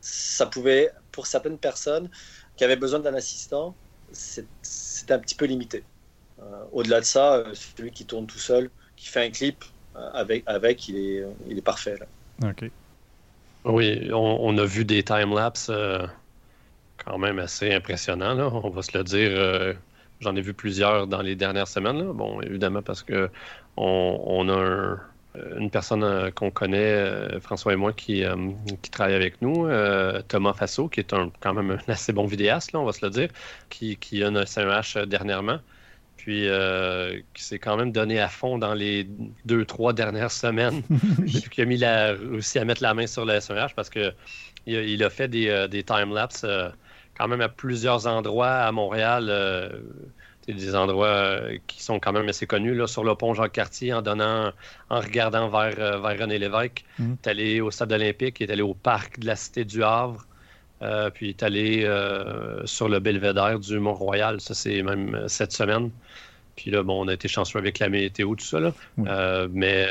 ça 0.00 0.46
pouvait, 0.46 0.90
pour 1.12 1.26
certaines 1.26 1.58
personnes 1.58 2.08
qui 2.56 2.64
avaient 2.64 2.76
besoin 2.76 3.00
d'un 3.00 3.14
assistant, 3.14 3.76
c'est- 4.12 4.46
c'était 4.62 5.12
un 5.14 5.18
petit 5.18 5.34
peu 5.34 5.44
limité. 5.44 5.84
Au-delà 6.72 7.00
de 7.00 7.04
ça, 7.04 7.44
celui 7.54 7.90
qui 7.90 8.06
tourne 8.06 8.26
tout 8.26 8.38
seul, 8.38 8.70
qui 8.96 9.08
fait 9.08 9.24
un 9.26 9.30
clip 9.30 9.64
avec, 9.94 10.42
avec 10.46 10.88
il, 10.88 10.96
est, 10.96 11.24
il 11.48 11.58
est 11.58 11.62
parfait. 11.62 11.96
Là. 11.98 12.50
OK. 12.50 12.70
Oui, 13.66 14.08
on, 14.12 14.56
a 14.58 14.64
vu 14.64 14.84
des 14.84 15.02
time-lapse 15.02 15.68
euh, 15.70 16.06
quand 16.98 17.18
même 17.18 17.38
assez 17.40 17.72
impressionnants, 17.74 18.62
on 18.64 18.70
va 18.70 18.82
se 18.82 18.96
le 18.98 19.04
dire. 19.04 19.30
euh, 19.32 19.74
J'en 20.20 20.36
ai 20.36 20.42
vu 20.42 20.54
plusieurs 20.54 21.06
dans 21.08 21.22
les 21.22 21.36
dernières 21.36 21.68
semaines. 21.68 22.12
Bon, 22.12 22.40
évidemment, 22.42 22.82
parce 22.82 23.02
que 23.02 23.30
on, 23.76 24.48
a 24.48 24.54
un- 24.54 25.00
une 25.58 25.70
personne 25.70 26.04
euh, 26.04 26.30
qu'on 26.32 26.50
connaît, 26.50 26.78
euh, 26.94 27.40
François 27.40 27.72
et 27.74 27.76
moi, 27.76 27.92
qui, 27.92 28.24
euh, 28.24 28.36
travaille 28.92 29.14
avec 29.14 29.42
nous, 29.42 29.66
euh, 29.66 30.22
Thomas 30.28 30.54
Fasso, 30.54 30.88
qui 30.88 31.00
est 31.00 31.12
un, 31.14 31.30
quand 31.40 31.54
même 31.54 31.72
un 31.72 31.92
assez 31.92 32.12
bon 32.12 32.26
vidéaste, 32.26 32.74
on 32.74 32.84
va 32.84 32.92
se 32.92 33.04
le 33.04 33.10
dire, 33.10 33.28
qui, 33.70 33.98
qui 33.98 34.22
a 34.24 34.28
un 34.28 34.36
SMH 34.36 34.98
dernièrement, 35.06 35.60
puis 36.26 36.48
euh, 36.48 37.20
qui 37.34 37.44
s'est 37.44 37.60
quand 37.60 37.76
même 37.76 37.92
donné 37.92 38.18
à 38.18 38.26
fond 38.26 38.58
dans 38.58 38.74
les 38.74 39.08
deux, 39.44 39.64
trois 39.64 39.92
dernières 39.92 40.32
semaines 40.32 40.82
depuis 40.90 41.48
qu'il 41.50 41.62
a 41.62 41.66
mis 41.66 41.76
la, 41.76 42.14
réussi 42.14 42.58
à 42.58 42.64
mettre 42.64 42.82
la 42.82 42.94
main 42.94 43.06
sur 43.06 43.24
le 43.24 43.38
SMH 43.38 43.76
parce 43.76 43.88
que 43.88 44.12
il 44.66 44.76
a, 44.76 44.82
il 44.82 45.04
a 45.04 45.08
fait 45.08 45.28
des, 45.28 45.46
euh, 45.46 45.68
des 45.68 45.84
time-lapse 45.84 46.42
euh, 46.42 46.68
quand 47.16 47.28
même 47.28 47.42
à 47.42 47.48
plusieurs 47.48 48.08
endroits 48.08 48.54
à 48.54 48.72
Montréal. 48.72 49.28
euh, 49.30 49.68
des 50.48 50.74
endroits 50.74 51.38
qui 51.66 51.82
sont 51.82 51.98
quand 52.00 52.12
même 52.12 52.28
assez 52.28 52.46
connus. 52.46 52.74
Là, 52.74 52.86
sur 52.86 53.02
le 53.02 53.16
pont 53.16 53.34
Jacques-Cartier, 53.34 53.92
en 53.92 54.00
donnant, 54.00 54.52
en 54.90 55.00
regardant 55.00 55.48
vers, 55.48 56.00
vers 56.00 56.18
René 56.20 56.38
Lévesque. 56.38 56.84
Mhm. 57.00 57.16
Tu 57.20 57.28
es 57.28 57.30
allé 57.32 57.60
au 57.60 57.72
stade 57.72 57.92
olympique, 57.92 58.36
tu 58.36 58.44
es 58.44 58.50
allé 58.52 58.62
au 58.62 58.74
parc 58.74 59.18
de 59.18 59.26
la 59.26 59.34
Cité 59.34 59.64
du 59.64 59.82
Havre. 59.82 60.24
Euh, 60.82 61.10
puis 61.10 61.34
tu 61.34 61.44
es 61.44 61.46
allé 61.46 61.84
euh, 61.84 62.64
sur 62.66 62.88
le 62.88 62.98
belvédère 63.00 63.58
du 63.58 63.78
Mont-Royal. 63.78 64.40
Ça, 64.40 64.54
c'est 64.54 64.82
même 64.82 65.14
euh, 65.14 65.28
cette 65.28 65.52
semaine. 65.52 65.90
Puis 66.56 66.70
là, 66.70 66.82
bon, 66.82 67.04
on 67.04 67.08
a 67.08 67.14
été 67.14 67.28
chanceux 67.28 67.58
avec 67.58 67.78
la 67.78 67.88
météo, 67.88 68.34
tout 68.34 68.44
ça. 68.44 68.60
Là. 68.60 68.72
Oui. 68.98 69.06
Euh, 69.08 69.48
mais 69.52 69.86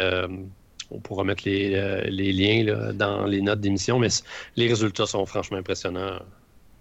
on 0.91 0.99
pourra 0.99 1.23
mettre 1.23 1.43
les, 1.45 1.69
les 2.09 2.31
liens 2.33 2.63
là, 2.63 2.93
dans 2.93 3.25
les 3.25 3.41
notes 3.41 3.59
d'émission. 3.61 3.99
Mais 3.99 4.07
les 4.55 4.67
résultats 4.67 5.05
sont 5.05 5.25
franchement 5.25 5.57
impressionnants. 5.57 6.19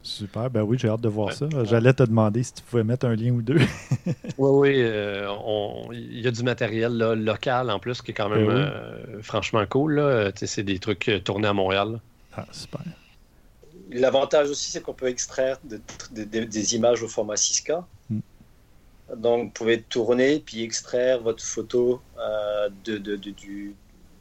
Super, 0.02 0.50
ben 0.50 0.60
oui, 0.62 0.76
j'ai 0.78 0.88
hâte 0.88 1.00
de 1.00 1.08
voir 1.08 1.28
Ouais. 1.28 1.32
ça. 1.34 1.48
J'allais 1.64 1.94
te 1.94 2.02
demander 2.02 2.42
si 2.42 2.52
tu 2.52 2.62
pouvais 2.62 2.84
mettre 2.84 3.06
un 3.06 3.14
lien 3.16 3.30
ou 3.30 3.40
deux. 3.40 3.56
Oui, 4.36 4.50
oui. 4.72 5.96
Il 6.12 6.20
y 6.20 6.26
a 6.26 6.30
du 6.30 6.42
matériel 6.42 6.92
là, 6.96 7.14
local 7.14 7.70
en 7.70 7.78
plus 7.78 8.02
qui 8.02 8.10
est 8.10 8.14
quand 8.14 8.28
même 8.28 8.46
Ben 8.46 8.54
oui. 8.54 8.60
euh, 8.62 9.22
franchement 9.22 9.64
cool. 9.66 10.02
C'est 10.34 10.62
des 10.62 10.78
trucs 10.78 11.10
tournés 11.24 11.48
à 11.48 11.52
Montréal. 11.54 12.00
Ah, 12.36 12.44
super. 12.52 12.80
L'avantage 14.00 14.50
aussi, 14.50 14.70
c'est 14.70 14.80
qu'on 14.82 14.94
peut 14.94 15.08
extraire 15.08 15.58
de- 15.64 15.80
de- 16.12 16.24
de- 16.24 16.44
des 16.44 16.74
images 16.74 17.02
au 17.02 17.08
format 17.08 17.36
6K. 17.36 17.84
Mm. 18.10 18.18
Donc, 19.16 19.44
vous 19.44 19.50
pouvez 19.50 19.82
tourner 19.82 20.40
puis 20.40 20.62
extraire 20.62 21.20
votre 21.22 21.44
photo 21.44 22.00
euh, 22.18 22.68
du, 22.84 22.98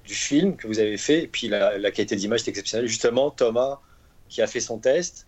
du 0.06 0.14
film 0.14 0.56
que 0.58 0.68
vous 0.68 0.80
avez 0.80 0.98
fait. 0.98 1.24
Et 1.24 1.28
puis, 1.28 1.48
la, 1.48 1.78
la 1.78 1.92
qualité 1.92 2.16
d'image 2.16 2.42
est 2.42 2.50
exceptionnelle. 2.50 2.88
Justement, 2.88 3.32
Thomas, 3.32 3.80
qui 4.30 4.42
a 4.42 4.48
fait 4.48 4.60
son 4.60 4.78
test, 4.78 5.26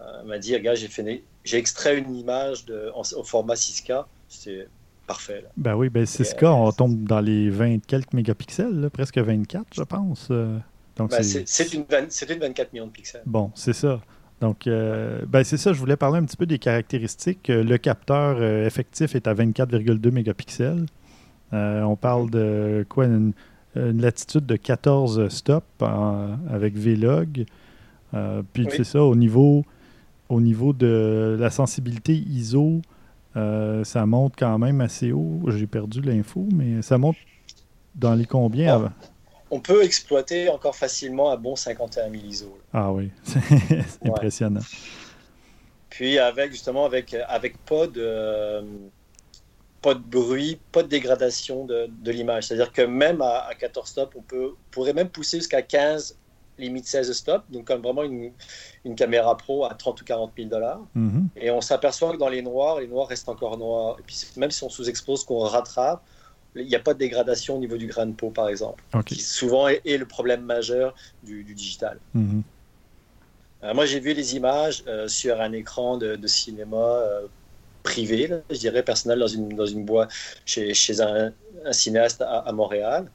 euh, 0.00 0.22
m'a 0.24 0.38
dit 0.38 0.54
Regarde, 0.54 0.76
j'ai 0.76 0.88
fait- 0.88 1.22
j'ai 1.44 1.56
extrait 1.58 1.98
une 1.98 2.14
image 2.16 2.64
en- 2.94 3.02
au 3.18 3.24
format 3.24 3.54
6K. 3.56 4.04
C'est 4.28 4.68
parfait. 5.06 5.42
là. 5.42 5.48
Ben 5.56 5.74
oui, 5.74 5.88
ben 5.88 6.04
6K, 6.06 6.44
on 6.44 6.70
tombe 6.72 7.04
dans 7.04 7.20
les 7.20 7.48
20 7.50 7.78
quelques 7.86 8.12
mégapixels, 8.12 8.80
là, 8.80 8.90
presque 8.90 9.18
24, 9.18 9.66
je 9.74 9.82
pense. 9.82 10.28
Euh, 10.30 10.58
c'est- 11.10 11.46
c'est 11.46 11.74
une, 11.74 11.84
20 11.88 12.06
c'est 12.10 12.30
une 12.30 12.40
24 12.40 12.72
millions 12.72 12.86
de 12.86 12.92
pixels. 12.92 13.22
Bon, 13.26 13.50
c'est 13.54 13.72
ça. 13.72 14.00
Donc, 14.40 14.66
euh, 14.66 15.22
ben 15.26 15.44
c'est 15.44 15.56
ça, 15.56 15.72
je 15.72 15.78
voulais 15.78 15.96
parler 15.96 16.18
un 16.18 16.24
petit 16.24 16.36
peu 16.36 16.46
des 16.46 16.58
caractéristiques. 16.58 17.48
Le 17.48 17.76
capteur 17.78 18.36
euh, 18.38 18.66
effectif 18.66 19.14
est 19.14 19.26
à 19.26 19.34
24,2 19.34 20.10
mégapixels. 20.10 20.84
Euh, 21.52 21.82
on 21.82 21.96
parle 21.96 22.30
de 22.30 22.84
quoi? 22.88 23.06
Une, 23.06 23.32
une 23.76 24.00
latitude 24.00 24.44
de 24.46 24.56
14 24.56 25.28
stops 25.28 25.64
en- 25.80 26.36
avec 26.50 26.76
Vlog. 26.76 27.44
Puis 28.52 28.64
Oui. 28.64 28.72
c'est 28.74 28.84
ça, 28.84 29.02
au 29.02 29.14
niveau, 29.14 29.64
au 30.28 30.40
niveau 30.40 30.72
de 30.72 31.36
la 31.38 31.50
sensibilité 31.50 32.14
ISO, 32.14 32.80
ça 33.34 34.06
monte 34.06 34.34
quand 34.38 34.58
même 34.58 34.80
assez 34.80 35.12
haut. 35.12 35.40
J'ai 35.48 35.66
perdu 35.66 36.00
l'info, 36.00 36.46
mais 36.54 36.80
ça 36.82 36.96
monte 36.98 37.16
dans 37.94 38.14
les 38.14 38.24
combien 38.26 38.74
avant? 38.74 38.90
On 39.56 39.60
peut 39.60 39.82
exploiter 39.84 40.48
encore 40.50 40.76
facilement 40.76 41.30
un 41.30 41.36
bon 41.36 41.56
51 41.56 42.10
000 42.10 42.22
ISO. 42.24 42.46
là. 42.46 42.80
Ah 42.80 42.92
oui, 42.92 43.10
c'est 43.24 43.38
Ouais. 44.02 44.10
impressionnant. 44.10 44.60
Puis 45.88 46.18
avec 46.18 46.52
justement 46.52 46.84
avec, 46.84 47.14
avec 47.28 47.56
pas 47.64 47.86
de 47.86 48.02
euh, 48.04 48.62
pas 49.80 49.94
de 49.94 50.00
bruit, 50.00 50.58
pas 50.72 50.82
de 50.82 50.88
dégradation 50.88 51.64
de, 51.64 51.88
de 51.88 52.10
l'image. 52.10 52.44
C'est-à-dire 52.48 52.72
que 52.72 52.82
même 52.82 53.22
à, 53.22 53.46
à 53.48 53.54
14 53.54 53.88
stops, 53.88 54.14
on 54.16 54.22
peut 54.22 54.50
on 54.54 54.70
pourrait 54.70 54.92
même 54.92 55.08
pousser 55.08 55.38
jusqu'à 55.38 55.62
15, 55.62 56.18
limite 56.58 56.86
16 56.86 57.12
stops, 57.12 57.44
donc 57.50 57.64
comme 57.66 57.80
vraiment 57.82 58.02
une, 58.02 58.32
une 58.84 58.94
caméra 58.94 59.36
pro 59.36 59.64
à 59.64 59.74
30 59.74 60.00
ou 60.02 60.04
40 60.04 60.32
000 60.36 60.48
dollars. 60.50 60.80
Mhm. 60.94 61.28
Et 61.36 61.50
on 61.50 61.60
s'aperçoit 61.62 62.12
que 62.12 62.18
dans 62.18 62.28
les 62.28 62.42
noirs, 62.42 62.80
les 62.80 62.88
noirs 62.88 63.08
restent 63.08 63.28
encore 63.28 63.56
noirs. 63.56 63.96
Et 64.00 64.02
puis 64.02 64.16
même 64.36 64.50
si 64.50 64.62
on 64.64 64.68
sous-expose, 64.68 65.24
qu'on 65.24 65.38
rattrape, 65.40 66.02
il 66.56 66.66
n'y 66.66 66.74
a 66.74 66.80
pas 66.80 66.94
de 66.94 66.98
dégradation 66.98 67.56
au 67.56 67.58
niveau 67.58 67.76
du 67.76 67.86
grain 67.86 68.06
de 68.06 68.12
peau, 68.12 68.30
par 68.30 68.48
exemple, 68.48 68.82
qui 69.04 69.20
souvent 69.20 69.68
est, 69.68 69.80
est 69.84 69.98
le 69.98 70.06
problème 70.06 70.42
majeur 70.42 70.94
du, 71.22 71.44
du 71.44 71.54
digital. 71.54 71.98
Mhm. 72.14 72.42
Euh, 73.62 73.74
moi, 73.74 73.86
j'ai 73.86 74.00
vu 74.00 74.12
les 74.12 74.36
images 74.36 74.84
euh, 74.86 75.08
sur 75.08 75.40
un 75.40 75.52
écran 75.52 75.96
de, 75.96 76.16
de 76.16 76.26
cinéma 76.26 76.76
euh, 76.76 77.26
privé, 77.82 78.26
là, 78.26 78.38
je 78.50 78.58
dirais 78.58 78.82
personnel, 78.82 79.18
dans 79.18 79.26
une, 79.26 79.48
dans 79.50 79.66
une 79.66 79.84
boîte 79.84 80.10
chez, 80.44 80.74
chez 80.74 81.00
un, 81.00 81.32
un 81.64 81.72
cinéaste 81.72 82.20
à, 82.22 82.40
à 82.40 82.52
Montréal. 82.52 83.10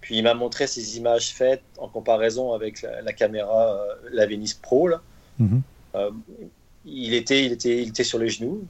Puis 0.00 0.18
il 0.18 0.22
m'a 0.22 0.34
montré 0.34 0.66
ces 0.66 0.98
images 0.98 1.28
faites 1.32 1.62
en 1.78 1.88
comparaison 1.88 2.52
avec 2.52 2.82
la, 2.82 3.02
la 3.02 3.12
caméra, 3.12 3.82
la 4.12 4.26
Venice 4.26 4.54
Pro. 4.54 4.88
Là. 4.88 5.00
Mhm. 5.38 5.62
Il, 6.86 7.14
était, 7.14 7.44
il, 7.46 7.52
était, 7.52 7.82
il 7.82 7.88
était 7.88 8.04
sur 8.04 8.18
les 8.18 8.28
genoux. 8.28 8.66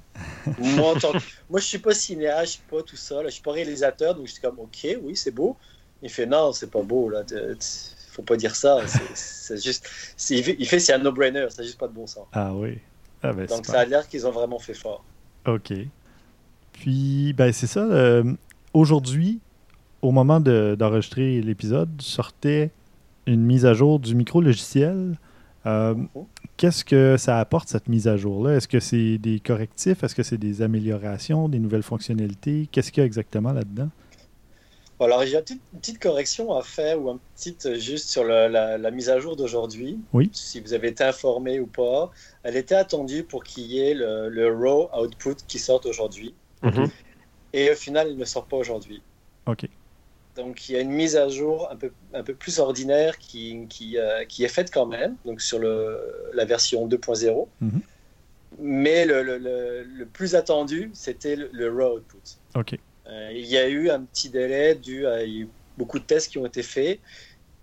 moi, 0.59 0.95
que- 0.95 1.19
moi, 1.51 1.61
je 1.61 1.65
suis 1.65 1.79
pas 1.79 1.95
cinéaste, 1.95 2.45
je 2.47 2.51
suis 2.53 2.63
pas 2.71 2.83
tout 2.83 2.97
ça. 2.97 3.17
Là, 3.23 3.29
je 3.29 3.35
suis 3.35 3.43
pas 3.43 3.53
réalisateur, 3.53 4.15
donc 4.15 4.27
je 4.27 4.33
suis 4.33 4.41
comme, 4.43 4.59
ok, 4.59 4.97
oui, 5.03 5.17
c'est 5.17 5.31
beau. 5.33 5.57
Il 6.03 6.11
fait, 6.11 6.27
non, 6.27 6.53
c'est 6.53 6.71
pas 6.71 6.83
beau. 6.83 7.09
Là. 7.09 7.23
Faut 8.11 8.23
pas 8.23 8.37
dire 8.37 8.55
ça. 8.55 8.79
C'est- 9.15 9.63
juste, 9.63 9.89
il 10.31 10.67
fait, 10.67 10.79
c'est 10.79 10.93
un 10.93 10.99
no-brainer. 10.99 11.47
Ça 11.51 11.63
juste 11.63 11.79
pas 11.79 11.89
de 11.89 11.93
bon 11.95 12.07
sens. 12.07 12.27
Ah 12.33 12.55
oui. 12.55 12.79
Ah 13.23 13.33
ben, 13.33 13.47
Donc 13.47 13.65
ça 13.67 13.81
a 13.81 13.85
l'air 13.85 14.07
qu'ils 14.09 14.27
ont 14.27 14.31
vraiment 14.31 14.59
fait 14.59 14.75
fort. 14.75 15.05
OK. 15.47 15.73
Puis, 16.73 17.33
ben 17.33 17.53
c'est 17.53 17.67
ça. 17.67 17.81
euh, 17.81 18.25
Aujourd'hui, 18.73 19.41
au 20.03 20.11
moment 20.11 20.41
de- 20.41 20.75
d'enregistrer 20.79 21.41
l'épisode, 21.41 21.89
sortait 22.03 22.71
une 23.27 23.41
mise 23.41 23.65
à 23.65 23.73
jour 23.73 23.99
du 24.01 24.15
micro 24.15 24.41
logiciel. 24.41 25.17
Euh, 25.67 25.95
Qu'est-ce 26.57 26.85
que 26.85 27.17
ça 27.17 27.41
apporte, 27.41 27.69
cette 27.69 27.89
mise 27.89 28.07
à 28.07 28.17
jour-là? 28.17 28.57
Est-ce 28.57 28.69
que 28.69 28.81
c'est 28.81 29.19
des 29.19 29.41
correctifs? 29.41 30.05
Est-ce 30.05 30.15
que 30.15 30.23
c'est 30.23 30.39
des 30.39 30.63
améliorations, 30.63 31.49
des 31.49 31.59
nouvelles 31.59 31.83
fonctionnalités? 31.83 32.69
Qu'est-ce 32.71 32.93
qu'il 32.93 33.01
y 33.01 33.05
a 33.05 33.07
exactement 33.07 33.53
là-dedans? 33.53 33.89
Bon, 34.99 35.07
alors 35.07 35.25
j'ai 35.27 35.35
une 35.35 35.43
petite, 35.43 35.63
une 35.73 35.81
petite 35.81 35.99
correction 35.99 36.55
à 36.55 36.63
faire 36.63 37.03
ou 37.03 37.11
un 37.11 37.19
petit 37.35 37.57
euh, 37.67 37.75
juste 37.75 38.09
sur 38.09 38.23
le- 38.23 38.47
la, 38.47 38.79
la 38.79 38.91
mise 38.93 39.09
à 39.09 39.19
jour 39.19 39.35
d'aujourd'hui. 39.35 39.99
Oui. 40.13 40.31
Si 40.33 40.61
vous 40.61 40.73
avez 40.73 40.89
été 40.89 41.03
informé 41.03 41.59
ou 41.59 41.67
pas, 41.67 42.13
elle 42.45 42.57
était 42.57 42.77
attendue 42.77 43.25
pour 43.25 43.43
qu'il 43.43 43.65
y 43.65 43.81
ait 43.81 43.95
le, 43.95 44.29
le 44.29 44.55
raw 44.57 44.89
output 44.97 45.35
qui 45.49 45.59
sorte 45.59 45.87
aujourd'hui. 45.87 46.33
Mhm. 46.63 46.89
Et 47.53 47.73
au 47.73 47.75
final, 47.75 48.09
il 48.11 48.17
ne 48.17 48.25
sort 48.25 48.47
pas 48.47 48.57
aujourd'hui. 48.57 49.03
OK. 49.47 49.67
Donc 50.37 50.69
il 50.69 50.73
y 50.73 50.77
a 50.77 50.81
une 50.81 50.91
mise 50.91 51.17
à 51.17 51.29
jour 51.29 51.69
un 51.71 51.77
peu, 51.77 51.91
un 52.13 52.23
peu 52.23 52.35
plus 52.35 52.59
ordinaire 52.59 53.19
qui, 53.19 53.67
qui, 53.69 53.99
euh, 53.99 54.25
qui 54.25 54.45
est 54.45 54.49
faite 54.49 54.73
quand 54.73 54.87
même, 54.87 55.17
donc 55.25 55.41
sur 55.41 55.59
le, 55.59 56.01
la 56.35 56.45
version 56.45 56.87
2.0. 56.89 57.49
Mhm. 57.61 57.81
Mais 58.61 59.05
le, 59.05 59.23
le- 59.23 60.07
plus 60.07 60.35
attendu, 60.35 60.91
c'était 60.95 61.37
le, 61.37 61.69
raw 61.71 61.97
output. 61.99 62.19
Euh, 63.07 63.31
il 63.35 63.47
y 63.47 63.59
a 63.59 63.69
eu 63.69 63.91
un 63.91 64.03
petit 64.03 64.31
délai 64.31 64.75
dû 64.75 65.07
à 65.07 65.27
eu 65.27 65.49
beaucoup 65.77 65.99
de 65.99 66.05
tests 66.05 66.31
qui 66.31 66.39
ont 66.39 66.47
été 66.47 66.63
faits. 66.63 67.01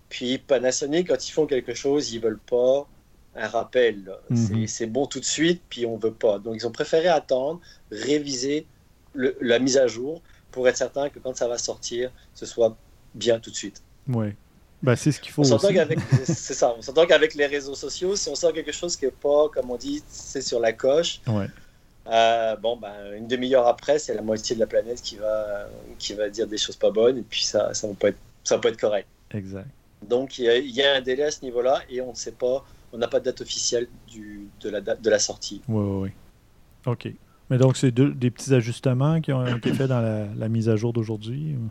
Puis 0.10 0.38
Panasonic, 0.38 1.08
quand 1.08 1.28
ils 1.28 1.32
font 1.32 1.48
quelque 1.48 1.74
chose, 1.74 2.12
ils 2.12 2.20
veulent 2.20 2.40
pas 2.40 2.88
un 3.36 3.48
rappel. 3.48 4.14
Mhm. 4.30 4.68
C'est- 4.68 4.86
bon 4.86 5.06
tout 5.08 5.20
de 5.22 5.26
suite, 5.26 5.64
puis 5.70 5.86
on 5.86 5.98
veut 5.98 6.14
pas. 6.14 6.40
Donc 6.40 6.56
ils 6.58 6.68
ont 6.68 6.72
préféré 6.72 7.08
attendre, 7.08 7.62
réviser 7.90 8.68
la 9.14 9.60
mise 9.60 9.78
à 9.78 9.88
jour 9.88 10.22
pour 10.52 10.68
être 10.68 10.78
certain 10.78 11.10
que 11.10 11.20
quand 11.20 11.36
ça 11.36 11.48
va 11.48 11.58
sortir, 11.58 12.12
ce 12.36 12.46
soit 12.46 12.76
bien 13.16 13.40
tout 13.40 13.50
de 13.52 13.56
suite. 13.56 13.82
Oui. 14.08 14.34
Ben, 14.84 14.96
c'est 14.96 15.12
ce 15.12 15.20
qu'il 15.20 15.32
faut 15.32 15.42
On 15.42 15.46
s'entend 15.46 15.72
qu'avec 15.74 16.00
c'est 16.26 16.54
ça, 16.56 16.74
on 16.78 16.82
s'entend 16.82 17.06
qu'avec 17.06 17.36
les 17.36 17.46
réseaux 17.46 17.76
sociaux, 17.76 18.16
si 18.16 18.30
on 18.30 18.36
sort 18.36 18.52
quelque 18.52 18.72
chose 18.72 18.96
qui 18.96 19.06
est 19.06 19.12
pas, 19.16 19.48
comme 19.54 19.70
on 19.70 19.76
dit, 19.78 20.04
c'est 20.08 20.42
sur 20.42 20.60
la 20.60 20.74
coche, 20.74 21.22
Ouais. 21.28 21.46
euh, 22.08 22.56
bon, 22.56 22.78
ben, 22.78 23.14
une 23.16 23.28
demi-heure 23.28 23.68
après, 23.68 24.00
c'est 24.00 24.16
la 24.16 24.24
moitié 24.24 24.56
de 24.56 24.60
la 24.60 24.66
planète 24.68 25.02
qui 25.02 25.18
va, 25.18 25.68
qui 26.00 26.14
va 26.14 26.30
dire 26.30 26.48
des 26.48 26.58
choses 26.58 26.76
pas 26.76 26.90
bonnes, 26.90 27.20
et 27.20 27.22
puis 27.22 27.44
ça 27.44 27.74
ça 27.76 27.88
va 27.88 27.94
pas 27.94 28.10
être, 28.10 28.18
ça 28.44 28.56
va 28.56 28.62
pas 28.62 28.70
être 28.70 28.80
correct. 28.80 29.08
Exact. 29.32 29.68
Donc 30.02 30.40
il 30.40 30.46
y, 30.52 30.72
y 30.72 30.82
a 30.82 30.96
un 30.96 31.02
délai 31.02 31.26
à 31.26 31.32
ce 31.32 31.44
niveau-là, 31.46 31.82
et 31.90 32.02
on 32.02 32.10
ne 32.12 32.16
sait 32.16 32.32
pas, 32.32 32.66
on 32.92 32.98
n'a 32.98 33.08
pas 33.08 33.20
de 33.20 33.26
date 33.26 33.42
officielle 33.42 33.88
du, 34.08 34.48
de, 34.62 34.70
la 34.72 34.82
de 34.82 35.10
la 35.12 35.20
sortie. 35.20 35.62
Oui, 35.68 35.84
oui, 35.86 36.10
oui. 36.10 36.92
OK. 36.92 37.08
Mais 37.52 37.58
donc, 37.58 37.76
c'est 37.76 37.92
deux- 37.92 38.14
des 38.14 38.32
petits 38.32 38.54
ajustements 38.54 39.20
qui 39.20 39.34
ont 39.34 39.46
été 39.46 39.74
faits 39.74 39.90
dans 39.90 40.00
la, 40.00 40.26
la 40.38 40.48
mise 40.48 40.70
à 40.70 40.78
jour 40.78 40.94
d'aujourd'hui? 40.94 41.58
ou? 41.58 41.70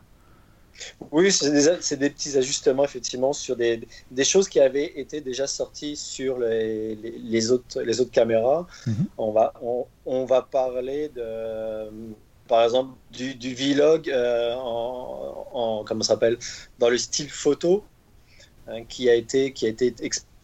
Oui, 1.10 1.32
c'est 1.32 1.50
des, 1.50 1.76
c'est 1.80 1.96
des 1.96 2.10
petits 2.10 2.36
ajustements 2.36 2.84
effectivement 2.84 3.32
sur 3.32 3.56
des, 3.56 3.80
des 4.10 4.24
choses 4.24 4.48
qui 4.48 4.60
avaient 4.60 4.92
été 5.00 5.20
déjà 5.22 5.46
sorties 5.46 5.96
sur 5.96 6.38
les, 6.38 6.94
les, 6.96 7.18
les 7.18 7.50
autres, 7.50 7.80
les 7.80 8.00
autres 8.00 8.10
caméras. 8.10 8.66
Mhm. 8.86 9.06
on, 9.16 9.32
va, 9.32 9.54
on, 9.62 9.86
on 10.06 10.26
va 10.26 10.42
parler 10.42 11.10
de, 11.16 11.90
par 12.46 12.62
exemple, 12.62 12.92
du, 13.10 13.34
du 13.34 13.54
vlog 13.54 14.10
euh, 14.10 14.54
en, 14.54 15.46
en- 15.52 15.84
comment 15.84 16.02
ça 16.02 16.14
s'appelle, 16.14 16.36
dans 16.78 16.90
le 16.90 16.98
style 16.98 17.30
photo 17.30 17.84
hein, 18.68 18.84
qui 18.86 19.08
a 19.08 19.14
été, 19.14 19.52
qui 19.52 19.64
a 19.64 19.70
été 19.70 19.94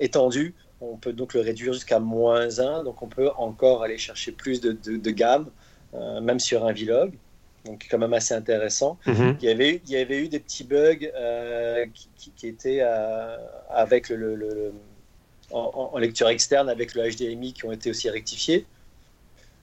étendu. 0.00 0.54
On 0.80 0.96
peut 0.98 1.12
donc 1.12 1.34
le 1.34 1.40
réduire 1.40 1.72
jusqu'à 1.72 1.98
moins 2.00 2.58
1, 2.58 2.84
donc 2.84 3.02
on 3.02 3.08
peut 3.08 3.30
encore 3.36 3.82
aller 3.82 3.98
chercher 3.98 4.32
plus 4.32 4.60
de, 4.60 4.72
de, 4.72 4.96
de 4.98 5.10
gamme, 5.10 5.50
euh, 5.94 6.20
même 6.20 6.38
sur 6.40 6.66
un 6.66 6.72
vlog. 6.72 7.18
Donc, 7.64 7.86
quand 7.90 7.98
même 7.98 8.12
assez 8.12 8.34
intéressant. 8.34 8.98
Mhm. 9.06 9.36
Il 9.40 9.46
y 9.46 9.50
avait 9.50 9.70
eu, 9.76 9.80
il 9.84 9.90
y 9.90 9.96
avait 9.96 10.18
eu 10.24 10.28
des 10.28 10.38
petits 10.38 10.64
bugs 10.64 11.10
euh, 11.16 11.86
qui, 11.94 12.08
qui- 12.16 12.32
qui 12.32 12.46
étaient 12.48 12.78
euh, 12.82 13.36
avec 13.70 14.08
le, 14.08 14.16
le- 14.16 14.36
le- 14.36 14.72
en, 15.50 15.90
en 15.94 15.98
lecture 15.98 16.28
externe 16.28 16.68
avec 16.68 16.94
le 16.94 17.02
HDMI 17.02 17.52
qui 17.54 17.64
ont 17.64 17.72
été 17.72 17.90
aussi 17.90 18.10
rectifiés. 18.10 18.66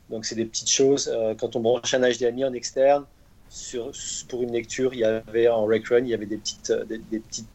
Donc, 0.10 0.26
c'est 0.26 0.36
des 0.36 0.46
petites 0.46 0.70
choses. 0.70 1.14
Quand 1.40 1.56
on 1.56 1.60
branche 1.62 1.94
un 1.94 2.02
HDMI 2.02 2.46
en 2.46 2.54
externe, 2.54 3.06
sur, 3.50 3.92
pour 4.30 4.44
une 4.44 4.52
lecture, 4.52 4.94
il 4.94 5.00
y 5.02 5.04
avait 5.06 5.48
en 5.48 5.66
Rec 5.66 5.86
il 5.92 6.08
y 6.08 6.14
avait 6.14 6.26
des 6.26 6.38
petites, 6.38 6.72
des, 6.72 7.00
petites 7.20 7.48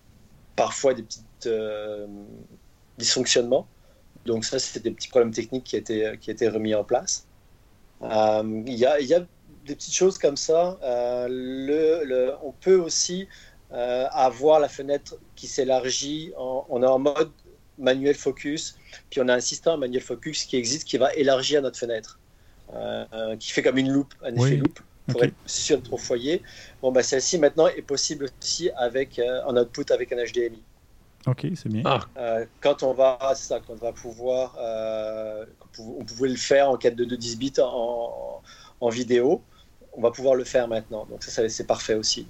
parfois 0.56 0.94
des 0.94 1.02
petits 1.02 1.24
euh, 2.98 3.02
dysfonctionnements. 3.02 3.66
Donc, 4.26 4.44
ça, 4.44 4.58
c'était 4.58 4.80
des 4.80 4.94
petits 4.94 5.08
problèmes 5.08 5.32
techniques 5.32 5.64
qui 5.64 5.76
étaient, 5.76 6.18
qui 6.20 6.30
étaient 6.30 6.48
remis 6.48 6.74
en 6.74 6.84
place. 6.84 7.26
il, 8.02 8.74
y 8.74 8.84
a, 8.84 9.00
y 9.00 9.14
a 9.14 9.20
des 9.66 9.74
petites 9.74 9.94
choses 9.94 10.18
comme 10.18 10.36
ça. 10.36 10.78
le, 10.82 12.04
le, 12.04 12.34
on 12.42 12.52
peut 12.52 12.76
aussi 12.76 13.26
avoir 13.70 14.60
la 14.60 14.68
fenêtre 14.68 15.16
qui 15.36 15.46
s'élargit. 15.46 16.32
on 16.36 16.82
est 16.82 16.86
en 16.86 16.98
mode 16.98 17.30
manuel 17.78 18.14
focus, 18.14 18.76
puis 19.10 19.20
on 19.20 19.28
a 19.28 19.34
un 19.34 19.40
système 19.40 19.80
manuel 19.80 20.02
focus 20.02 20.44
qui 20.44 20.56
existe 20.56 20.86
qui 20.86 20.98
va 20.98 21.14
élargir 21.14 21.62
notre 21.62 21.78
fenêtre, 21.78 22.18
euh, 22.74 23.36
qui 23.36 23.50
fait 23.52 23.62
comme 23.62 23.78
une 23.78 23.90
loupe, 23.90 24.14
un 24.22 24.34
effet 24.34 24.56
loupe 24.56 24.80
pour 25.06 25.24
être 25.24 25.34
sûr 25.46 25.80
de 25.80 25.96
foyer. 25.96 26.42
Bon, 26.82 26.92
bah, 26.92 27.02
celle-ci 27.02 27.38
maintenant 27.38 27.68
est 27.68 27.82
possible 27.82 28.26
aussi 28.40 28.70
avec 28.76 29.18
euh, 29.18 29.40
en 29.46 29.56
output 29.56 29.90
avec 29.90 30.12
un 30.12 30.16
HDMI. 30.16 30.62
Ok, 31.26 31.46
c'est 31.54 31.68
bien. 31.68 31.82
Ah. 31.84 32.00
Euh, 32.16 32.46
quand 32.60 32.82
on 32.82 32.94
va, 32.94 33.18
ça, 33.34 33.60
quand 33.60 33.74
on 33.74 33.76
va 33.76 33.92
pouvoir, 33.92 34.56
on 35.78 36.04
pouvait 36.04 36.28
le 36.28 36.36
faire 36.36 36.70
en 36.70 36.76
4 36.76 36.94
de 36.94 37.04
10 37.04 37.38
bits 37.38 37.52
en, 37.60 38.40
en, 38.80 38.88
vidéo, 38.88 39.42
on 39.92 40.00
va 40.00 40.10
pouvoir 40.10 40.34
le 40.34 40.44
faire 40.44 40.68
maintenant. 40.68 41.06
Donc 41.06 41.22
ça 41.22 41.48
c'est 41.48 41.66
parfait 41.66 41.94
aussi. 41.94 42.26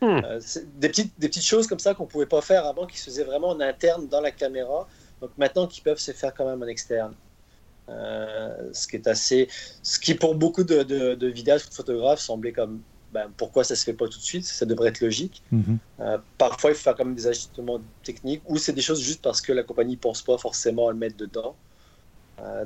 Hmm. 0.00 0.20
Euh, 0.24 0.40
des, 0.76 0.88
petites, 0.88 1.12
des 1.18 1.28
petites 1.28 1.44
choses 1.44 1.66
comme 1.66 1.78
ça 1.78 1.94
qu'on 1.94 2.04
ne 2.04 2.08
pouvait 2.08 2.26
pas 2.26 2.40
faire 2.40 2.66
avant, 2.66 2.86
qui 2.86 2.98
se 2.98 3.06
faisaient 3.06 3.24
vraiment 3.24 3.48
en 3.48 3.60
interne 3.60 4.06
dans 4.08 4.20
la 4.20 4.30
caméra, 4.30 4.86
donc 5.20 5.30
maintenant 5.38 5.66
qui 5.66 5.80
peuvent 5.80 5.98
se 5.98 6.12
faire 6.12 6.32
quand 6.34 6.46
même 6.46 6.62
en 6.62 6.66
externe. 6.66 7.14
Euh, 7.88 8.68
ce 8.72 8.86
qui 8.86 8.96
est 8.96 9.08
assez, 9.08 9.48
ce 9.82 9.98
qui 9.98 10.14
pour 10.14 10.34
beaucoup 10.34 10.62
de, 10.62 10.82
de, 10.82 11.26
vidéastes 11.26 11.66
ou 11.66 11.70
de 11.70 11.74
photographes 11.74 12.20
semblait 12.20 12.52
comme 12.52 12.82
ben, 13.12 13.30
pourquoi 13.36 13.64
ça 13.64 13.74
se 13.74 13.84
fait 13.84 13.94
pas 13.94 14.06
tout 14.06 14.18
de 14.18 14.24
suite, 14.24 14.44
ça 14.44 14.66
devrait 14.66 14.90
être 14.90 15.00
logique. 15.00 15.42
Mhm. 15.50 15.78
Euh, 16.00 16.18
parfois 16.36 16.70
il 16.70 16.74
faut 16.74 16.82
faire 16.82 16.94
quand 16.94 17.04
même 17.04 17.14
des 17.14 17.26
ajustements 17.26 17.80
techniques 18.02 18.42
ou 18.46 18.58
c'est 18.58 18.72
des 18.72 18.82
choses 18.82 19.02
juste 19.02 19.22
parce 19.22 19.40
que 19.40 19.52
la 19.52 19.62
compagnie 19.62 19.96
pense 19.96 20.22
pas 20.22 20.38
forcément 20.38 20.88
à 20.88 20.92
le 20.92 20.98
mettre 20.98 21.16
dedans. 21.16 21.56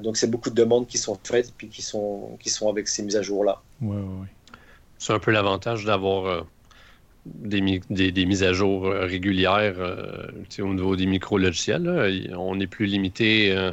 donc 0.00 0.16
c'est 0.18 0.30
beaucoup 0.30 0.50
de 0.50 0.54
demandes 0.54 0.86
qui 0.86 0.98
sont 0.98 1.18
faites 1.24 1.48
et 1.48 1.54
puis 1.56 1.68
qui 1.68 1.80
sont, 1.80 2.36
qui 2.40 2.50
sont 2.50 2.68
avec 2.68 2.88
ces 2.88 3.02
mises 3.02 3.16
à 3.16 3.22
jour 3.22 3.44
là. 3.44 3.62
Ouais, 3.80 3.96
ouais, 3.96 4.28
C'est 4.98 5.14
un 5.14 5.18
peu 5.18 5.30
l'avantage 5.30 5.84
d'avoir 5.84 6.44
des, 7.24 7.80
des, 7.90 8.26
mises 8.26 8.42
à 8.42 8.52
jour 8.52 8.86
euh, 8.86 9.04
régulières 9.04 9.76
euh, 9.78 10.26
au 10.58 10.74
niveau 10.74 10.96
des 10.96 11.06
micro-logiciels. 11.06 12.28
On 12.36 12.58
est 12.60 12.66
plus 12.66 12.86
limité 12.86 13.56
euh, 13.56 13.72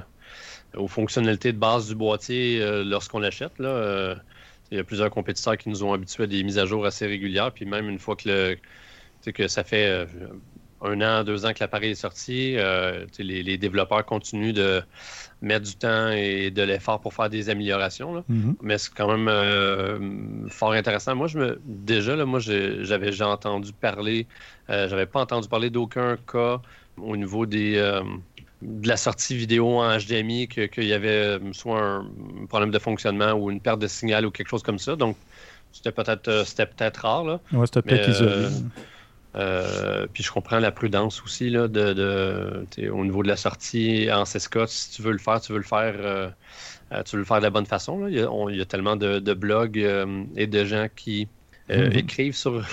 aux 0.76 0.88
fonctionnalités 0.88 1.52
de 1.52 1.58
base 1.58 1.88
du 1.88 1.96
boîtier 1.96 2.62
lorsqu'on 2.84 3.20
l'achète. 3.20 3.54
Il 4.72 4.78
y 4.78 4.80
a 4.80 4.84
plusieurs 4.84 5.10
compétiteurs 5.10 5.58
qui 5.58 5.70
nous 5.70 5.84
ont 5.84 5.94
habitués 5.94 6.24
à 6.24 6.28
des 6.28 6.44
mises 6.44 6.60
à 6.60 6.66
jour 6.66 6.86
assez 6.86 7.06
régulières. 7.08 7.52
Puis 7.52 7.66
même 7.66 7.90
une 7.90 8.00
fois 8.00 8.16
que, 8.16 8.30
le, 9.26 9.32
que 9.32 9.48
ça 9.48 9.64
fait 9.64 10.08
un 10.82 11.02
an, 11.02 11.24
deux 11.24 11.46
ans 11.46 11.54
que 11.54 11.60
l'appareil 11.60 11.92
est 11.92 11.96
sorti, 11.96 12.56
les, 13.18 13.44
les, 13.44 13.58
développeurs 13.58 14.06
continuent 14.06 14.54
de, 14.54 14.84
mettre 15.42 15.66
du 15.66 15.76
temps 15.76 16.10
et 16.10 16.52
de 16.52 16.62
l'effort 16.62 17.00
pour 17.00 17.14
faire 17.14 17.30
des 17.30 17.50
améliorations. 17.50 18.24
Mhm. 18.28 18.56
Mais 18.62 18.78
c'est 18.78 18.94
quand 18.94 19.08
même 19.08 19.28
euh, 19.28 20.48
fort 20.50 20.74
intéressant. 20.74 21.16
Moi, 21.16 21.28
je 21.28 21.40
me 21.40 21.62
déjà, 21.66 22.16
là, 22.16 22.26
moi, 22.26 22.40
j'avais 22.40 23.08
déjà 23.08 23.28
entendu 23.28 23.72
parler, 23.74 24.28
euh, 24.70 24.88
j'avais 24.90 25.06
pas 25.06 25.22
entendu 25.22 25.48
parler 25.48 25.70
d'aucun 25.70 26.18
cas 26.32 26.62
au 26.98 27.16
niveau 27.16 27.46
des, 27.46 27.78
euh, 27.78 28.02
de 28.62 28.88
la 28.88 28.98
sortie 28.98 29.36
vidéo 29.36 29.80
en 29.80 29.98
HDMI, 29.98 30.48
qu'il 30.48 30.84
y 30.84 30.94
avait 30.94 31.40
soit 31.54 31.82
un 31.82 32.06
problème 32.48 32.72
de 32.72 32.80
fonctionnement 32.80 33.34
ou 33.34 33.52
une 33.52 33.62
perte 33.62 33.80
de 33.80 33.88
signal 33.88 34.26
ou 34.26 34.32
quelque 34.32 34.50
chose 34.50 34.64
comme 34.64 34.80
ça. 34.80 34.96
Donc, 34.96 35.16
c'était 35.72 35.92
peut-être 35.92 36.44
c'était 36.46 36.66
peut-être 36.66 36.98
rare. 36.98 37.24
Là. 37.24 37.40
Ouais, 37.54 37.66
c'était 37.66 37.82
peut-être 37.82 38.10
isolé. 38.10 38.48
Euh, 39.36 40.08
puis 40.12 40.24
je 40.24 40.32
comprends 40.32 40.60
la 40.60 40.72
prudence 40.72 41.22
aussi 41.24 41.50
là, 41.50 41.68
de, 41.68 42.66
au 42.92 43.06
niveau 43.06 43.22
de 43.24 43.28
la 43.28 43.36
sortie 43.36 44.10
en 44.12 44.24
CSK. 44.24 44.68
Si 44.68 44.92
tu 44.92 45.02
veux 45.02 45.12
le 45.12 45.20
faire, 45.20 45.40
tu 45.40 45.52
veux 45.52 45.60
le 45.60 45.64
faire, 45.64 45.96
euh, 46.00 46.30
euh, 46.92 47.04
tu 47.04 47.16
veux 47.16 47.20
le 47.20 47.26
faire 47.26 47.38
de 47.38 47.44
la 47.44 47.52
bonne 47.52 47.68
façon. 47.68 48.08
Il, 48.08 48.16
y 48.16 48.62
a, 48.62 48.66
tellement 48.66 48.96
de, 48.96 49.34
blogs 49.34 49.78
et 50.36 50.48
de 50.48 50.66
gens 50.66 50.88
qui 50.96 51.28
mm-hmm. 51.70 51.98
écrivent 51.98 52.36
sur 52.36 52.64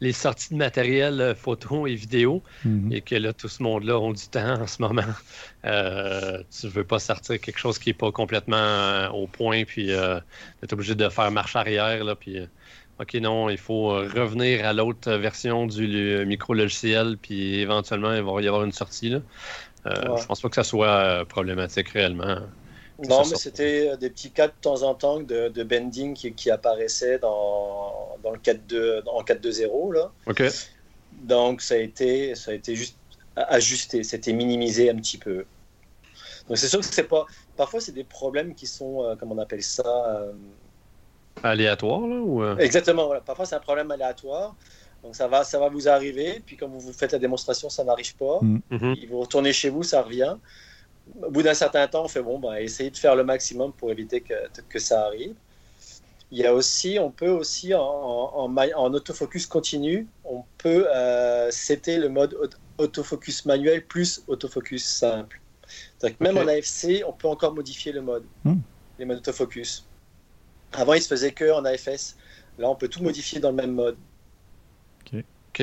les 0.00 0.12
sorties 0.12 0.52
de 0.54 0.58
matériel 0.58 1.34
photo 1.36 1.86
et 1.86 1.94
vidéo 1.94 2.42
mm-hmm. 2.66 2.94
et 2.94 3.00
que 3.00 3.14
là, 3.14 3.32
tout 3.32 3.48
ce 3.48 3.62
monde-là 3.62 3.98
ont 3.98 4.12
du 4.12 4.26
temps 4.28 4.60
en 4.60 4.66
ce 4.66 4.82
moment. 4.82 5.02
tu 5.62 6.68
veux 6.68 6.84
pas 6.84 6.98
sortir 6.98 7.40
quelque 7.40 7.58
chose 7.58 7.78
qui 7.78 7.90
n'est 7.90 7.94
pas 7.94 8.12
complètement 8.12 9.08
au 9.14 9.26
point, 9.26 9.64
puis 9.64 9.86
tu 9.86 9.92
es 9.92 10.72
obligé 10.72 10.94
de 10.94 11.08
faire 11.08 11.30
marche 11.30 11.56
arrière. 11.56 12.04
Là, 12.04 12.14
puis, 12.14 12.40
OK, 12.98 13.14
non, 13.14 13.50
il 13.50 13.58
faut 13.58 13.92
euh, 13.92 14.08
revenir 14.14 14.64
à 14.64 14.72
l'autre 14.72 15.12
version 15.12 15.66
du 15.66 16.24
micro-logiciel, 16.26 17.18
puis 17.20 17.60
éventuellement, 17.60 18.14
il 18.14 18.22
va 18.22 18.40
y 18.40 18.48
avoir 18.48 18.64
une 18.64 18.72
sortie. 18.72 19.10
Là. 19.10 19.20
Euh, 19.86 20.16
Je 20.16 20.26
pense 20.26 20.40
pas 20.40 20.48
que 20.48 20.54
ça 20.54 20.64
soit 20.64 20.88
euh, 20.88 21.24
problématique 21.26 21.90
réellement. 21.90 22.38
Non, 22.98 23.22
mais 23.28 23.36
c'était 23.36 23.90
euh, 23.90 23.96
des 23.96 24.10
petits 24.10 24.30
cas 24.30 24.48
de 24.48 24.54
temps 24.60 24.82
en 24.82 24.94
temps 24.94 25.20
de, 25.20 25.48
de 25.48 25.62
bending 25.62 26.14
qui, 26.14 26.32
qui, 26.32 26.50
apparaissaient 26.50 27.18
dans, 27.18 28.16
dans 28.22 28.30
le 28.30 28.38
4.2.0. 28.38 29.94
Là. 29.94 30.12
OK. 30.26 30.42
Donc, 31.22 31.60
ça 31.60 31.74
a 31.74 31.78
été, 31.78 32.34
ça 32.34 32.52
a 32.52 32.54
été 32.54 32.74
juste 32.74 32.96
ajusté, 33.36 34.02
c'était 34.02 34.32
minimisé 34.32 34.88
un 34.90 34.96
petit 34.96 35.18
peu. 35.18 35.44
Donc, 36.48 36.56
c'est 36.58 36.68
sûr 36.68 36.80
que 36.80 36.86
c'est 36.86 37.04
pas. 37.04 37.26
Parfois, 37.56 37.80
c'est 37.80 37.92
des 37.92 38.04
problèmes 38.04 38.54
qui 38.54 38.66
sont, 38.66 39.16
comment 39.18 39.34
on 39.34 39.38
appelle 39.38 39.62
ça 39.62 40.32
Aléatoire, 41.42 42.00
là 42.00 42.16
ou... 42.16 42.42
Euh? 42.42 42.56
Exactement, 42.58 43.12
parfois 43.24 43.44
c'est 43.44 43.54
un 43.54 43.60
problème 43.60 43.90
aléatoire. 43.90 44.54
Donc 45.02 45.14
ça 45.14 45.28
va, 45.28 45.44
ça 45.44 45.58
va 45.58 45.68
vous 45.68 45.88
arriver, 45.88 46.42
puis 46.44 46.56
quand 46.56 46.68
vous 46.68 46.92
faites 46.92 47.12
la 47.12 47.18
démonstration, 47.18 47.68
ça 47.68 47.84
n'arrive 47.84 48.16
pas. 48.16 48.38
Mm. 48.40 48.60
Mm-hmm. 48.70 49.08
Vous 49.08 49.20
retournez 49.20 49.52
chez 49.52 49.68
vous, 49.68 49.82
ça 49.82 50.02
revient. 50.02 50.36
Au 51.22 51.30
bout 51.30 51.42
d'un 51.42 51.54
certain 51.54 51.86
temps, 51.86 52.04
on 52.04 52.08
fait 52.08 52.22
bon, 52.22 52.38
bah, 52.38 52.60
essayez 52.60 52.90
de 52.90 52.96
faire 52.96 53.16
le 53.16 53.24
maximum 53.24 53.72
pour 53.72 53.90
éviter 53.90 54.20
que, 54.20 54.34
que 54.68 54.78
ça 54.78 55.06
arrive. 55.06 55.34
Il 56.32 56.38
y 56.38 56.46
a 56.46 56.52
aussi, 56.52 56.98
on 57.00 57.10
peut 57.10 57.30
aussi 57.30 57.72
en, 57.74 57.80
en, 57.80 58.56
en 58.56 58.94
autofocus 58.94 59.46
continu, 59.46 60.08
on 60.24 60.42
peut 60.58 60.86
euh, 60.92 61.50
le 61.86 62.08
mode 62.08 62.36
autofocus 62.78 63.46
manuel 63.46 63.84
plus 63.86 64.22
autofocus 64.26 64.84
simple. 64.84 65.40
Même 66.20 66.36
en 66.36 66.46
AFC, 66.46 67.02
on 67.06 67.12
peut 67.12 67.28
encore 67.28 67.54
modifier 67.54 67.92
le 67.92 68.02
mode, 68.02 68.24
mm. 68.44 68.54
les 68.98 69.04
modes 69.04 69.18
autofocus. 69.18 69.86
Avant, 70.72 70.94
il 70.94 71.02
se 71.02 71.08
faisait 71.08 71.32
que 71.32 71.50
en 71.52 71.64
AFS. 71.64 72.16
Là, 72.58 72.68
on 72.70 72.74
peut 72.74 72.88
tout 72.88 73.02
modifier 73.02 73.40
dans 73.40 73.50
le 73.50 73.56
même 73.56 73.72
mode. 73.72 73.96
Ok. 75.48 75.62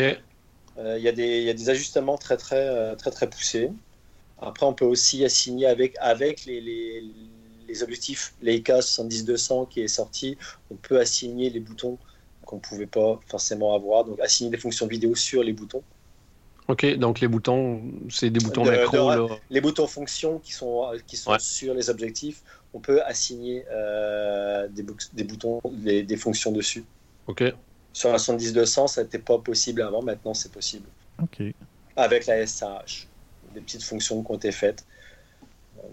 Euh, 0.77 0.97
il 0.97 1.03
y, 1.03 1.07
a 1.07 1.11
des 1.53 1.69
ajustements 1.69 2.17
très 2.17 2.37
très 2.37 2.67
euh, 2.67 2.95
très 2.95 3.11
très 3.11 3.29
poussés. 3.29 3.71
Après, 4.39 4.65
on 4.65 4.73
peut 4.73 4.85
aussi 4.85 5.23
assigner 5.23 5.67
avec 5.67 5.95
avec 5.99 6.45
les, 6.45 6.59
les, 6.61 7.03
les 7.67 7.83
objectifs 7.83 8.33
Leica 8.41 8.79
70-200 8.79 9.69
qui 9.69 9.81
est 9.81 9.87
sorti. 9.87 10.37
On 10.71 10.75
peut 10.75 10.99
assigner 10.99 11.49
les 11.49 11.59
boutons 11.59 11.97
qu'on 12.45 12.57
ne 12.57 12.61
pouvait 12.61 12.87
pas 12.87 13.19
forcément 13.27 13.73
avoir. 13.73 14.05
Donc, 14.05 14.19
assigner 14.19 14.51
des 14.51 14.57
fonctions 14.57 14.87
vidéo 14.87 15.15
sur 15.15 15.43
les 15.43 15.53
boutons. 15.53 15.83
Ok, 16.67 16.85
donc 16.95 17.19
les 17.19 17.27
boutons, 17.27 17.81
c'est 18.09 18.29
des 18.29 18.39
boutons 18.39 18.63
macro. 18.63 19.29
Les 19.49 19.59
boutons 19.59 19.87
fonctions 19.87 20.39
qui 20.39 20.53
sont, 20.53 20.91
qui 21.05 21.17
sont 21.17 21.37
sur 21.37 21.73
les 21.73 21.89
objectifs, 21.89 22.41
on 22.73 22.79
peut 22.79 23.01
assigner 23.03 23.65
euh, 23.69 24.67
des, 24.69 24.85
des, 25.13 25.23
boutons, 25.25 25.59
des, 25.65 26.17
fonctions 26.17 26.51
dessus. 26.53 26.85
Ok. 27.27 27.43
Sur 27.91 28.11
la 28.11 28.17
70-200, 28.17 28.87
ça 28.87 29.03
n'était 29.03 29.19
pas 29.19 29.37
possible 29.39 29.81
avant, 29.81 30.01
maintenant 30.01 30.33
c'est 30.33 30.51
possible. 30.51 30.87
Ok. 31.21 31.43
Avec 31.97 32.25
la 32.27 32.47
SAH, 32.47 33.07
des 33.53 33.61
petites 33.61 33.83
fonctions 33.83 34.23
qui 34.23 34.31
ont 34.31 34.35
été 34.35 34.51
faites. 34.51 34.85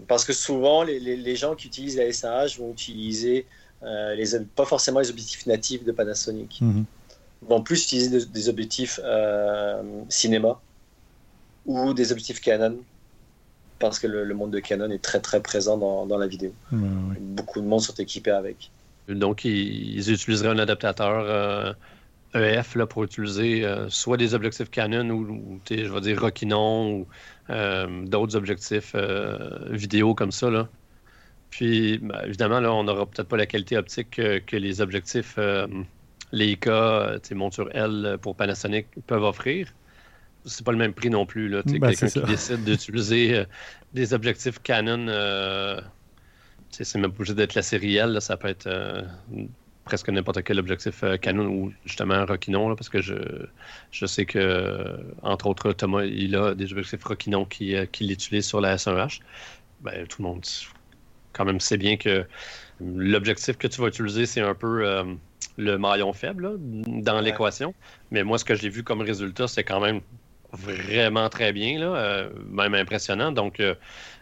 Parce 0.07 0.25
que 0.25 0.33
souvent, 0.33 0.83
les, 0.83 0.99
les, 0.99 1.35
gens 1.35 1.55
qui 1.55 1.67
utilisent 1.67 1.97
la 1.97 2.11
SAH 2.11 2.57
vont 2.59 2.71
utiliser 2.71 3.45
euh, 3.83 4.15
les, 4.15 4.39
pas 4.55 4.65
forcément 4.65 4.99
les 4.99 5.09
objectifs 5.09 5.45
natifs 5.45 5.83
de 5.83 5.91
Panasonic. 5.91 6.59
Mhm 6.61 6.85
vont 7.41 7.61
plus 7.61 7.83
utiliser 7.83 8.25
des, 8.25 8.49
objectifs 8.49 8.99
euh, 9.03 9.81
cinéma 10.09 10.59
ou 11.65 11.93
des 11.93 12.11
objectifs 12.11 12.41
Canon 12.41 12.77
parce 13.79 13.97
que 13.97 14.05
le, 14.05 14.33
monde 14.35 14.51
de 14.51 14.59
Canon 14.59 14.91
est 14.91 15.01
très 15.01 15.19
très 15.19 15.41
présent 15.41 15.75
dans, 15.77 16.05
dans 16.05 16.19
la 16.19 16.27
vidéo. 16.27 16.53
Beaucoup 16.71 17.61
de 17.61 17.65
monde 17.65 17.81
sont 17.81 17.95
équipés 17.95 18.29
avec. 18.31 18.69
Donc, 19.07 19.43
ils, 19.43 20.11
utiliseraient 20.11 20.49
un 20.49 20.59
adaptateur 20.59 21.25
euh, 21.25 21.73
e 22.35 22.77
là, 22.77 22.87
pour 22.87 23.03
utiliser 23.03 23.65
euh, 23.65 23.89
soit 23.89 24.17
des 24.17 24.33
objectifs 24.33 24.69
Canon 24.69 25.09
ou, 25.09 25.59
je 25.69 25.91
vais 25.91 26.01
dire 26.01 26.21
Rokinon 26.21 26.91
ou 26.91 27.07
d'autres 28.05 28.35
objectifs 28.37 28.95
vidéo 29.69 30.15
comme 30.15 30.31
ça. 30.31 30.49
Là. 30.49 30.69
Puis, 31.49 31.97
ben, 31.97 32.21
évidemment, 32.25 32.61
là, 32.61 32.71
on 32.71 32.85
n'aura 32.85 33.05
peut-être 33.05 33.27
pas 33.27 33.35
la 33.35 33.45
qualité 33.45 33.77
optique 33.77 34.11
que 34.11 34.55
les 34.55 34.79
objectifs 34.79 35.37
les 36.31 36.55
cas, 36.55 37.17
monture 37.31 37.69
L 37.73 38.17
pour 38.21 38.35
Panasonic 38.35 38.87
peuvent 39.07 39.23
offrir. 39.23 39.73
C'est 40.45 40.65
pas 40.65 40.71
le 40.71 40.77
même 40.77 40.93
prix 40.93 41.09
non 41.09 41.25
plus. 41.25 41.49
Là. 41.49 41.61
Ben, 41.65 41.93
quelqu'un 41.93 42.07
qui 42.07 42.21
décide 42.21 42.63
d'utiliser 42.63 43.35
euh, 43.35 43.45
des 43.93 44.13
objectifs 44.13 44.59
Canon 44.63 45.07
euh, 45.07 45.79
C'est 46.71 46.95
même 46.95 47.11
pas 47.11 47.17
obligé 47.17 47.35
d'être 47.35 47.53
la 47.53 47.61
série 47.61 47.97
L, 47.97 48.11
là, 48.11 48.21
ça 48.21 48.37
peut 48.37 48.47
être 48.47 48.67
euh, 48.67 49.03
presque 49.91 50.07
n'importe 50.07 50.41
quel 50.43 50.57
objectif 50.57 51.03
euh, 51.03 51.17
Canon 51.17 51.47
ou 51.47 51.73
justement 51.85 52.25
Rokinon, 52.25 52.69
là, 52.69 52.77
parce 52.77 52.87
que 52.87 53.01
je, 53.01 53.13
je 53.91 54.05
sais 54.05 54.25
que, 54.25 54.97
entre 55.21 55.47
autres, 55.47 55.73
Thomas, 55.73 56.05
il 56.05 56.33
a 56.37 56.55
des 56.55 56.71
objectifs 56.71 57.03
Rokinon 57.03 57.43
qui, 57.43 57.75
euh, 57.75 57.85
qui 57.85 58.05
l'utilisent 58.05 58.47
sur 58.47 58.61
la 58.61 58.77
S1H. 58.77 59.19
Ben, 59.81 60.07
tout 60.07 60.21
le 60.21 60.29
monde, 60.29 60.45
quand 61.33 61.43
même, 61.43 61.59
sait 61.59 61.75
bien 61.75 61.97
que 61.97 62.25
l'objectif 62.79 63.57
que 63.57 63.67
tu 63.67 63.81
vas 63.81 63.87
utiliser, 63.89 64.25
c'est 64.25 64.39
un 64.39 64.55
peu 64.55 64.87
euh, 64.87 65.03
le 65.57 65.77
maillon 65.77 66.13
faible 66.13 66.43
là, 66.43 66.53
dans 66.57 67.17
Ouais. 67.17 67.23
l'équation. 67.23 67.73
Mais 68.11 68.23
moi, 68.23 68.37
ce 68.37 68.45
que 68.45 68.55
j'ai 68.55 68.69
vu 68.69 68.83
comme 68.83 69.01
résultat, 69.01 69.49
c'est 69.49 69.65
quand 69.65 69.81
même 69.81 69.99
vraiment 70.53 71.27
très 71.27 71.51
bien, 71.51 71.77
là, 71.79 71.95
euh, 71.97 72.29
même 72.49 72.75
impressionnant. 72.75 73.33
Donc, 73.33 73.59
euh, 73.59 73.75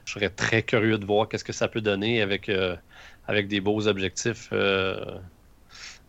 je 0.05 0.13
serais 0.13 0.31
très 0.31 0.63
curieux 0.63 0.97
de 0.97 1.05
voir 1.05 1.29
qu'est-ce 1.29 1.43
que 1.43 1.53
ça 1.53 1.67
peut 1.67 1.81
donner 1.81 2.23
avec, 2.23 2.49
avec 3.27 3.47
des 3.47 3.61
beaux 3.61 3.87
objectifs 3.87 4.49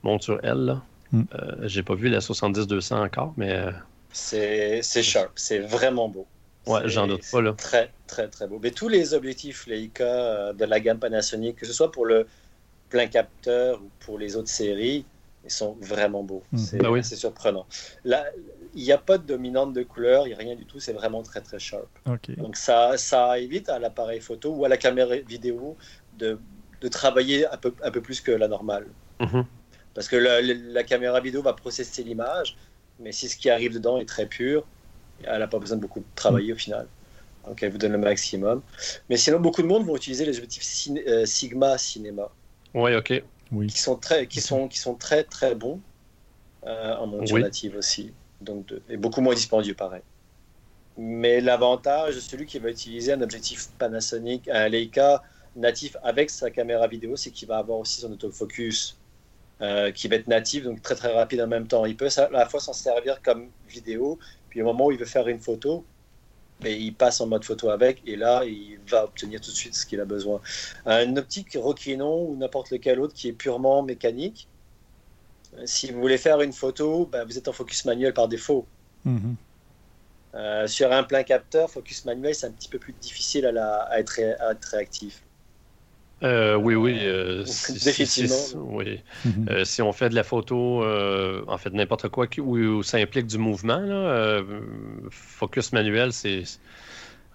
monture 0.02 0.38
L. 0.42 0.76
Mm. 1.12 1.22
Euh, 1.34 1.56
j'ai 1.62 1.82
pas 1.82 1.94
vu 1.94 2.08
la 2.08 2.20
70-200 2.20 2.94
encore, 3.04 3.34
mais 3.36 3.52
euh, 3.52 3.70
C'est 4.12 4.80
c'est 4.82 5.02
sharp, 5.02 5.32
c'est 5.36 5.58
vraiment 5.58 6.08
beau. 6.08 6.26
ouais, 6.66 6.82
j'en 6.86 7.06
doute 7.06 7.22
pas. 7.30 7.40
Là. 7.40 7.52
Très, 7.54 7.90
très, 8.06 8.28
très 8.28 8.46
beau. 8.46 8.58
Mais 8.62 8.70
tous 8.70 8.88
les 8.88 9.14
objectifs 9.14 9.66
Leica 9.66 10.04
euh, 10.04 10.52
de 10.52 10.64
la 10.64 10.78
gamme 10.80 10.98
Panasonic, 10.98 11.56
que 11.56 11.66
ce 11.66 11.72
soit 11.72 11.90
pour 11.90 12.06
le 12.06 12.26
plein 12.90 13.06
capteur 13.06 13.80
ou 13.82 13.88
pour 14.00 14.18
les 14.18 14.36
autres 14.36 14.48
séries, 14.48 15.04
ils 15.44 15.50
sont 15.50 15.76
vraiment 15.80 16.22
beaux. 16.22 16.42
Mhm. 16.52 16.58
C'est 16.58 16.78
Ben 16.78 16.90
oui. 16.90 17.02
c'est 17.02 17.16
surprenant. 17.16 17.66
Là, 18.04 18.24
il 18.74 18.84
n'y 18.84 18.92
a 18.92 18.98
pas 18.98 19.18
de 19.18 19.26
dominante 19.26 19.72
de 19.72 19.82
couleur, 19.82 20.26
il 20.26 20.30
n'y 20.30 20.34
a 20.34 20.38
rien 20.38 20.54
du 20.54 20.64
tout, 20.64 20.78
c'est 20.78 20.92
vraiment 20.92 21.22
très, 21.24 21.40
très 21.40 21.58
sharp. 21.58 21.88
Donc 22.36 22.56
ça, 22.56 22.96
ça 22.98 23.36
évite 23.38 23.68
à 23.68 23.78
l'appareil 23.80 24.20
photo 24.20 24.50
ou 24.54 24.64
à 24.64 24.68
la 24.68 24.76
caméra 24.76 25.16
vidéo 25.16 25.76
de, 26.18 26.38
de 26.80 26.88
travailler 26.88 27.46
un 27.48 27.56
peu, 27.56 27.74
un 27.82 27.90
peu 27.90 28.00
plus 28.00 28.20
que 28.20 28.30
la 28.30 28.46
normale. 28.46 28.86
Mhm. 29.18 29.44
Parce 29.94 30.08
que 30.08 30.16
la, 30.16 30.40
la- 30.42 30.54
la 30.54 30.84
caméra 30.84 31.20
vidéo 31.20 31.42
va 31.42 31.52
processer 31.54 32.02
l'image, 32.04 32.56
mais 32.98 33.12
si 33.12 33.28
ce 33.28 33.36
qui 33.36 33.50
arrive 33.50 33.74
dedans 33.74 33.98
est 33.98 34.06
très 34.06 34.26
pur, 34.26 34.66
elle 35.24 35.38
n'a 35.40 35.48
pas 35.48 35.58
besoin 35.58 35.76
de 35.76 35.82
beaucoup 35.82 36.04
travailler 36.14 36.52
au 36.52 36.56
final. 36.56 36.88
Donc 37.46 37.62
elle 37.62 37.72
vous 37.72 37.78
donne 37.78 37.92
le 37.92 37.98
maximum. 37.98 38.62
Mais 39.08 39.16
sinon, 39.16 39.40
beaucoup 39.40 39.62
de 39.62 39.66
monde 39.66 39.84
vont 39.86 39.96
utiliser 39.96 40.24
les 40.26 40.36
objectifs 40.38 40.62
ciné- 40.64 41.06
euh, 41.08 41.26
Sigma 41.26 41.78
Cinéma, 41.78 42.30
Ouais, 42.74 42.96
ok. 42.96 43.22
Oui. 43.52 43.66
qui 43.66 43.78
sont 43.78 43.96
très, 43.96 44.26
qui 44.28 44.40
sont, 44.40 44.68
qui 44.68 44.78
sont 44.78 44.94
très 44.96 45.24
très 45.24 45.54
bons 45.54 45.80
euh, 46.66 46.96
en 46.96 47.06
monture 47.06 47.36
Oui. 47.36 47.42
native 47.42 47.76
aussi. 47.76 48.14
Donc 48.40 48.66
de- 48.66 48.82
et 48.90 48.96
beaucoup 48.98 49.20
moins 49.22 49.34
dispendieux 49.34 49.74
pareil. 49.74 50.02
Mais 50.96 51.40
l'avantage 51.40 52.16
de 52.16 52.20
celui 52.20 52.46
qui 52.46 52.58
va 52.58 52.70
utiliser 52.70 53.12
un 53.12 53.22
objectif 53.22 53.70
Panasonic, 53.78 54.48
un 54.48 54.68
Leica 54.68 55.22
natif 55.56 55.96
avec 56.02 56.30
sa 56.30 56.50
caméra 56.50 56.86
vidéo, 56.88 57.16
c'est 57.16 57.30
qu'il 57.32 57.48
va 57.48 57.58
avoir 57.58 57.78
aussi 57.78 58.00
son 58.02 58.12
autofocus 58.12 58.99
euh, 59.62 59.90
qui 59.92 60.08
va 60.08 60.16
être 60.16 60.28
natif, 60.28 60.64
donc 60.64 60.82
très 60.82 60.94
très 60.94 61.12
rapide 61.12 61.40
en 61.40 61.46
même 61.46 61.66
temps. 61.68 61.84
Il 61.86 61.96
peut 61.96 62.08
à 62.16 62.28
la 62.30 62.48
fois 62.48 62.60
s'en 62.60 62.72
servir 62.72 63.20
comme 63.22 63.50
vidéo, 63.68 64.18
puis 64.48 64.62
au 64.62 64.64
moment 64.64 64.86
où 64.86 64.92
il 64.92 64.98
veut 64.98 65.04
faire 65.04 65.28
une 65.28 65.40
photo, 65.40 65.84
mais 66.62 66.78
il 66.78 66.94
passe 66.94 67.20
en 67.20 67.26
mode 67.26 67.44
photo 67.44 67.70
avec, 67.70 68.02
et 68.06 68.16
là, 68.16 68.44
il 68.44 68.78
va 68.88 69.04
obtenir 69.04 69.40
tout 69.40 69.50
de 69.50 69.56
suite 69.56 69.74
ce 69.74 69.86
qu'il 69.86 70.00
a 70.00 70.04
besoin. 70.04 70.40
Une 70.86 71.18
optique 71.18 71.56
Rokinon 71.56 72.28
ou 72.28 72.36
n'importe 72.36 72.70
lequel 72.70 73.00
autre 73.00 73.14
qui 73.14 73.28
est 73.28 73.32
purement 73.32 73.82
mécanique, 73.82 74.48
euh, 75.54 75.62
si 75.66 75.90
vous 75.90 76.00
voulez 76.00 76.18
faire 76.18 76.40
une 76.42 76.52
photo, 76.52 77.06
ben, 77.06 77.24
vous 77.24 77.38
êtes 77.38 77.48
en 77.48 77.52
focus 77.52 77.84
manuel 77.84 78.12
par 78.14 78.28
défaut. 78.28 78.66
Mhm. 79.04 79.36
Euh, 80.34 80.66
sur 80.68 80.92
un 80.92 81.02
plein 81.02 81.24
capteur, 81.24 81.70
focus 81.70 82.04
manuel, 82.04 82.34
c'est 82.34 82.46
un 82.46 82.52
petit 82.52 82.68
peu 82.68 82.78
plus 82.78 82.92
difficile 82.92 83.46
à, 83.46 83.52
la- 83.52 83.82
à 83.82 83.98
être, 83.98 84.20
à 84.20 84.52
être 84.52 84.64
réactif. 84.66 85.22
Euh, 86.22 86.54
oui, 86.54 86.74
oui. 86.74 86.98
euh, 87.00 87.44
si- 87.46 87.78
si- 87.78 87.84
Définitivement. 87.84 88.34
si- 88.36 88.56
oui. 88.56 89.02
Mhm. 89.24 89.46
Euh, 89.50 89.64
si 89.64 89.80
on 89.80 89.92
fait 89.92 90.10
de 90.10 90.14
la 90.14 90.22
photo, 90.22 90.84
euh, 90.84 91.42
en 91.46 91.56
fait, 91.56 91.70
n'importe 91.70 92.08
quoi 92.08 92.26
où, 92.38 92.58
où 92.58 92.82
ça 92.82 92.98
implique 92.98 93.26
du 93.26 93.38
mouvement, 93.38 93.78
là, 93.80 93.94
euh, 93.94 94.42
focus 95.10 95.72
manuel, 95.72 96.12
c'est 96.12 96.42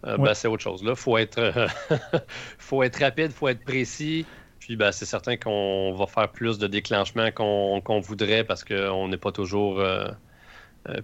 Ouais. 0.03 0.17
ben, 0.19 0.33
c'est 0.35 0.47
autre 0.47 0.61
chose. 0.61 0.83
Il 0.85 0.95
faut, 0.95 1.17
être, 1.17 1.39
euh, 1.39 1.67
faut 2.59 2.83
être 2.83 2.99
rapide, 2.99 3.31
faut 3.31 3.47
être 3.47 3.63
précis. 3.63 4.25
Puis 4.59 4.75
ben, 4.75 4.91
c'est 4.91 5.05
certain 5.05 5.35
qu'on 5.35 5.93
va 5.95 6.05
faire 6.05 6.31
plus 6.31 6.59
de 6.59 6.67
déclenchement 6.67 7.31
qu'on 7.31 7.99
voudrait 8.01 8.43
parce 8.43 8.63
qu'on 8.63 9.07
n'est 9.07 9.17
pas 9.17 9.31
toujours 9.31 9.81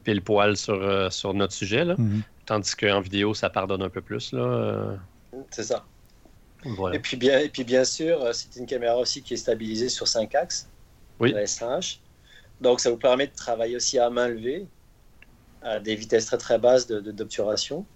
pile 0.03 0.21
poil 0.21 0.55
sur, 0.55 1.11
sur 1.11 1.33
notre 1.33 1.53
sujet. 1.53 1.83
Là. 1.83 1.95
Mhm. 1.97 2.21
Tandis 2.45 2.75
qu'en 2.75 3.01
vidéo, 3.01 3.33
ça 3.33 3.49
pardonne 3.49 3.81
un 3.81 3.89
peu 3.89 4.01
plus. 4.01 4.33
Là, 4.33 4.97
C'est 5.49 5.63
ça. 5.63 5.83
Voilà. 6.63 6.95
Et 6.95 6.99
puis, 6.99 7.17
bien, 7.17 7.39
et 7.39 7.49
puis 7.49 7.63
bien 7.63 7.85
sûr, 7.85 8.21
euh, 8.23 8.33
c'est 8.33 8.55
une 8.57 8.65
caméra 8.65 8.97
aussi 8.97 9.23
qui 9.23 9.33
est 9.33 9.37
stabilisée 9.37 9.89
sur 9.89 10.07
5 10.07 10.35
axes, 10.35 10.71
Oui. 11.19 11.31
la 11.31 11.43
S1H. 11.43 12.01
Donc 12.61 12.79
ça 12.81 12.91
vous 12.91 12.97
permet 12.97 13.27
de 13.27 13.33
travailler 13.35 13.75
aussi 13.77 13.99
à 13.99 14.09
main 14.09 14.27
levée, 14.29 14.69
à 15.61 15.79
des 15.79 15.95
vitesses 15.95 16.27
très 16.27 16.37
très 16.37 16.59
basses 16.59 16.87
de- 16.87 17.01
de- 17.01 17.11
d'obturation, 17.13 17.87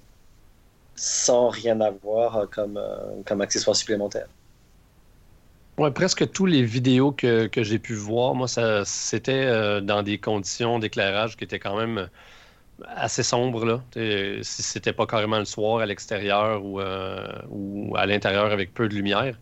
sans 0.96 1.48
rien 1.50 1.80
avoir 1.82 2.36
euh, 2.38 2.48
comme, 2.48 2.76
euh, 2.78 3.24
comme 3.26 3.40
accessoire 3.42 3.76
supplémentaire. 3.78 4.28
Ouais, 5.78 5.92
presque 5.92 6.32
tous 6.32 6.46
les 6.46 6.64
vidéos 6.64 7.12
que, 7.12 7.48
que 7.48 7.62
j'ai 7.62 7.80
pu 7.80 7.94
voir, 7.96 8.34
moi, 8.34 8.48
c'était 8.86 9.34
euh, 9.46 9.82
dans 9.82 10.04
des 10.04 10.20
conditions 10.22 10.80
d'éclairage 10.80 11.36
qui 11.36 11.44
étaient 11.44 11.60
quand 11.60 11.76
même 11.76 12.10
assez 12.86 13.24
sombres. 13.24 13.66
Là. 13.66 13.84
T'sais, 13.92 14.40
Si 14.44 14.64
c'était 14.64 14.94
pas 14.94 15.06
carrément 15.08 15.40
le 15.40 15.46
soir 15.46 15.80
à 15.82 15.86
l'extérieur 15.86 16.64
ou, 16.64 16.80
euh, 16.82 17.28
ou 17.50 17.96
à 17.98 18.06
l'intérieur 18.06 18.52
avec 18.52 18.74
peu 18.74 18.88
de 18.90 18.96
lumière, 18.96 19.40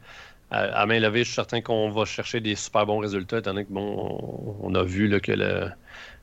à, 0.52 0.62
à 0.82 0.86
main 0.86 1.00
levée, 1.00 1.20
je 1.22 1.26
suis 1.30 1.36
certain 1.36 1.62
qu'on 1.62 1.90
va 1.92 2.06
chercher 2.06 2.42
des 2.42 2.56
super 2.56 2.86
bons 2.86 3.00
résultats, 3.00 3.40
étant 3.40 3.52
donné 3.54 3.66
que 3.66 3.74
bon, 3.74 4.58
on, 4.62 4.68
on 4.72 4.76
a 4.76 4.84
vu 4.84 5.08
là, 5.08 5.20
que 5.20 5.32
le, 5.34 5.70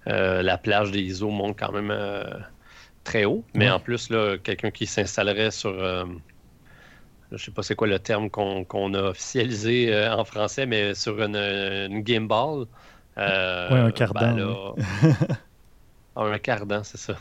euh, 0.08 0.42
la 0.42 0.58
plage 0.58 0.90
des 0.92 1.00
ISO 1.02 1.30
monte 1.30 1.58
quand 1.58 1.72
même 1.72 1.90
euh, 1.92 2.24
très 3.04 3.24
haut. 3.26 3.44
Mais 3.54 3.66
Ouais. 3.66 3.70
en 3.70 3.80
plus, 3.80 4.08
quelqu'un 4.44 4.70
qui 4.70 4.86
s'installerait 4.86 5.50
sur. 5.52 5.72
je 7.32 7.36
sais 7.36 7.50
pas 7.52 7.62
c'est 7.62 7.76
quoi 7.76 7.86
le 7.86 7.98
terme 7.98 8.30
qu'on 8.30 8.94
a 8.94 9.02
officialisé 9.02 9.92
euh, 9.94 10.14
en 10.14 10.24
français, 10.24 10.66
mais 10.66 10.94
sur 10.94 11.20
une, 11.22 11.36
une 11.36 12.06
gimbal. 12.06 12.66
euh, 13.18 13.68
Ouais, 13.68 13.78
un 13.78 13.92
cardan, 13.92 14.34
là- 14.36 14.74
Ah, 14.76 14.76
un 16.16 16.38
cardan, 16.38 16.82
c'est 16.84 16.98
ça. 16.98 17.14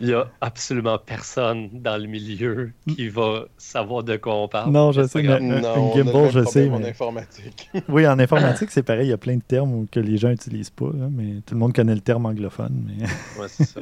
Il 0.00 0.06
n'y 0.06 0.14
a 0.14 0.30
absolument 0.40 0.96
personne 0.98 1.68
dans 1.82 1.96
le 2.00 2.06
milieu 2.06 2.70
qui 2.86 3.08
va 3.08 3.46
savoir 3.56 4.04
de 4.04 4.16
quoi 4.16 4.36
on 4.36 4.46
parle. 4.46 4.70
Non, 4.70 4.92
je 4.92 5.04
sais, 5.04 5.22
mais 5.22 5.32
un, 5.32 5.40
Non, 5.40 5.56
un 5.56 5.78
on 5.80 5.92
a 5.92 5.96
le 5.96 6.04
gimbal, 6.04 6.30
je 6.30 6.44
sais. 6.44 6.68
en 6.70 6.84
informatique. 6.84 7.68
Oui, 7.88 8.06
en 8.06 8.16
informatique, 8.20 8.70
c'est 8.70 8.84
pareil. 8.84 9.08
Il 9.08 9.10
y 9.10 9.12
a 9.12 9.18
plein 9.18 9.36
de 9.36 9.42
termes 9.42 9.88
que 9.88 9.98
les 9.98 10.16
gens 10.16 10.28
n'utilisent 10.28 10.70
pas, 10.70 10.86
là, 10.94 11.08
mais 11.10 11.40
tout 11.44 11.54
le 11.54 11.58
monde 11.58 11.72
connaît 11.74 11.96
le 11.96 12.00
terme 12.00 12.26
anglophone. 12.26 12.84
Mais... 12.86 13.06
Ouais, 13.40 13.48
c'est 13.48 13.64
ça. 13.64 13.80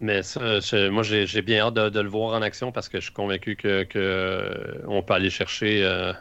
Mais 0.00 0.22
ça, 0.22 0.60
je- 0.60 0.88
moi, 0.88 1.02
j'ai 1.02 1.42
bien 1.42 1.66
hâte 1.66 1.74
de, 1.74 1.88
de 1.90 2.00
le 2.00 2.08
voir 2.08 2.32
en 2.34 2.40
action 2.42 2.72
parce 2.72 2.88
que 2.88 2.98
je 2.98 3.04
suis 3.04 3.12
convaincu 3.14 3.54
que, 3.56 3.82
que, 3.84 3.98
euh, 3.98 4.82
on 4.88 5.02
peut 5.02 5.12
aller 5.14 5.30
chercher 5.30 5.84
euh, 5.84 6.12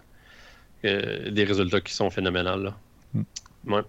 euh, 0.83 1.31
des 1.31 1.45
résultats 1.45 1.79
qui 1.79 1.93
sont 1.93 2.09
phénoménales. 2.09 2.63
là. 2.63 2.77
Mm. 3.13 3.71
Ouais. 3.73 3.81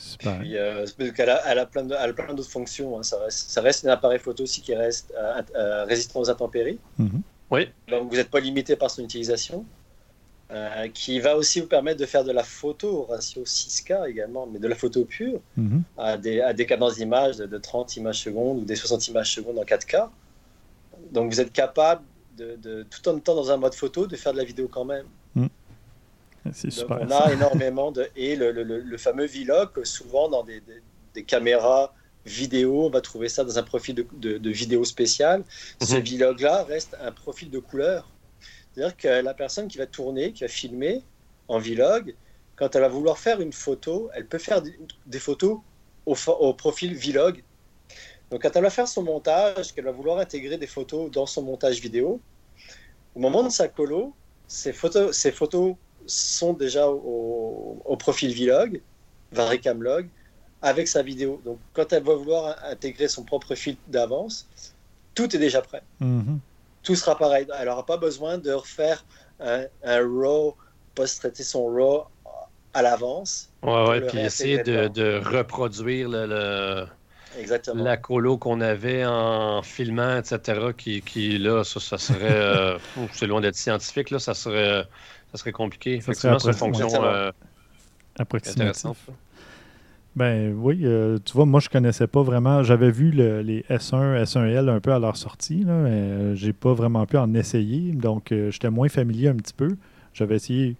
Super. 0.00 0.38
Puis, 0.38 0.56
euh, 0.56 0.84
a, 0.86 1.42
elle 1.52 1.58
a 1.58 1.66
plein 1.66 1.84
de- 1.84 1.94
elle 1.94 2.10
a 2.10 2.12
plein 2.14 2.32
d'autres 2.34 2.50
fonctions. 2.50 2.98
hein. 2.98 3.02
Ça, 3.02 3.18
reste, 3.18 3.50
ça 3.50 3.60
reste 3.60 3.84
un 3.86 3.90
appareil 3.90 4.18
photo 4.18 4.42
aussi 4.44 4.62
qui 4.62 4.74
reste 4.74 5.12
euh, 5.16 5.42
euh, 5.54 5.84
résistant 5.84 6.20
aux 6.20 6.30
intempéries. 6.30 6.78
Mhm. 6.98 7.20
Oui, 7.50 7.68
Donc 7.88 8.08
vous 8.10 8.16
n'êtes 8.16 8.30
pas 8.30 8.40
limité 8.40 8.76
par 8.76 8.90
son 8.90 9.02
utilisation. 9.04 9.64
Euh, 10.52 10.88
qui 10.88 11.20
va 11.20 11.36
aussi 11.36 11.60
vous 11.60 11.68
permettre 11.68 12.00
de 12.00 12.06
faire 12.06 12.24
de 12.24 12.32
la 12.32 12.42
photo 12.42 12.88
au 12.88 13.04
ratio 13.04 13.44
6K 13.44 14.08
également, 14.08 14.48
mais 14.48 14.58
de 14.58 14.66
la 14.66 14.74
photo 14.74 15.04
pure, 15.04 15.40
Mhm. 15.56 15.82
à 15.96 16.16
des, 16.16 16.40
à 16.40 16.52
des 16.52 16.66
cadences 16.66 16.96
d'image 16.96 17.36
de, 17.36 17.46
de 17.46 17.58
30 17.58 17.96
images 17.96 18.20
secondes 18.20 18.58
ou 18.58 18.64
des 18.64 18.74
60 18.74 19.06
images 19.08 19.32
secondes 19.32 19.58
en 19.60 19.64
4K. 19.64 20.10
Donc 21.12 21.30
vous 21.32 21.40
êtes 21.40 21.52
capable, 21.52 22.02
de, 22.36 22.56
de- 22.56 22.82
tout 22.90 23.06
en 23.08 23.16
étant 23.18 23.34
dans 23.36 23.50
un 23.52 23.58
mode 23.58 23.74
photo, 23.74 24.06
de 24.08 24.16
faire 24.16 24.32
de 24.32 24.38
la 24.38 24.44
vidéo 24.44 24.66
quand 24.66 24.84
même. 24.84 25.06
C'est 26.52 26.70
Donc 26.76 26.88
super. 26.88 26.98
on 26.98 27.10
a 27.10 27.32
énormément 27.32 27.92
de... 27.92 28.08
Et 28.16 28.36
le, 28.36 28.52
le- 28.52 28.62
le- 28.64 28.80
le 28.80 28.98
fameux 28.98 29.26
vlog, 29.26 29.84
souvent 29.84 30.28
dans 30.28 30.42
des, 30.44 30.60
des- 30.60 30.82
des 31.14 31.24
caméras 31.24 31.94
vidéo, 32.24 32.86
on 32.86 32.90
va 32.90 33.00
trouver 33.00 33.28
ça 33.28 33.44
dans 33.44 33.58
un 33.58 33.62
profil 33.62 33.94
de, 33.94 34.06
de- 34.12 34.38
de 34.38 34.50
vidéo 34.50 34.84
spécial. 34.84 35.44
Ce 35.80 35.96
Mhm. 35.96 36.02
vlog-là 36.04 36.64
reste 36.64 36.96
un 37.00 37.12
profil 37.12 37.50
de 37.50 37.58
couleur. 37.58 38.16
C'est-à-dire 38.72 38.96
que 38.96 39.08
la 39.08 39.34
personne 39.34 39.68
qui 39.68 39.78
va 39.78 39.86
tourner, 39.86 40.32
qui 40.32 40.44
va 40.44 40.48
filmer 40.48 41.06
en 41.48 41.58
vlog, 41.58 42.16
quand 42.56 42.74
elle 42.74 42.82
va 42.82 42.88
vouloir 42.88 43.18
faire 43.18 43.40
une 43.40 43.52
photo, 43.52 44.10
elle 44.14 44.28
peut 44.28 44.38
faire 44.38 44.62
des, 45.06 45.18
photos 45.18 45.60
au, 46.06 46.14
au 46.40 46.54
profil 46.54 46.94
vlog. 46.96 47.44
Donc 48.30 48.42
quand 48.42 48.54
elle 48.56 48.62
va 48.62 48.70
faire 48.70 48.88
son 48.88 49.02
montage, 49.02 49.74
qu'elle 49.74 49.84
va 49.84 49.92
vouloir 49.92 50.18
intégrer 50.18 50.58
des 50.58 50.66
photos 50.66 51.10
dans 51.10 51.26
son 51.26 51.42
montage 51.42 51.80
vidéo, 51.80 52.22
au 53.14 53.20
moment 53.20 53.42
de 53.42 53.48
sa 53.50 53.68
colo, 53.68 54.16
ces 54.46 54.72
photos, 54.72 55.16
ces 55.16 55.32
photos 55.32 55.76
sont 56.06 56.52
déjà 56.54 56.88
au, 56.88 57.82
au 57.84 57.96
profil 57.96 58.34
vlog, 58.34 58.82
Varicamlog, 59.32 60.10
avec 60.62 60.88
sa 60.88 61.02
vidéo. 61.02 61.40
Donc 61.44 61.62
quand 61.72 61.92
elle 61.92 62.04
va 62.04 62.14
vouloir 62.14 62.56
intégrer 62.64 63.08
son 63.08 63.24
propre 63.24 63.54
fil 63.54 63.78
d'avance, 63.86 64.48
tout 65.14 65.34
est 65.34 65.38
déjà 65.38 65.62
prêt 65.62 65.84
Mhm. 66.00 66.40
tout 66.82 66.94
sera 66.94 67.16
pareil. 67.16 67.46
Elle 67.58 67.66
n'aura 67.68 67.84
pas 67.86 67.96
besoin 67.96 68.38
de 68.38 68.52
refaire 68.52 69.04
un, 69.38 69.66
un 69.82 70.00
RAW, 70.00 70.56
post-traiter 70.94 71.42
son 71.44 71.66
RAW 71.66 72.06
à 72.72 72.82
l'avance. 72.82 73.50
Ouais, 73.62 73.88
ouais, 73.88 74.00
puis 74.00 74.18
essayer 74.18 74.58
de, 74.58 75.20
reproduire 75.24 76.08
le, 76.08 76.26
le- 76.26 76.86
Exactement. 77.36 77.84
la 77.84 77.96
colo 77.98 78.38
qu'on 78.38 78.60
avait 78.60 79.04
en 79.04 79.62
filmant, 79.62 80.18
etc., 80.18 80.72
qui, 80.72 81.02
qui 81.02 81.38
là, 81.38 81.62
ça, 81.64 81.78
ça 81.80 81.98
serait. 81.98 82.24
euh, 82.24 82.78
c'est 83.12 83.26
loin 83.26 83.40
d'être 83.40 83.54
scientifique, 83.56 84.10
là, 84.10 84.18
ça 84.18 84.34
serait, 84.34 84.84
ça 85.32 85.38
serait 85.38 85.52
compliqué. 85.52 86.00
Ça 86.00 86.12
serait 86.14 86.32
Effectivement, 86.32 86.38
c'est 86.38 86.48
une 86.48 86.54
fonction 86.74 87.04
euh, 87.04 87.30
intéressante. 88.18 88.96
Ben 90.16 90.52
oui, 90.58 90.80
euh, 90.82 91.18
tu 91.24 91.32
vois, 91.34 91.46
moi 91.46 91.60
je 91.60 91.68
connaissais 91.68 92.08
pas 92.08 92.22
vraiment. 92.22 92.64
J'avais 92.64 92.90
vu 92.90 93.12
le- 93.12 93.42
les 93.42 93.64
S1, 93.70 94.16
S1L 94.24 94.68
un 94.68 94.80
peu 94.80 94.92
à 94.92 94.98
leur 94.98 95.16
sortie, 95.16 95.62
là, 95.62 95.72
mais 95.74 95.90
euh, 95.90 96.34
j'ai 96.34 96.52
pas 96.52 96.74
vraiment 96.74 97.06
pu 97.06 97.16
en 97.16 97.32
essayer. 97.34 97.92
Donc 97.92 98.32
euh, 98.32 98.50
j'étais 98.50 98.70
moins 98.70 98.88
familier 98.88 99.28
un 99.28 99.36
petit 99.36 99.54
peu. 99.54 99.76
J'avais 100.12 100.34
essayé 100.36 100.74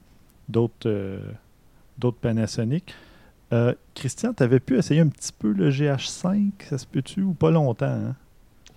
d'autres 0.48 0.74
euh, 0.88 1.20
d'autres 1.98 2.18
Panasonic. 2.18 2.92
Euh, 3.53 3.72
Christian, 3.94 4.32
tu 4.32 4.42
avais 4.42 4.59
pu 4.59 4.76
essayer 4.78 5.01
un 5.01 5.09
petit 5.09 5.32
peu 5.32 5.53
le 5.53 5.70
GH5, 5.70 6.51
ça 6.68 6.78
se 6.78 6.86
peut-tu 6.86 7.22
ou 7.22 7.32
pas 7.32 7.51
longtemps? 7.53 7.86
Hein? 7.86 8.16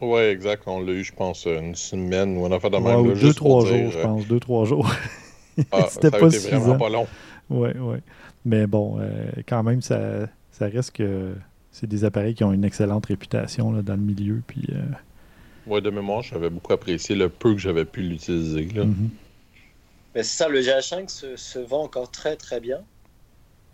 Ouais, 0.02 0.32
exact. 0.32 0.64
On 0.68 0.82
l'a 0.82 0.92
eu, 0.94 1.04
je 1.04 1.14
pense, 1.14 1.46
une 1.46 1.76
semaine 1.76 2.38
ou 2.38 2.46
un 2.46 2.52
affaire 2.52 2.70
de 2.72 2.78
Ouais, 2.78 2.84
même. 2.84 3.00
ou 3.02 3.06
là, 3.08 3.14
deux, 3.14 3.16
juste 3.16 3.40
pour 3.40 3.64
trois 3.64 3.66
jours, 3.66 3.78
dire, 3.78 3.92
je 3.92 4.00
pense. 4.00 4.28
Deux, 4.28 4.40
trois 4.40 4.66
jours. 4.66 4.92
ah, 5.72 5.86
C'était 5.90 6.10
ça 6.10 6.18
a 6.18 6.20
pas 6.20 6.28
été 6.28 6.40
suffisant. 6.40 6.60
vraiment 6.60 6.78
pas 6.78 6.90
long. 6.90 7.08
Oui, 7.50 7.70
oui. 7.80 7.98
Mais 8.46 8.68
bon, 8.68 8.98
euh, 9.00 9.28
quand 9.48 9.64
même, 9.64 9.82
ça, 9.82 10.28
ça 10.52 10.68
reste 10.68 10.92
que 10.92 11.34
c'est 11.72 11.88
des 11.88 12.04
appareils 12.06 12.36
qui 12.36 12.44
ont 12.44 12.54
une 12.54 12.66
excellente 12.66 13.06
réputation 13.08 13.72
là, 13.72 13.82
dans 13.82 13.96
le 13.96 14.02
milieu. 14.02 14.42
Puis, 14.48 14.68
euh, 14.72 14.82
Ouais, 15.66 15.80
de 15.82 15.90
mémoire, 15.90 16.22
j'avais 16.22 16.50
beaucoup 16.50 16.74
apprécié 16.74 17.16
le 17.16 17.30
peu 17.30 17.54
que 17.54 17.60
j'avais 17.60 17.86
pu 17.86 18.02
l'utiliser. 18.02 18.66
mhm. 18.66 19.10
Mais 20.14 20.22
c'est 20.24 20.38
ça, 20.44 20.50
le 20.50 20.60
GH5 20.60 21.10
se, 21.10 21.36
se 21.38 21.60
vend 21.60 21.84
encore 21.84 22.12
très 22.12 22.36
très 22.36 22.60
bien 22.60 22.82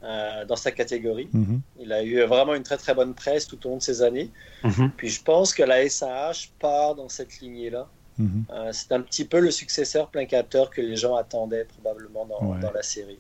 euh, 0.03 0.45
dans 0.45 0.55
sa 0.55 0.71
catégorie. 0.71 1.27
Mhm. 1.33 1.61
Il 1.79 1.91
a 1.91 2.03
eu 2.03 2.21
vraiment 2.23 2.53
une 2.55 2.63
très 2.63 2.77
très 2.77 2.93
bonne 2.93 3.13
presse 3.13 3.47
tout 3.47 3.65
au 3.65 3.71
long 3.71 3.77
de 3.77 3.81
ces 3.81 4.01
années. 4.01 4.29
Mhm. 4.63 4.91
Puis 4.95 5.09
je 5.09 5.21
pense 5.21 5.53
que 5.53 5.63
la 5.63 5.87
SAH 5.89 6.49
part 6.59 6.95
dans 6.95 7.09
cette 7.09 7.39
lignée-là. 7.39 7.89
Mhm. 8.19 8.43
Euh, 8.51 8.69
c'est 8.73 8.91
un 8.91 9.01
petit 9.01 9.25
peu 9.25 9.39
le 9.39 9.49
successeur 9.49 10.09
plein 10.09 10.25
capteur 10.25 10.69
que 10.69 10.81
les 10.81 10.95
gens 10.97 11.15
attendaient 11.15 11.65
probablement 11.65 12.25
dans, 12.25 12.43
Ouais. 12.53 12.59
dans 12.59 12.71
la 12.71 12.83
série, 12.83 13.19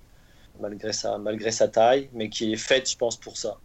malgré 0.59 0.91
sa, 0.93 1.17
malgré 1.17 1.51
sa 1.51 1.67
taille, 1.69 2.09
mais 2.13 2.29
qui 2.29 2.51
est 2.53 2.57
faite, 2.57 2.89
je 2.91 2.97
pense, 2.97 3.15
pour 3.15 3.37
ça. 3.37 3.57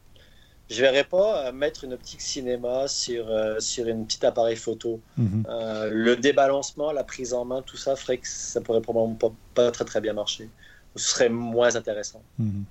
Je 0.70 0.80
verrais 0.80 1.04
pas 1.04 1.48
euh, 1.48 1.52
mettre 1.52 1.84
une 1.84 1.92
optique 1.92 2.22
cinéma 2.22 2.88
sur, 2.88 3.28
euh, 3.28 3.60
sur 3.60 3.86
une 3.86 4.06
petite 4.06 4.24
appareil 4.24 4.56
photo. 4.56 5.00
Mhm. 5.18 5.44
Euh, 5.48 5.90
le 5.92 6.16
débalancement, 6.16 6.92
la 6.92 7.04
prise 7.04 7.34
en 7.34 7.44
main, 7.44 7.60
tout 7.62 7.76
ça 7.76 7.96
ferait 7.96 8.18
que 8.18 8.28
ça 8.28 8.60
pourrait 8.62 8.80
probablement 8.80 9.14
pas, 9.16 9.32
pas 9.54 9.70
très 9.72 9.84
très 9.84 10.00
bien 10.00 10.14
marcher. 10.14 10.48
Ce 10.96 11.08
serait 11.10 11.28
moins 11.28 11.74
intéressant. 11.76 12.22
Mhm. 12.38 12.64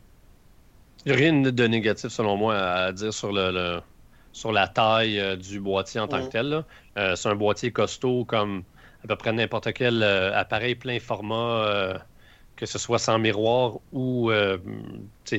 Il 1.06 1.12
n'y 1.12 1.14
a 1.14 1.18
rien 1.18 1.34
de 1.52 1.68
négatif, 1.68 2.10
selon 2.12 2.38
moi, 2.38 2.56
à 2.58 2.92
dire 2.94 3.14
sur, 3.14 3.32
le, 3.34 3.52
le- 3.52 3.82
sur 4.34 4.52
la 4.54 4.68
taille 4.70 5.20
euh, 5.20 5.38
du 5.38 5.62
boîtier 5.62 6.02
en 6.02 6.10
tant 6.10 6.24
que 6.24 6.30
tel. 6.30 6.48
là. 6.50 6.68
Euh, 7.00 7.16
c'est 7.18 7.30
un 7.30 7.36
boîtier 7.36 7.72
costaud 7.74 8.26
comme 8.26 8.66
à 9.04 9.08
peu 9.08 9.18
près 9.18 9.34
n'importe 9.34 9.74
quel 9.74 10.04
euh, 10.04 10.36
appareil 10.38 10.76
plein 10.76 11.00
format, 11.00 12.06
que 12.58 12.66
ce 12.68 12.80
soit 12.80 13.00
sans 13.00 13.20
miroir 13.20 13.80
ou 13.92 14.32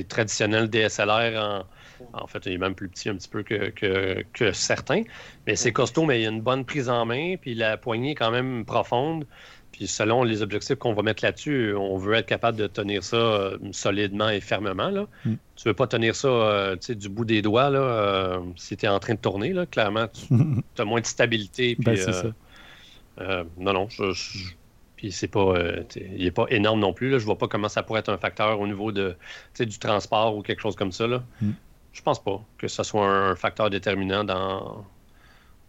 traditionnel 0.09 0.69
DSLR. 0.69 1.35
En, 1.37 1.69
en 2.13 2.27
fait, 2.27 2.45
il 2.45 2.53
est 2.53 2.57
même 2.57 2.75
plus 2.75 2.89
petit 2.89 3.09
un 3.09 3.15
petit 3.17 3.27
peu 3.29 3.43
que, 3.43 3.69
que, 3.71 4.23
que 4.33 4.51
certains. 4.53 5.03
Mais 5.45 5.55
c'est 5.55 5.69
Mhm. 5.69 5.73
costaud, 5.73 6.05
mais 6.05 6.19
il 6.19 6.23
y 6.23 6.25
a 6.25 6.29
une 6.29 6.41
bonne 6.41 6.65
prise 6.65 6.89
en 6.89 7.05
main, 7.05 7.35
puis 7.37 7.55
la 7.55 7.77
poignée 7.77 8.11
est 8.11 8.15
quand 8.15 8.31
même 8.31 8.65
profonde. 8.65 9.27
Puis 9.75 9.87
selon 9.87 10.23
les 10.23 10.41
objectifs 10.41 10.77
qu'on 10.77 10.93
va 10.93 11.01
mettre 11.03 11.21
là-dessus, 11.25 11.73
on 11.75 11.97
veut 11.97 12.13
être 12.13 12.27
capable 12.27 12.57
de 12.57 12.65
tenir 12.65 13.03
ça 13.03 13.17
euh, 13.17 13.57
solidement 13.73 14.29
et 14.29 14.39
fermement. 14.39 14.89
Là. 14.89 15.05
Mm. 15.25 15.33
Tu 15.57 15.67
veux 15.67 15.73
pas 15.73 15.85
tenir 15.85 16.15
ça 16.15 16.29
euh, 16.29 16.77
du 16.87 17.09
bout 17.09 17.25
des 17.25 17.41
doigts 17.41 17.69
là, 17.69 17.79
euh, 17.79 18.39
si 18.55 18.77
tu 18.77 18.85
es 18.85 18.87
en 18.87 18.99
train 18.99 19.15
de 19.15 19.19
tourner. 19.19 19.51
Là, 19.51 19.65
clairement, 19.65 20.07
tu 20.07 20.33
as 20.81 20.85
moins 20.85 21.01
de 21.01 21.05
stabilité. 21.05 21.75
Puis, 21.75 21.83
Ben, 21.83 21.97
c'est 21.97 22.13
ça. 22.13 23.43
non, 23.57 23.73
non. 23.73 23.89
Je, 23.89 24.11
je- 24.13 24.53
puis 24.95 25.11
c'est 25.11 25.27
pas, 25.27 25.55
il 25.97 26.25
est 26.25 26.31
pas 26.31 26.45
énorme 26.51 26.79
non 26.79 26.93
plus. 26.93 27.09
Là. 27.09 27.19
Je 27.19 27.25
vois 27.25 27.37
pas 27.37 27.49
comment 27.49 27.67
ça 27.67 27.83
pourrait 27.83 27.99
être 27.99 28.07
un 28.07 28.17
facteur 28.17 28.61
au 28.61 28.67
niveau 28.67 28.93
de, 28.93 29.17
du 29.59 29.77
transport 29.77 30.37
ou 30.37 30.41
quelque 30.41 30.61
chose 30.61 30.77
comme 30.77 30.93
ça. 30.93 31.05
Là. 31.05 31.21
Mm. 31.41 31.49
Je 31.91 32.01
pense 32.01 32.23
pas 32.23 32.41
que 32.57 32.69
ce 32.69 32.81
soit 32.83 33.05
un, 33.05 33.31
un 33.31 33.35
facteur 33.35 33.69
déterminant 33.69 34.23
dans, 34.23 34.85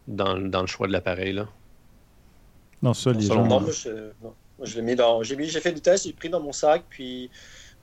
dans, 0.06 0.38
dans 0.38 0.60
le 0.60 0.66
choix 0.68 0.86
de 0.86 0.92
l'appareil. 0.92 1.32
Là. 1.32 1.48
Non, 2.86 2.94
ça, 2.94 3.12
les 3.12 3.20
Selon 3.22 3.44
gens. 3.44 3.48
Non, 3.48 3.60
moi, 3.60 3.70
je, 3.72 3.90
non. 4.22 4.34
Moi, 4.58 4.66
je 4.66 4.76
l'ai 4.76 4.82
mis 4.82 4.94
dans. 4.96 5.22
J'ai 5.22 5.36
mis, 5.36 5.48
j'ai 5.48 5.60
fait 5.60 5.72
du 5.72 5.82
test, 5.82 6.04
j'ai 6.06 6.12
pris 6.14 6.30
dans 6.30 6.40
mon 6.40 6.52
sac, 6.52 6.86
puis 6.88 7.30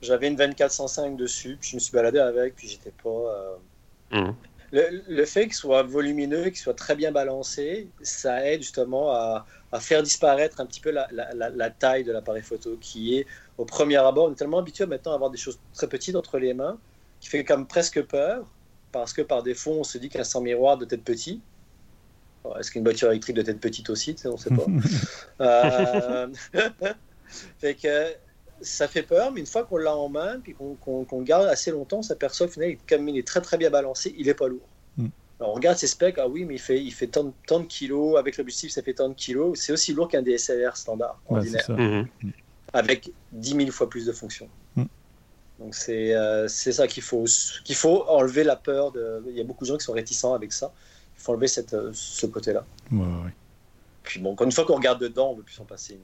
j'avais 0.00 0.28
une 0.28 0.36
2405 0.36 1.16
dessus, 1.16 1.56
puis 1.60 1.70
je 1.70 1.76
me 1.76 1.80
suis 1.80 1.92
baladé 1.92 2.18
avec, 2.18 2.56
puis 2.56 2.68
j'étais 2.68 2.92
pas. 2.92 3.10
euh, 3.10 3.56
Mhm. 4.12 4.34
Le, 4.72 5.02
le 5.08 5.24
fait 5.26 5.44
qu'il 5.44 5.54
soit 5.54 5.82
volumineux, 5.84 6.44
qu'il 6.46 6.56
soit 6.58 6.74
très 6.74 6.96
bien 6.96 7.12
balancé, 7.12 7.92
ça 8.02 8.44
aide 8.46 8.62
justement 8.62 9.12
à, 9.12 9.46
à 9.72 9.80
faire 9.80 10.02
disparaître 10.02 10.60
un 10.60 10.66
petit 10.66 10.80
peu 10.80 10.90
la, 10.90 11.06
la- 11.12 11.32
la- 11.34 11.50
la 11.50 11.70
taille 11.70 12.04
de 12.04 12.12
l'appareil 12.12 12.42
photo, 12.42 12.76
qui 12.78 13.16
est 13.18 13.26
au 13.58 13.64
premier 13.66 13.96
abord, 13.96 14.26
on 14.28 14.32
est 14.32 14.36
tellement 14.36 14.58
habitué 14.58 14.86
maintenant 14.86 15.12
à 15.12 15.14
avoir 15.16 15.30
des 15.30 15.38
choses 15.38 15.60
très 15.74 15.88
petites 15.88 16.16
entre 16.16 16.38
les 16.38 16.54
mains, 16.54 16.80
qui 17.20 17.28
fait 17.28 17.44
comme 17.44 17.66
presque 17.68 18.02
peur, 18.06 18.56
parce 18.92 19.12
que 19.12 19.22
par 19.22 19.42
défaut, 19.42 19.72
on 19.72 19.84
se 19.84 19.98
dit 19.98 20.08
qu'un 20.08 20.24
sans 20.24 20.40
miroir 20.40 20.76
doit 20.78 20.88
être 20.90 21.04
petit. 21.04 21.42
Est-ce 22.58 22.70
qu'une 22.70 22.84
voiture 22.84 23.10
électrique 23.10 23.36
doit 23.36 23.44
être 23.46 23.60
petite 23.60 23.88
aussi 23.90 24.14
On 24.24 24.32
ne 24.32 24.36
sait 24.36 24.50
pas. 24.50 24.66
Euh, 25.40 26.28
fait 27.58 27.74
que 27.74 28.14
ça 28.60 28.86
fait 28.88 29.02
peur, 29.02 29.32
mais 29.32 29.40
une 29.40 29.46
fois 29.46 29.64
qu'on 29.64 29.78
l'a 29.78 29.94
en 29.96 30.08
main, 30.08 30.38
puis 30.40 30.54
qu'on 30.54 31.22
garde 31.22 31.46
assez 31.46 31.70
longtemps, 31.70 31.98
on 31.98 32.02
s'aperçoit 32.02 32.46
qu'au 32.46 32.52
final, 32.52 32.70
il- 32.70 32.78
comme 32.88 33.08
il 33.08 33.18
est 33.18 33.26
très 33.26 33.40
très 33.40 33.56
bien 33.58 33.70
balancé, 33.70 34.14
il 34.16 34.26
n'est 34.26 34.34
pas 34.34 34.46
lourd. 34.48 34.68
Mm. 34.96 35.08
Alors, 35.40 35.52
on 35.52 35.54
regarde 35.54 35.76
ses 35.76 35.88
specs, 35.88 36.16
ah 36.18 36.28
oui, 36.28 36.44
mais 36.44 36.54
il 36.54 36.60
fait, 36.60 36.80
il 36.82 36.92
fait 36.92 37.08
tant, 37.08 37.24
de- 37.24 37.32
tant 37.46 37.60
de 37.60 37.64
kilos, 37.66 38.16
avec 38.18 38.36
l'objectif, 38.36 38.70
ça 38.70 38.82
fait 38.82 38.94
tant 38.94 39.08
de 39.08 39.14
kilos. 39.14 39.58
C'est 39.58 39.72
aussi 39.72 39.92
lourd 39.92 40.08
qu'un 40.08 40.22
DSLR 40.22 40.76
standard, 40.76 41.20
Ouais, 41.28 41.38
ordinaire. 41.38 41.66
Mhm. 41.70 42.06
avec 42.72 43.10
10 43.32 43.56
000 43.56 43.70
fois 43.70 43.88
plus 43.88 44.06
de 44.06 44.12
fonctions. 44.12 44.48
Mm. 44.76 44.84
Donc, 45.58 45.74
c'est 45.74 46.14
euh, 46.14 46.46
c'est 46.48 46.72
ça 46.72 46.86
qu'il 46.86 47.02
faut, 47.02 47.24
qu'il 47.64 47.74
faut 47.76 48.04
enlever 48.08 48.44
la 48.44 48.56
peur. 48.56 48.92
De... 48.92 49.22
Il 49.28 49.36
y 49.36 49.40
a 49.40 49.44
beaucoup 49.44 49.64
de 49.64 49.68
gens 49.68 49.76
qui 49.76 49.84
sont 49.84 49.92
réticents 49.92 50.34
avec 50.34 50.52
ça. 50.52 50.72
Il 51.24 51.26
faut 51.26 51.32
enlever 51.32 51.48
cette, 51.48 51.74
euh, 51.74 51.90
ce 51.92 52.26
côté-là. 52.26 52.64
Ouais, 52.92 52.98
ouais. 52.98 53.32
Puis 54.02 54.20
bon, 54.20 54.34
quand 54.34 54.44
une 54.44 54.52
fois 54.52 54.66
qu'on 54.66 54.76
regarde 54.76 55.00
dedans, 55.00 55.30
on 55.30 55.34
veut 55.36 55.42
plus 55.42 55.54
s'en 55.54 55.64
passer. 55.64 55.98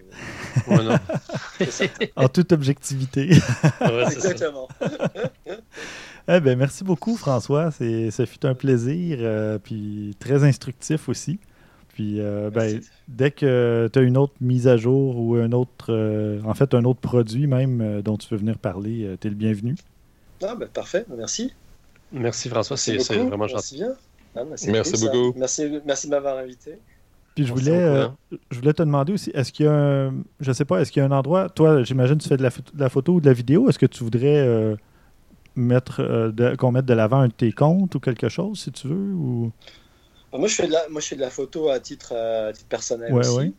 Ouais, 0.66 1.66
ça. 1.70 1.84
En 2.16 2.28
toute 2.28 2.52
objectivité. 2.52 3.34
Ça. 3.34 4.10
Exactement. 4.10 4.68
eh 5.46 6.40
ben, 6.40 6.58
merci 6.58 6.82
beaucoup, 6.82 7.16
François. 7.16 7.70
C'est, 7.70 8.10
ce 8.10 8.24
fut 8.24 8.46
un 8.46 8.54
plaisir, 8.54 9.18
euh, 9.20 9.58
puis 9.58 10.16
très 10.18 10.44
instructif 10.44 11.10
aussi. 11.10 11.38
Puis, 11.92 12.20
euh, 12.20 12.50
ben, 12.50 12.80
dès 13.08 13.30
que 13.30 13.90
tu 13.92 13.98
as 13.98 14.02
une 14.02 14.16
autre 14.16 14.32
mise 14.40 14.68
à 14.68 14.76
jour 14.76 15.18
ou 15.18 15.34
un 15.34 15.52
autre, 15.52 15.86
euh, 15.90 16.40
en 16.44 16.54
fait, 16.54 16.72
un 16.74 16.84
autre 16.84 17.00
produit 17.00 17.46
même 17.46 17.80
euh, 17.80 18.00
dont 18.00 18.16
tu 18.16 18.28
veux 18.30 18.38
venir 18.38 18.58
parler, 18.58 19.16
tu 19.20 19.26
es 19.26 19.30
le 19.30 19.36
bienvenu. 19.36 19.74
Ah, 20.42 20.54
ben, 20.54 20.68
parfait, 20.68 21.04
merci. 21.14 21.52
Merci 22.12 22.48
François, 22.48 22.76
c'est 22.76 22.96
vraiment 22.96 23.46
gentil. 23.46 23.54
Merci 23.54 23.76
bien. 23.76 23.92
Ah, 24.36 24.42
c'est 24.56 24.70
Merci 24.70 24.92
cool, 24.92 25.00
ça. 25.00 25.12
beaucoup. 25.12 25.38
Merci, 25.38 25.80
merci 25.84 26.06
de 26.06 26.10
m'avoir 26.12 26.38
invité. 26.38 26.78
Puis 27.34 27.46
je 27.46 27.52
voulais, 27.52 27.70
euh, 27.72 28.06
courant. 28.06 28.40
je 28.50 28.58
voulais 28.58 28.72
te 28.72 28.82
demander 28.82 29.12
aussi, 29.12 29.30
est-ce 29.34 29.52
qu'il 29.52 29.66
y 29.66 29.68
a 29.68 29.72
un, 29.72 30.14
je 30.40 30.52
sais 30.52 30.64
pas, 30.64 30.80
est-ce 30.80 30.90
qu'il 30.92 31.00
y 31.00 31.02
a 31.04 31.08
un 31.08 31.12
endroit, 31.12 31.48
toi, 31.48 31.82
j'imagine 31.82 32.16
que 32.18 32.22
tu 32.22 32.28
fais 32.28 32.36
de 32.36 32.42
la, 32.42 32.50
photo- 32.50 32.74
de 32.74 32.80
la 32.80 32.88
photo 32.88 33.14
ou 33.14 33.20
de 33.20 33.26
la 33.26 33.32
vidéo, 33.32 33.68
est-ce 33.68 33.78
que 33.78 33.86
tu 33.86 34.02
voudrais 34.04 34.38
euh, 34.38 34.76
mettre, 35.56 36.00
euh, 36.00 36.56
qu'on 36.56 36.72
mette 36.72 36.86
de 36.86 36.94
l'avant 36.94 37.20
un 37.20 37.28
de 37.28 37.32
tes 37.32 37.52
comptes 37.52 37.94
ou 37.94 38.00
quelque 38.00 38.28
chose, 38.28 38.60
si 38.60 38.72
tu 38.72 38.88
veux, 38.88 39.14
ou... 39.14 39.52
Moi, 40.32 40.48
je 40.48 40.54
fais 40.54 40.66
de 40.68 40.72
la, 40.72 40.88
moi, 40.88 41.00
je 41.00 41.08
fais 41.08 41.16
de 41.16 41.20
la 41.20 41.30
photo 41.30 41.70
à 41.70 41.80
titre, 41.80 42.14
à 42.14 42.52
titre 42.52 42.68
personnel 42.68 43.12
Ouais, 43.12 43.18
aussi. 43.20 43.38
ouais. 43.38 43.52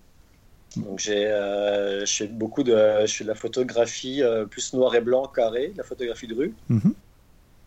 Donc, 0.77 0.99
j'ai, 0.99 1.27
euh, 1.27 2.05
je 2.05 2.13
fais 2.13 2.27
beaucoup 2.27 2.63
de, 2.63 2.71
je 3.05 3.13
fais 3.13 3.23
de 3.25 3.29
la 3.29 3.35
photographie 3.35 4.23
euh, 4.23 4.45
plus 4.45 4.73
noir 4.73 4.95
et 4.95 5.01
blanc 5.01 5.27
carré, 5.27 5.69
de 5.69 5.77
la 5.77 5.83
photographie 5.83 6.27
de 6.27 6.35
rue. 6.35 6.53
Mhm. 6.69 6.93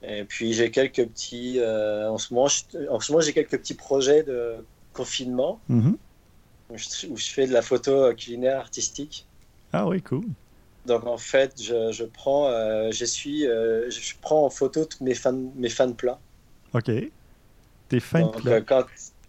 Et 0.07 0.25
puis, 0.25 0.53
j'ai 0.53 0.71
quelques 0.71 1.07
petits, 1.07 1.59
euh, 1.59 2.11
en 2.11 2.19
ce 2.19 2.33
moment, 2.35 2.49
je- 2.49 2.89
en 2.89 3.01
ce 3.01 3.13
moment, 3.13 3.23
j'ai 3.23 3.33
quelques 3.33 3.59
petits 3.59 3.75
projets 3.75 4.23
de 4.23 4.57
confinement 4.93 5.61
Mhm. 5.69 5.97
où 6.71 6.77
je, 6.77 7.07
où 7.09 7.17
je 7.17 7.27
fais 7.31 7.47
de 7.47 7.53
la 7.53 7.63
photo 7.63 8.13
culinaire 8.15 8.59
artistique. 8.59 9.27
Ah 9.73 9.87
oui, 9.87 10.03
cool. 10.03 10.25
Donc 10.87 11.07
en 11.07 11.17
fait, 11.17 11.53
je, 11.63 11.91
je 11.93 12.05
prends, 12.05 12.49
euh, 12.49 12.91
euh, 12.91 12.91
je 13.91 14.13
prends 14.21 14.45
en 14.45 14.51
photo 14.51 14.85
tous 14.85 15.03
mes 15.03 15.15
fans, 15.15 15.33
mes 15.57 15.71
fans 15.71 15.93
plats. 15.93 16.21
OK. 16.75 16.91
T'es 17.89 18.01
fin 18.01 18.21
de 18.21 18.25
Donc, 18.25 18.43
plat. 18.43 18.53
euh, 18.53 18.61
quand... 18.61 18.85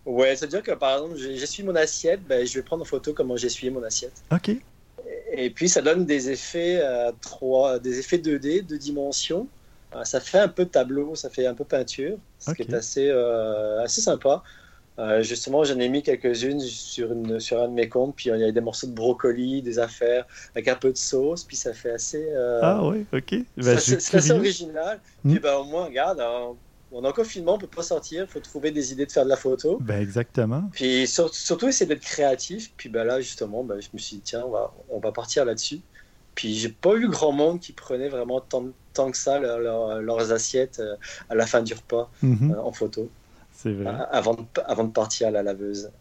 Ouais, 0.06 0.36
c'est-à-dire 0.36 0.62
que 0.62 0.72
par 0.74 0.98
exemple, 0.98 1.16
j'essuie 1.18 1.64
mon 1.64 1.76
assiette, 1.76 2.22
ben, 2.28 2.46
je 2.46 2.54
vais 2.54 2.62
prendre 2.62 2.82
en 2.84 2.86
photo 2.86 3.14
comment 3.14 3.38
j'essuie 3.38 3.70
mon 3.70 3.82
assiette. 3.84 4.22
OK. 4.32 4.52
Et 5.38 5.50
puis 5.50 5.68
ça 5.70 5.82
donne 5.82 6.06
des 6.06 6.30
effets 6.30 6.80
euh, 6.82 7.12
3, 7.22 7.80
des 7.80 8.00
effets 8.00 8.18
2D, 8.18 8.62
deux 8.62 8.78
dimensions. 8.78 9.48
Euh, 9.96 10.04
ça 10.04 10.20
fait 10.20 10.40
un 10.40 10.48
peu 10.48 10.66
tableau, 10.66 11.16
ça 11.16 11.30
fait 11.30 11.46
un 11.48 11.54
peu 11.54 11.64
peinture, 11.64 12.18
ce 12.40 12.52
qui 12.52 12.64
est 12.64 12.74
assez, 12.74 13.08
euh, 13.10 13.82
assez 13.82 14.02
sympa. 14.02 14.44
Euh, 14.98 15.22
justement, 15.24 15.64
j'en 15.64 15.80
ai 15.80 15.90
mis 15.90 16.04
quelques-unes 16.04 16.60
sur, 16.62 17.12
une, 17.12 17.40
sur 17.40 17.62
un 17.62 17.68
de 17.68 17.74
mes 17.74 17.90
comptes, 17.90 18.16
puis 18.16 18.30
il 18.30 18.40
y 18.40 18.44
a 18.44 18.52
des 18.52 18.62
morceaux 18.62 18.88
de 18.88 18.94
brocoli, 18.94 19.62
des 19.62 19.80
affaires 19.80 20.26
avec 20.54 20.68
un 20.68 20.76
peu 20.76 20.92
de 20.92 20.98
sauce, 20.98 21.44
puis 21.44 21.58
ça 21.58 21.74
fait 21.74 21.92
assez. 21.92 22.26
Ah 22.62 22.82
oui, 22.86 23.06
ok. 23.12 23.30
Suis 23.30 23.46
c'est 24.00 24.18
assez 24.18 24.32
original. 24.32 25.02
Hmm. 25.24 25.32
Puis 25.32 25.40
ben, 25.40 25.56
au 25.56 25.66
moins, 25.66 25.86
regarde, 25.86 26.20
hein, 26.22 26.56
on 26.92 27.04
est 27.04 27.08
en 27.08 27.12
confinement, 27.12 27.56
on 27.56 27.58
peut 27.58 27.68
pas 27.68 27.84
sortir, 27.84 28.24
il 28.24 28.28
faut 28.30 28.40
trouver 28.40 28.72
des 28.72 28.94
idées 28.94 29.06
de 29.06 29.12
faire 29.12 29.26
de 29.26 29.30
la 29.30 29.36
photo. 29.36 29.80
Ben, 29.82 30.02
exactement. 30.02 30.64
Puis 30.72 31.08
sur- 31.08 31.34
surtout 31.34 31.68
essayer 31.68 31.88
d'être 31.88 32.04
créatif. 32.04 32.72
Puis 32.78 32.90
ben 32.90 33.04
là, 33.04 33.20
justement, 33.20 33.64
ben, 33.64 33.82
je 33.82 33.90
me 33.94 33.98
suis 34.00 34.18
dit, 34.18 34.22
tiens, 34.22 34.44
on 34.46 34.52
va, 34.52 34.74
on 34.90 35.00
va 35.00 35.12
partir 35.12 35.44
là-dessus. 35.46 35.82
Puis 36.36 36.56
j'ai 36.56 36.70
pas 36.70 36.96
eu 36.96 37.08
grand 37.10 37.32
monde 37.32 37.60
qui 37.62 37.74
prenait 37.74 38.10
vraiment 38.10 38.42
tant, 38.42 38.68
tant 38.94 39.12
que 39.12 39.18
ça 39.18 39.40
leur- 39.40 39.60
leur- 39.60 40.02
leurs 40.02 40.32
assiettes 40.32 40.80
euh, 40.80 40.98
à 41.30 41.36
la 41.36 41.48
fin 41.48 41.62
du 41.64 41.74
repas 41.74 42.12
Mhm, 42.22 42.52
euh, 42.52 42.58
en 42.60 42.72
photo, 42.74 43.14
C'est 43.52 43.74
vrai. 43.74 43.88
euh, 43.88 44.06
avant, 44.12 44.36
de, 44.36 44.46
avant 44.66 44.86
de 44.86 44.92
partir 44.94 45.28
à 45.30 45.32
la 45.32 45.44
laveuse. 45.44 45.92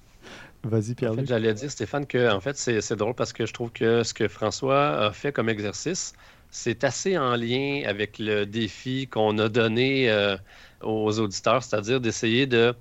Vas-y, 0.62 0.95
En 1.07 1.12
fait, 1.12 1.26
j'allais 1.26 1.53
dire, 1.55 1.70
Stéphane, 1.70 2.07
que 2.07 2.30
en 2.32 2.41
fait, 2.41 2.57
c'est 2.57 2.80
c'est 2.80 2.97
drôle 2.97 3.14
parce 3.14 3.32
que 3.35 3.45
je 3.47 3.53
trouve 3.53 3.70
que 3.72 4.03
ce 4.03 4.14
que 4.14 4.28
François 4.28 5.07
a 5.07 5.12
fait 5.12 5.30
comme 5.32 5.49
exercice, 5.51 6.14
c'est 6.51 6.85
assez 6.85 7.18
en 7.18 7.37
lien 7.37 7.82
avec 7.87 8.18
le 8.18 8.47
défi 8.47 9.09
qu'on 9.09 9.37
a 9.39 9.49
donné 9.51 10.11
euh, 10.11 10.37
aux 10.80 11.18
auditeurs, 11.20 11.62
c'est-à-dire 11.62 12.01
d'essayer 12.01 12.47
de 12.47 12.74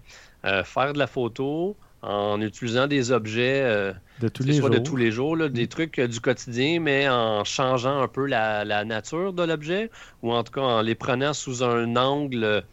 euh, 0.46 0.64
faire 0.64 0.94
de 0.94 1.00
la 1.00 1.08
photo 1.08 1.78
en 2.04 2.42
utilisant 2.42 2.88
des 2.88 3.12
objets, 3.12 3.62
euh, 3.64 3.94
De 4.20 4.28
tous 4.28 4.44
les 4.44 4.54
jours. 4.56 4.70
de 4.70 4.78
tous 4.78 4.96
les 4.98 5.10
jours, 5.12 5.36
là, 5.38 5.48
des 5.50 5.68
trucs 5.68 6.00
euh, 6.00 6.08
du 6.08 6.20
quotidien, 6.20 6.80
mais 6.82 7.08
en 7.10 7.44
changeant 7.46 8.02
un 8.02 8.08
peu 8.08 8.26
la, 8.28 8.66
la 8.66 8.84
nature 8.84 9.32
de 9.34 9.44
l'objet, 9.44 9.90
ou 10.22 10.34
en 10.34 10.44
tout 10.44 10.52
cas 10.52 10.62
en 10.62 10.82
les 10.82 10.96
prenant 10.96 11.34
sous 11.34 11.64
un 11.64 11.96
angle 11.96 12.64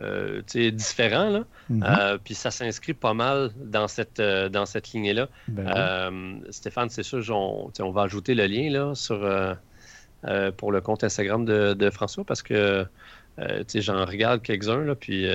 euh, 0.00 0.40
différent. 0.72 1.28
Là. 1.28 1.44
Mhm. 1.68 1.84
Euh, 1.86 2.18
puis 2.24 2.34
ça 2.34 2.50
s'inscrit 2.50 2.94
pas 2.94 3.12
mal 3.12 3.50
dans 3.56 3.86
cette, 3.86 4.20
dans 4.20 4.64
cette 4.64 4.92
lignée-là. 4.92 5.28
Ben 5.48 6.10
oui. 6.10 6.46
Stéphane, 6.50 6.88
c'est 6.88 7.02
sûr, 7.02 7.22
on, 7.36 7.70
on 7.78 7.90
va 7.90 8.02
ajouter 8.02 8.34
le 8.34 8.46
lien 8.46 8.70
là, 8.70 8.94
sur, 8.94 9.18
pour 10.56 10.72
le 10.72 10.80
compte 10.80 11.04
Instagram 11.04 11.44
de, 11.44 11.74
de 11.74 11.90
François 11.90 12.24
parce 12.24 12.42
que 12.42 12.86
j'en 13.74 14.06
regarde 14.06 14.40
quelques-uns, 14.42 14.94
puis 14.94 15.26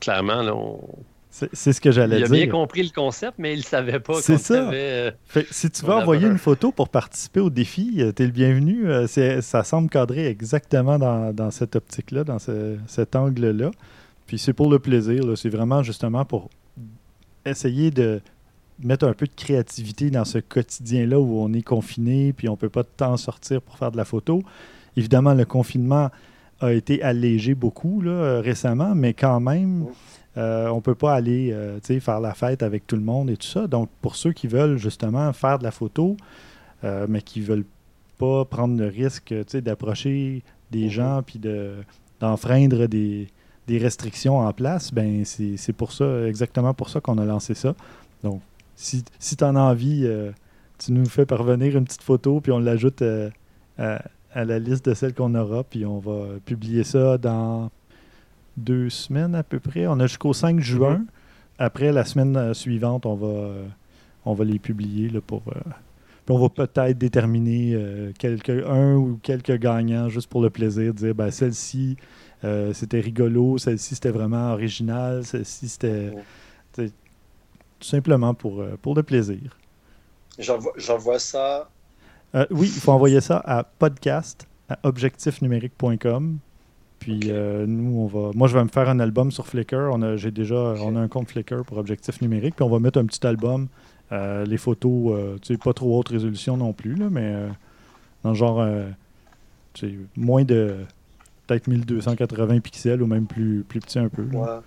clairement, 0.00 0.42
là, 0.42 0.54
on- 0.54 0.80
C'est 1.34 1.72
ce 1.72 1.80
que 1.80 1.90
j'allais 1.90 2.18
il 2.18 2.24
a 2.24 2.28
bien 2.28 2.44
dire. 2.44 2.52
compris 2.52 2.82
le 2.82 2.90
concept, 2.90 3.34
mais 3.38 3.54
il 3.54 3.60
ne 3.60 3.62
savait 3.64 4.00
pas 4.00 4.20
C'est 4.20 4.36
ça. 4.36 4.68
avait. 4.68 4.76
euh, 4.76 5.10
Fait 5.24 5.46
si 5.50 5.70
tu 5.70 5.84
veux 5.86 5.92
envoyer 5.94 6.26
une 6.26 6.36
photo 6.36 6.72
pour 6.72 6.90
participer 6.90 7.40
au 7.40 7.48
défi, 7.48 7.94
euh, 8.00 8.12
t'es 8.12 8.26
le 8.26 8.32
bienvenu. 8.32 8.86
Euh, 8.86 9.06
ça 9.40 9.64
semble 9.64 9.88
cadrer 9.88 10.26
exactement 10.26 10.98
dans, 10.98 11.32
dans 11.34 11.50
cette 11.50 11.74
optique-là, 11.74 12.24
dans 12.24 12.38
ce- 12.38 12.76
cet 12.86 13.16
angle-là. 13.16 13.70
Puis 14.26 14.38
c'est 14.38 14.52
pour 14.52 14.70
le 14.70 14.78
plaisir. 14.78 15.22
C'est 15.36 15.48
vraiment 15.48 15.82
justement 15.82 16.26
pour 16.26 16.50
essayer 17.46 17.90
de 17.90 18.20
mettre 18.82 19.06
un 19.06 19.12
peu 19.14 19.26
de 19.26 19.32
créativité 19.34 20.10
dans 20.10 20.24
ce 20.24 20.38
quotidien-là 20.38 21.18
où 21.18 21.40
on 21.40 21.52
est 21.54 21.62
confiné, 21.62 22.32
puis 22.32 22.48
on 22.48 22.56
peut 22.56 22.68
pas 22.68 22.82
de 22.82 22.88
temps 22.96 23.16
sortir 23.16 23.62
pour 23.62 23.78
faire 23.78 23.90
de 23.90 23.96
la 23.96 24.04
photo. 24.04 24.42
Évidemment, 24.96 25.34
le 25.34 25.44
confinement 25.44 26.10
a 26.62 26.72
été 26.72 27.02
allégé 27.02 27.54
beaucoup 27.54 28.00
là, 28.00 28.10
euh, 28.10 28.40
récemment, 28.40 28.94
mais 28.94 29.14
quand 29.14 29.40
même, 29.40 29.86
euh, 30.36 30.68
on 30.68 30.80
peut 30.80 30.94
pas 30.94 31.14
aller 31.14 31.50
euh, 31.52 31.78
faire 31.80 32.20
la 32.20 32.34
fête 32.34 32.62
avec 32.62 32.86
tout 32.86 32.96
le 32.96 33.02
monde 33.02 33.28
et 33.30 33.36
tout 33.36 33.46
ça. 33.46 33.66
Donc, 33.66 33.90
pour 34.00 34.16
ceux 34.16 34.32
qui 34.32 34.46
veulent 34.46 34.78
justement 34.78 35.32
faire 35.32 35.58
de 35.58 35.64
la 35.64 35.70
photo, 35.70 36.16
euh, 36.84 37.06
mais 37.08 37.20
qui 37.20 37.40
veulent 37.40 37.66
pas 38.18 38.44
prendre 38.44 38.78
le 38.78 38.86
risque 38.86 39.34
d'approcher 39.54 40.42
des 40.70 40.84
Mhm. 40.84 40.90
gens 40.90 41.22
puis 41.26 41.38
de, 41.38 41.74
d'enfreindre 42.20 42.86
des, 42.86 43.28
des 43.66 43.78
restrictions 43.78 44.38
en 44.38 44.52
place, 44.52 44.92
ben 44.92 45.24
c'est, 45.24 45.72
pour 45.72 45.92
ça, 45.92 46.26
exactement 46.26 46.72
pour 46.72 46.88
ça 46.88 47.00
qu'on 47.00 47.18
a 47.18 47.24
lancé 47.24 47.54
ça. 47.54 47.74
Donc, 48.22 48.40
si, 48.76 49.04
si 49.18 49.36
tu 49.36 49.44
en 49.44 49.54
as 49.56 49.60
envie, 49.60 50.08
tu 50.78 50.92
nous 50.92 51.04
fais 51.06 51.26
parvenir 51.26 51.76
une 51.76 51.84
petite 51.84 52.02
photo, 52.02 52.40
puis 52.40 52.52
on 52.52 52.58
l'ajoute 52.58 53.02
à, 54.34 54.44
la 54.44 54.58
liste 54.58 54.86
de 54.88 54.94
celles 54.94 55.14
qu'on 55.14 55.34
aura, 55.34 55.64
puis 55.64 55.84
on 55.86 55.98
va 55.98 56.26
publier 56.44 56.84
ça 56.84 57.18
dans 57.18 57.70
deux 58.56 58.90
semaines 58.90 59.34
à 59.34 59.42
peu 59.42 59.60
près. 59.60 59.86
On 59.86 59.98
a 60.00 60.06
jusqu'au 60.06 60.32
5 60.32 60.60
juin. 60.60 61.04
Après, 61.58 61.92
la 61.92 62.04
semaine 62.04 62.36
euh, 62.36 62.54
suivante, 62.54 63.06
on 63.06 63.14
va, 63.14 63.26
euh, 63.26 63.66
on 64.24 64.34
va 64.34 64.44
les 64.44 64.58
publier 64.58 65.08
là, 65.08 65.20
pour. 65.20 65.42
euh, 65.48 65.60
puis 66.24 66.34
on 66.34 66.38
va 66.38 66.48
peut-être 66.48 66.98
déterminer 66.98 67.72
euh, 67.74 68.12
quelques, 68.16 68.50
un 68.50 68.94
ou 68.94 69.18
quelques 69.22 69.58
gagnants 69.58 70.08
juste 70.08 70.28
pour 70.28 70.40
le 70.40 70.50
plaisir, 70.50 70.94
dire 70.94 71.14
ben, 71.14 71.30
celle-ci 71.30 71.96
euh, 72.44 72.72
c'était 72.72 73.00
rigolo, 73.00 73.58
celle-ci 73.58 73.94
c'était 73.96 74.10
vraiment 74.10 74.52
original, 74.52 75.24
celle-ci 75.24 75.68
c'était. 75.68 76.12
Tout 76.74 77.88
simplement 77.88 78.32
pour, 78.32 78.64
pour 78.80 78.94
le 78.94 79.02
plaisir. 79.02 79.58
J'envoie 80.38 81.18
ça. 81.18 81.68
Euh, 82.34 82.46
oui, 82.50 82.70
il 82.74 82.80
faut 82.80 82.92
envoyer 82.92 83.20
ça 83.20 83.42
à 83.44 83.62
podcast 83.64 84.46
à 84.68 84.78
objectifnumérique.com. 84.84 86.38
Puis 86.98 87.20
euh, 87.26 87.66
nous, 87.66 87.98
on 88.00 88.06
va. 88.06 88.30
Moi, 88.34 88.46
je 88.48 88.56
vais 88.56 88.62
me 88.64 88.68
faire 88.68 88.88
un 88.88 89.00
album 89.00 89.32
sur 89.32 89.46
Flickr. 89.46 89.90
On 89.92 90.02
a, 90.02 90.16
j'ai 90.16 90.30
déjà, 90.30 90.54
on 90.80 90.94
a 90.96 91.00
un 91.00 91.08
compte 91.08 91.28
Flickr 91.28 91.64
pour 91.66 91.78
Objectif 91.78 92.20
Numérique. 92.22 92.54
Puis 92.56 92.64
on 92.64 92.68
va 92.70 92.78
mettre 92.78 92.98
un 93.00 93.04
petit 93.06 93.26
album, 93.26 93.66
euh, 94.12 94.44
les 94.46 94.56
photos, 94.56 95.12
euh, 95.18 95.36
tu 95.42 95.54
sais, 95.54 95.58
pas 95.58 95.72
trop 95.72 95.98
haute 95.98 96.08
résolution 96.08 96.56
non 96.56 96.72
plus, 96.72 96.94
là, 96.94 97.08
mais 97.10 97.24
euh, 97.34 97.48
dans 98.22 98.30
le 98.30 98.36
genre, 98.36 98.60
euh, 98.60 98.88
tu 99.74 99.88
sais, 99.88 99.94
moins 100.16 100.44
de 100.44 100.76
peut-être 101.48 101.66
1280 101.66 102.60
pixels 102.60 103.02
ou 103.02 103.06
même 103.06 103.26
plus, 103.26 103.64
plus 103.68 103.80
petit 103.80 103.98
un 103.98 104.08
peu. 104.08 104.22
là. 104.32 104.38
Ouais. 104.38 104.60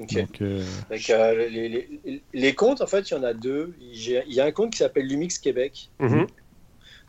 Ok. 0.00 0.14
Donc, 0.14 0.42
euh, 0.42 0.62
Donc, 0.90 1.10
euh, 1.10 1.48
les, 1.48 1.68
les- 2.04 2.22
les 2.34 2.54
comptes, 2.54 2.80
en 2.80 2.86
fait, 2.88 3.08
il 3.10 3.14
y 3.14 3.16
en 3.16 3.22
a 3.22 3.34
deux. 3.34 3.72
Il 3.80 4.32
y 4.34 4.40
a 4.40 4.44
un 4.44 4.50
compte 4.52 4.72
qui 4.72 4.78
s'appelle 4.78 5.06
Lumix 5.06 5.38
Québec. 5.38 5.88
mhm. 6.00 6.26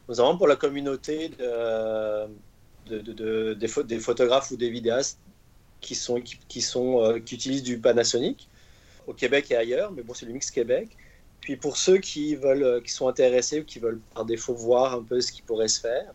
Nous 0.10 0.20
avons 0.22 0.38
pour 0.38 0.48
la 0.50 0.58
communauté 0.58 1.30
de, 1.30 2.28
de- 2.88 3.00
de- 3.02 3.14
de- 3.14 3.54
des, 3.56 3.68
pho- 3.68 3.84
des 3.84 4.00
photographes 4.00 4.52
ou 4.52 4.58
des 4.58 4.70
vidéastes 4.72 5.22
qui, 5.82 5.96
sont, 5.96 6.22
qui, 6.22 6.40
qui 6.50 6.62
sont, 6.62 7.04
euh, 7.04 7.20
qui 7.20 7.36
utilisent 7.36 7.64
du 7.64 7.80
Panasonic 7.80 8.50
au 9.08 9.14
Québec 9.16 9.52
et 9.52 9.58
ailleurs, 9.58 9.92
mais 9.92 10.04
bon, 10.04 10.14
c'est 10.16 10.26
Lumix 10.28 10.52
Québec. 10.52 10.98
Puis 11.42 11.58
pour 11.58 11.78
ceux 11.78 12.00
qui, 12.00 12.36
veulent, 12.36 12.64
euh, 12.64 12.82
qui 12.82 12.92
sont 12.92 13.08
intéressés 13.10 13.62
ou 13.62 13.66
qui 13.66 13.80
veulent 13.80 14.02
par 14.16 14.26
défaut 14.26 14.56
voir 14.56 14.96
un 14.96 15.04
peu 15.04 15.22
ce 15.22 15.32
qui 15.32 15.44
pourrait 15.44 15.70
se 15.70 15.82
faire, 15.82 16.14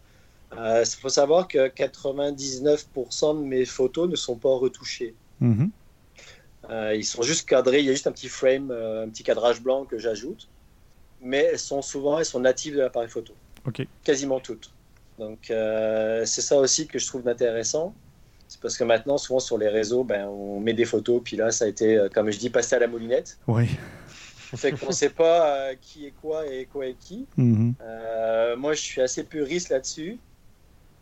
euh, 0.59 0.85
il 0.87 1.01
faut 1.01 1.11
savoir 1.11 1.49
que 1.49 1.69
99% 1.69 3.35
de 3.35 3.41
mes 3.45 3.67
photos 3.67 4.09
ne 4.11 4.17
sont 4.17 4.39
pas 4.39 4.55
retouchées. 4.57 5.17
mhm. 5.41 5.73
Euh, 6.71 6.95
ils 6.95 7.05
sont 7.05 7.23
juste 7.23 7.49
cadrés, 7.49 7.81
il 7.81 7.87
y 7.87 7.89
a 7.91 7.93
juste 7.93 8.07
un 8.07 8.13
petit 8.13 8.29
frame, 8.29 8.71
euh, 8.71 9.05
un 9.05 9.11
petit 9.11 9.23
cadrage 9.23 9.63
blanc 9.63 9.85
que 9.87 9.99
j'ajoute. 9.99 10.49
Mais 11.21 11.39
elles 11.53 11.59
sont 11.59 11.83
souvent, 11.83 12.19
elles 12.19 12.27
sont 12.27 12.41
natives 12.41 12.75
de 12.75 12.81
l'appareil 12.81 13.09
photo. 13.11 13.35
OK. 13.67 13.87
Quasiment 14.03 14.41
toutes. 14.41 14.71
Donc 15.19 15.51
euh, 15.51 16.25
c'est 16.25 16.43
ça 16.43 16.59
aussi 16.59 16.87
que 16.87 16.99
je 16.99 17.07
trouve 17.07 17.27
intéressant. 17.29 17.95
C'est 18.49 18.61
parce 18.61 18.77
que 18.77 18.85
maintenant, 18.85 19.19
souvent 19.19 19.41
sur 19.41 19.59
les 19.59 19.69
réseaux, 19.69 20.05
ben, 20.05 20.27
on 20.29 20.61
met 20.61 20.75
des 20.75 20.85
photos, 20.85 21.21
puis 21.25 21.37
là, 21.37 21.51
ça 21.51 21.65
a 21.65 21.69
été, 21.69 21.97
euh, 21.97 22.09
comme 22.09 22.31
je 22.31 22.39
dis, 22.39 22.51
passé 22.51 22.77
à 22.77 22.79
la 22.79 22.87
moulinette. 22.87 23.39
Oui. 23.49 23.69
Fait 24.57 24.71
qu'on 24.71 24.89
ne 24.89 24.93
sait 24.93 25.09
pas 25.11 25.49
euh, 25.49 25.75
qui 25.81 26.07
est 26.07 26.15
quoi 26.23 26.47
et 26.47 26.67
quoi 26.67 26.87
est 26.87 26.97
qui. 26.99 27.27
Mhm. 27.37 27.75
Euh, 27.81 28.57
moi, 28.57 28.75
je 28.75 28.81
suis 28.81 29.01
assez 29.01 29.25
puriste 29.25 29.71
là-dessus. 29.71 30.19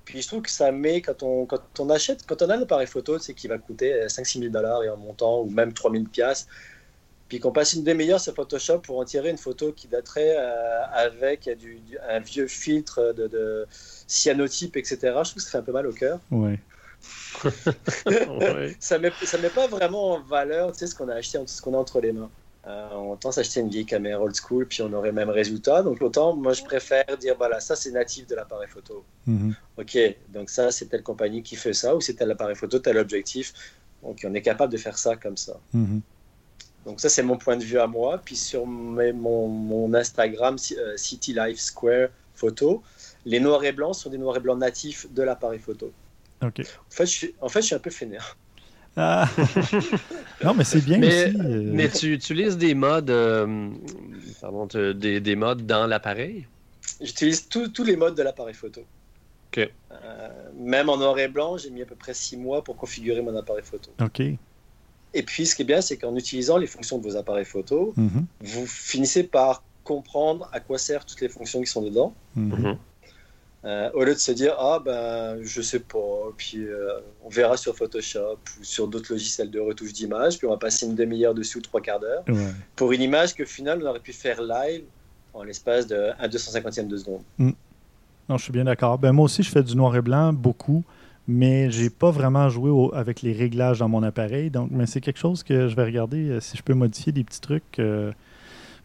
Puis 0.07 0.23
je 0.23 0.27
trouve 0.27 0.43
que 0.43 0.51
ça 0.51 0.73
met, 0.73 1.03
quand 1.03 1.23
on, 1.23 1.45
quand 1.45 1.61
on 1.79 1.91
achète, 1.91 2.25
quand 2.27 2.41
on 2.43 2.49
a 2.49 2.57
un 2.57 2.63
appareil 2.63 2.87
photo, 2.87 3.19
c'est 3.19 3.35
qui 3.35 3.49
va 3.49 3.59
coûter 3.59 4.07
5-6 4.07 4.41
000 4.41 4.51
dollars 4.51 4.83
et 4.83 4.89
en 4.89 4.97
montant, 4.97 5.43
ou 5.43 5.51
même 5.51 5.73
3 5.73 5.93
000 5.93 6.05
piastres, 6.05 6.49
puis 7.33 7.41
qu'on 7.41 7.51
passe 7.51 7.73
une 7.73 7.83
demi-heure 7.83 8.21
sur 8.21 8.35
Photoshop 8.35 8.81
pour 8.81 8.99
en 8.99 9.07
tirer 9.07 9.31
une 9.31 9.39
photo 9.39 9.73
qui 9.73 9.89
daterait 9.89 10.37
euh, 10.39 10.85
avec 10.93 11.49
du, 11.59 11.77
du- 11.77 11.99
un 12.07 12.19
vieux 12.21 12.47
filtre 12.47 13.15
de, 13.17 13.27
de 13.27 13.67
cyanotype, 14.07 14.77
etc. 14.77 14.99
Je 15.01 15.09
trouve 15.31 15.35
que 15.37 15.41
ça 15.41 15.49
fait 15.53 15.57
un 15.57 15.63
peu 15.63 15.73
mal 15.73 15.87
au 15.87 15.93
cœur. 15.95 16.19
Ouais. 16.31 16.59
Ouais. 18.05 18.77
Ça 18.81 18.99
met, 18.99 19.11
ça 19.23 19.39
met 19.39 19.49
pas 19.49 19.67
vraiment 19.67 20.11
en 20.13 20.21
valeur 20.21 20.73
tu 20.73 20.81
sais, 20.81 20.87
ce 20.89 20.95
qu'on 20.95 21.09
a 21.09 21.15
acheté, 21.15 21.39
ce 21.47 21.63
qu'on 21.63 21.73
a 21.73 21.79
entre 21.79 22.03
les 22.03 22.13
mains. 22.13 22.29
Euh, 22.67 22.89
on 22.93 23.17
tend 23.17 23.31
à 23.31 23.33
s'acheter 23.33 23.61
une 23.61 23.71
vieille 23.71 23.87
caméra 23.87 24.21
old 24.23 24.37
school, 24.37 24.67
puis 24.69 24.83
on 24.83 24.93
aurait 24.93 25.09
le 25.09 25.15
même 25.15 25.31
résultat. 25.31 25.83
Donc 25.83 26.03
autant, 26.03 26.37
moi, 26.37 26.53
je 26.53 26.63
préfère 26.63 27.05
dire, 27.19 27.35
voilà, 27.39 27.61
ça 27.61 27.77
c'est 27.77 27.93
natif 27.93 28.27
de 28.27 28.35
l'appareil 28.35 28.69
photo. 28.69 29.03
Mhm. 29.27 29.55
Ok, 29.79 29.97
donc 30.29 30.51
ça, 30.51 30.71
c'est 30.71 30.85
telle 30.85 31.03
compagnie 31.03 31.43
qui 31.43 31.57
fait 31.57 31.73
ça, 31.73 31.97
ou 31.97 32.03
c'est 32.03 32.13
tel 32.13 32.31
appareil 32.31 32.57
photo, 32.57 32.79
tel 32.79 32.99
objectif. 32.99 33.55
Donc 34.03 34.21
on 34.23 34.35
est 34.35 34.43
capable 34.43 34.71
de 34.71 34.77
faire 34.79 34.99
ça 34.99 35.17
comme 35.17 35.39
ça. 35.39 35.59
Mhm. 35.73 36.03
Donc 36.87 37.01
ça, 37.01 37.09
c'est 37.09 37.23
mon 37.23 37.37
point 37.39 37.57
de 37.57 37.63
vue 37.65 37.79
à 37.79 37.87
moi. 37.87 38.21
Puis 38.25 38.37
sur 38.37 38.67
mes- 38.67 39.13
mon, 39.13 39.49
mon 39.49 39.95
Instagram, 39.95 40.57
euh, 40.79 40.97
City 40.97 41.33
Life 41.35 41.59
Square 41.61 42.09
Photo, 42.35 42.83
les 43.25 43.39
noirs 43.41 43.63
et 43.65 43.73
blancs 43.73 43.95
sont 43.95 44.11
des 44.11 44.19
noirs 44.19 44.37
et 44.37 44.41
blancs 44.41 44.59
natifs 44.59 45.07
de 45.13 45.23
l'appareil 45.23 45.61
photo. 45.61 45.93
OK. 46.45 46.61
En 46.61 46.91
fait, 46.91 47.07
je 47.07 47.11
suis, 47.11 47.35
en 47.41 47.49
fait, 47.49 47.61
je 47.61 47.67
suis 47.67 47.75
un 47.75 47.79
peu 47.79 47.91
fainéant. 47.91 48.21
Ah. 48.97 49.29
non, 50.45 50.55
mais 50.55 50.65
c'est 50.65 50.85
bien 50.85 50.99
Mais- 50.99 51.29
aussi. 51.29 51.37
euh, 51.41 51.63
Mais 51.73 51.89
tu 51.89 52.13
utilises 52.13 52.59
des 52.59 52.75
modes, 52.75 53.11
euh, 53.11 53.71
pardon, 54.41 54.67
des, 54.67 55.21
des 55.21 55.37
modes 55.37 55.65
dans 55.67 55.87
l'appareil? 55.87 56.47
J'utilise 57.01 57.49
tous 57.49 57.85
les 57.85 57.97
modes 57.97 58.17
de 58.17 58.23
l'appareil 58.23 58.55
photo. 58.55 58.83
Ok. 59.53 59.59
Euh, 59.93 60.29
même 60.59 60.89
en 60.89 60.97
noir 60.97 61.19
et 61.19 61.29
blanc, 61.29 61.57
j'ai 61.59 61.71
mis 61.71 61.83
à 61.83 61.87
peu 61.87 61.95
près 61.95 62.13
six 62.15 62.37
mois 62.37 62.63
pour 62.65 62.77
configurer 62.77 63.23
mon 63.23 63.37
appareil 63.37 63.63
photo. 63.65 63.91
OK. 64.03 64.23
Et 65.15 65.23
puis, 65.23 65.47
ce 65.47 65.55
qui 65.55 65.63
est 65.63 65.65
bien, 65.67 65.81
c'est 65.81 65.97
qu'en 65.97 66.17
utilisant 66.17 66.57
les 66.57 66.67
fonctions 66.67 66.99
de 66.99 67.03
vos 67.03 67.17
appareils 67.17 67.45
photo, 67.45 67.93
Mhm. 67.97 68.25
vous 68.43 68.67
finissez 68.67 69.23
par 69.25 69.63
comprendre 69.85 70.49
à 70.53 70.61
quoi 70.61 70.79
servent 70.79 71.05
toutes 71.05 71.21
les 71.21 71.29
fonctions 71.29 71.61
qui 71.61 71.67
sont 71.67 71.83
dedans. 71.83 72.15
Mhm. 72.37 72.59
Mhm. 72.59 72.77
Euh, 73.65 73.91
au 73.95 74.03
lieu 74.03 74.13
de 74.15 74.19
se 74.19 74.33
dire 74.33 74.57
ah 74.59 74.81
ben 74.85 75.39
je 75.41 75.63
sais 75.63 75.79
pas 75.79 76.33
puis 76.37 76.59
euh, 76.65 76.99
on 77.25 77.29
verra 77.29 77.57
sur 77.57 77.77
Photoshop 77.77 78.39
ou 78.61 78.65
sur 78.65 78.89
d'autres 78.89 79.13
logiciels 79.13 79.53
de 79.53 79.61
retouche 79.61 79.93
d'image 79.93 80.37
puis 80.39 80.49
on 80.49 80.51
va 80.51 80.57
passer 80.57 80.85
une 80.85 80.97
demi-heure 80.97 81.33
dessus 81.33 81.59
ou 81.59 81.61
trois 81.61 81.81
quarts 81.81 82.01
d'heure 82.01 82.25
Ouais. 82.29 82.35
pour 82.75 82.91
une 82.91 83.03
image 83.03 83.35
que 83.37 83.45
au 83.45 83.47
final 83.47 83.81
on 83.81 83.87
aurait 83.87 84.01
pu 84.01 84.13
faire 84.13 84.43
live 84.43 84.83
en 85.33 85.45
l'espace 85.45 85.87
de 85.87 86.11
1 86.19 86.27
250e 86.27 86.89
de 86.89 86.97
seconde. 86.97 87.23
Non, 87.39 88.37
je 88.37 88.43
suis 88.43 88.53
bien 88.53 88.65
d'accord. 88.65 88.99
Ben, 88.99 89.13
moi 89.13 89.27
aussi, 89.27 89.45
je 89.45 89.51
fais 89.51 89.63
du 89.63 89.77
noir 89.77 89.95
et 89.95 90.01
blanc 90.03 90.33
beaucoup, 90.33 90.83
mais 91.29 91.71
j'ai 91.71 91.91
pas 91.91 92.11
vraiment 92.11 92.49
joué 92.49 92.71
avec 92.95 93.23
les 93.23 93.33
réglages 93.33 93.79
dans 93.79 93.89
mon 93.89 94.03
appareil. 94.03 94.51
Donc, 94.51 94.71
mais 94.71 94.87
c'est 94.87 95.01
quelque 95.01 95.19
chose 95.19 95.43
que 95.43 95.69
je 95.69 95.77
vais 95.77 95.85
regarder 95.85 96.31
euh, 96.31 96.41
si 96.41 96.57
je 96.57 96.63
peux 96.63 96.75
modifier 96.75 97.13
des 97.13 97.25
petits 97.25 97.41
trucs 97.41 97.79
euh, 97.79 98.13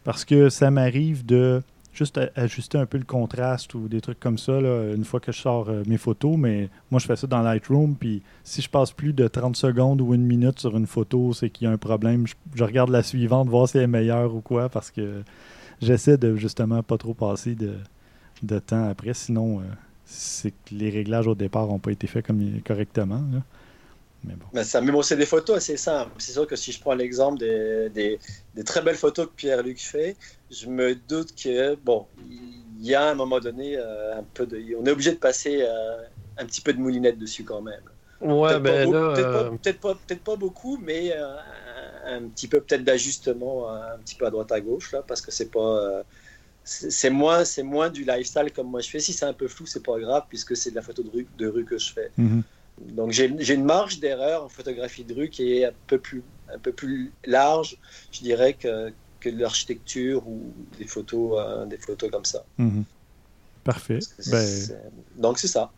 parce 0.04 0.24
que 0.24 0.48
ça 0.48 0.70
m'arrive 0.70 1.26
de 1.26 1.62
juste 1.92 2.20
ajuster 2.36 2.78
un 2.78 2.86
peu 2.86 2.96
le 2.96 3.04
contraste 3.04 3.74
ou 3.74 3.88
des 3.88 4.00
trucs 4.00 4.20
comme 4.20 4.38
ça 4.38 4.60
là, 4.60 4.92
une 4.94 5.04
fois 5.04 5.18
que 5.18 5.32
je 5.32 5.40
sors 5.40 5.68
euh, 5.68 5.82
mes 5.88 5.98
photos. 5.98 6.36
Mais 6.36 6.68
moi, 6.92 7.00
je 7.00 7.06
fais 7.06 7.16
ça 7.16 7.26
dans 7.26 7.42
Lightroom. 7.42 7.96
Puis 7.96 8.22
si 8.44 8.62
je 8.62 8.70
passe 8.70 8.92
plus 8.92 9.12
de 9.12 9.26
30 9.26 9.56
secondes 9.56 10.00
ou 10.00 10.14
une 10.14 10.24
minute 10.24 10.60
sur 10.60 10.76
une 10.76 10.86
photo, 10.86 11.32
c'est 11.32 11.50
qu'il 11.50 11.66
y 11.66 11.68
a 11.68 11.72
un 11.72 11.78
problème. 11.78 12.26
Je, 12.54 12.64
regarde 12.64 12.90
la 12.90 13.02
suivante, 13.02 13.48
voir 13.48 13.68
si 13.68 13.78
elle 13.78 13.84
est 13.84 13.88
meilleure 13.88 14.32
ou 14.32 14.40
quoi, 14.40 14.68
parce 14.68 14.92
que 14.92 15.22
j'essaie 15.82 16.18
de 16.18 16.36
justement 16.36 16.84
pas 16.84 16.98
trop 16.98 17.14
passer 17.14 17.56
de, 17.56 18.58
temps 18.60 18.88
après. 18.88 19.14
Sinon, 19.14 19.60
c'est 20.10 20.50
que 20.50 20.74
les 20.74 20.90
réglages 20.90 21.26
au 21.26 21.34
départ 21.34 21.66
n'ont 21.66 21.78
pas 21.78 21.92
été 21.92 22.06
faits 22.06 22.26
comme, 22.26 22.60
correctement. 22.66 23.22
là. 23.32 23.42
Mais 24.24 24.34
bon. 24.34 24.46
Ben, 24.52 24.64
ça, 24.64 24.80
mais 24.80 24.90
bon, 24.90 25.02
c'est 25.02 25.16
des 25.16 25.26
photos 25.26 25.58
assez 25.58 25.76
simples. 25.76 26.10
C'est 26.18 26.32
sûr 26.32 26.46
que 26.46 26.56
si 26.56 26.72
je 26.72 26.80
prends 26.80 26.94
l'exemple 26.94 27.38
des, 27.38 27.88
des- 27.90 28.18
des 28.54 28.64
très 28.64 28.82
belles 28.82 28.96
photos 28.96 29.26
que 29.26 29.32
Pierre-Luc 29.32 29.78
fait, 29.80 30.16
je 30.50 30.66
me 30.66 30.94
doute 30.94 31.34
que, 31.40 31.74
bon, 31.76 32.06
il 32.28 32.86
y 32.86 32.94
a 32.94 33.02
à 33.08 33.10
un 33.10 33.14
moment 33.14 33.38
donné 33.38 33.76
euh, 33.76 34.18
un 34.18 34.24
peu 34.34 34.46
de. 34.46 34.56
On 34.80 34.84
est 34.86 34.90
obligé 34.90 35.12
de 35.12 35.18
passer 35.18 35.60
euh, 35.62 36.02
un 36.38 36.46
petit 36.46 36.60
peu 36.62 36.72
de 36.72 36.78
moulinette 36.80 37.18
dessus 37.18 37.44
quand 37.44 37.60
même. 37.62 37.80
Ouais, 38.20 38.48
Peut-être 38.48 38.62
ben 38.62 38.90
pas, 38.90 38.98
là. 38.98 39.14
peut-être 39.14 39.32
pas- 39.32 39.38
euh, 39.44 39.50
peut-être 39.62 39.80
pas, 39.80 39.94
peut-être 39.94 40.24
pas 40.24 40.36
beaucoup, 40.36 40.78
mais 40.78 41.12
euh, 41.12 41.36
un, 42.06 42.24
un 42.24 42.28
petit 42.28 42.48
peu 42.48 42.60
peut-être 42.60 42.82
d'ajustement 42.84 43.72
euh, 43.72 43.94
un 43.94 43.98
petit 43.98 44.16
peu 44.16 44.26
à 44.26 44.30
droite 44.30 44.50
à 44.50 44.60
gauche 44.60 44.92
là, 44.92 45.02
parce 45.06 45.20
que 45.20 45.30
c'est 45.30 45.50
pas. 45.50 46.02
C'est 46.70 47.10
moins, 47.10 47.44
c'est 47.44 47.62
moins 47.62 47.88
du 47.88 48.04
lifestyle 48.04 48.52
comme 48.54 48.68
moi 48.70 48.80
je 48.80 48.90
fais. 48.90 49.00
Si 49.00 49.12
c'est 49.12 49.24
un 49.24 49.32
peu 49.32 49.48
flou, 49.48 49.64
c'est 49.66 49.82
pas 49.82 49.98
grave 49.98 50.24
puisque 50.28 50.54
c'est 50.56 50.70
de 50.70 50.76
la 50.76 50.82
photo 50.82 51.02
de 51.02 51.10
rue, 51.10 51.26
de 51.38 51.46
rue 51.48 51.64
que 51.64 51.78
je 51.78 51.92
fais. 51.92 52.10
Mhm. 52.18 52.42
Donc 52.98 53.12
j'ai 53.12 53.34
j'ai 53.38 53.54
une 53.54 53.64
marge 53.64 53.98
d'erreur 54.00 54.44
en 54.44 54.48
photographie 54.48 55.04
de 55.04 55.14
rue 55.14 55.30
qui 55.30 55.42
est 55.54 55.64
un 55.64 55.72
peu 55.86 55.98
plus, 55.98 56.22
un 56.54 56.58
peu 56.58 56.72
plus 56.72 57.12
large, 57.24 57.76
je 58.12 58.20
dirais, 58.20 58.52
que, 58.54 58.92
que 59.20 59.30
de 59.30 59.38
l'architecture 59.40 60.26
ou 60.28 60.52
des 60.78 60.86
photos, 60.86 61.38
euh, 61.38 61.64
des 61.66 61.78
photos 61.78 62.10
comme 62.10 62.24
ça. 62.24 62.44
Mhm. 62.58 62.84
Parfait. 63.64 63.98
Ben, 64.30 64.46
Donc 65.16 65.38
c'est 65.38 65.48
ça. 65.48 65.72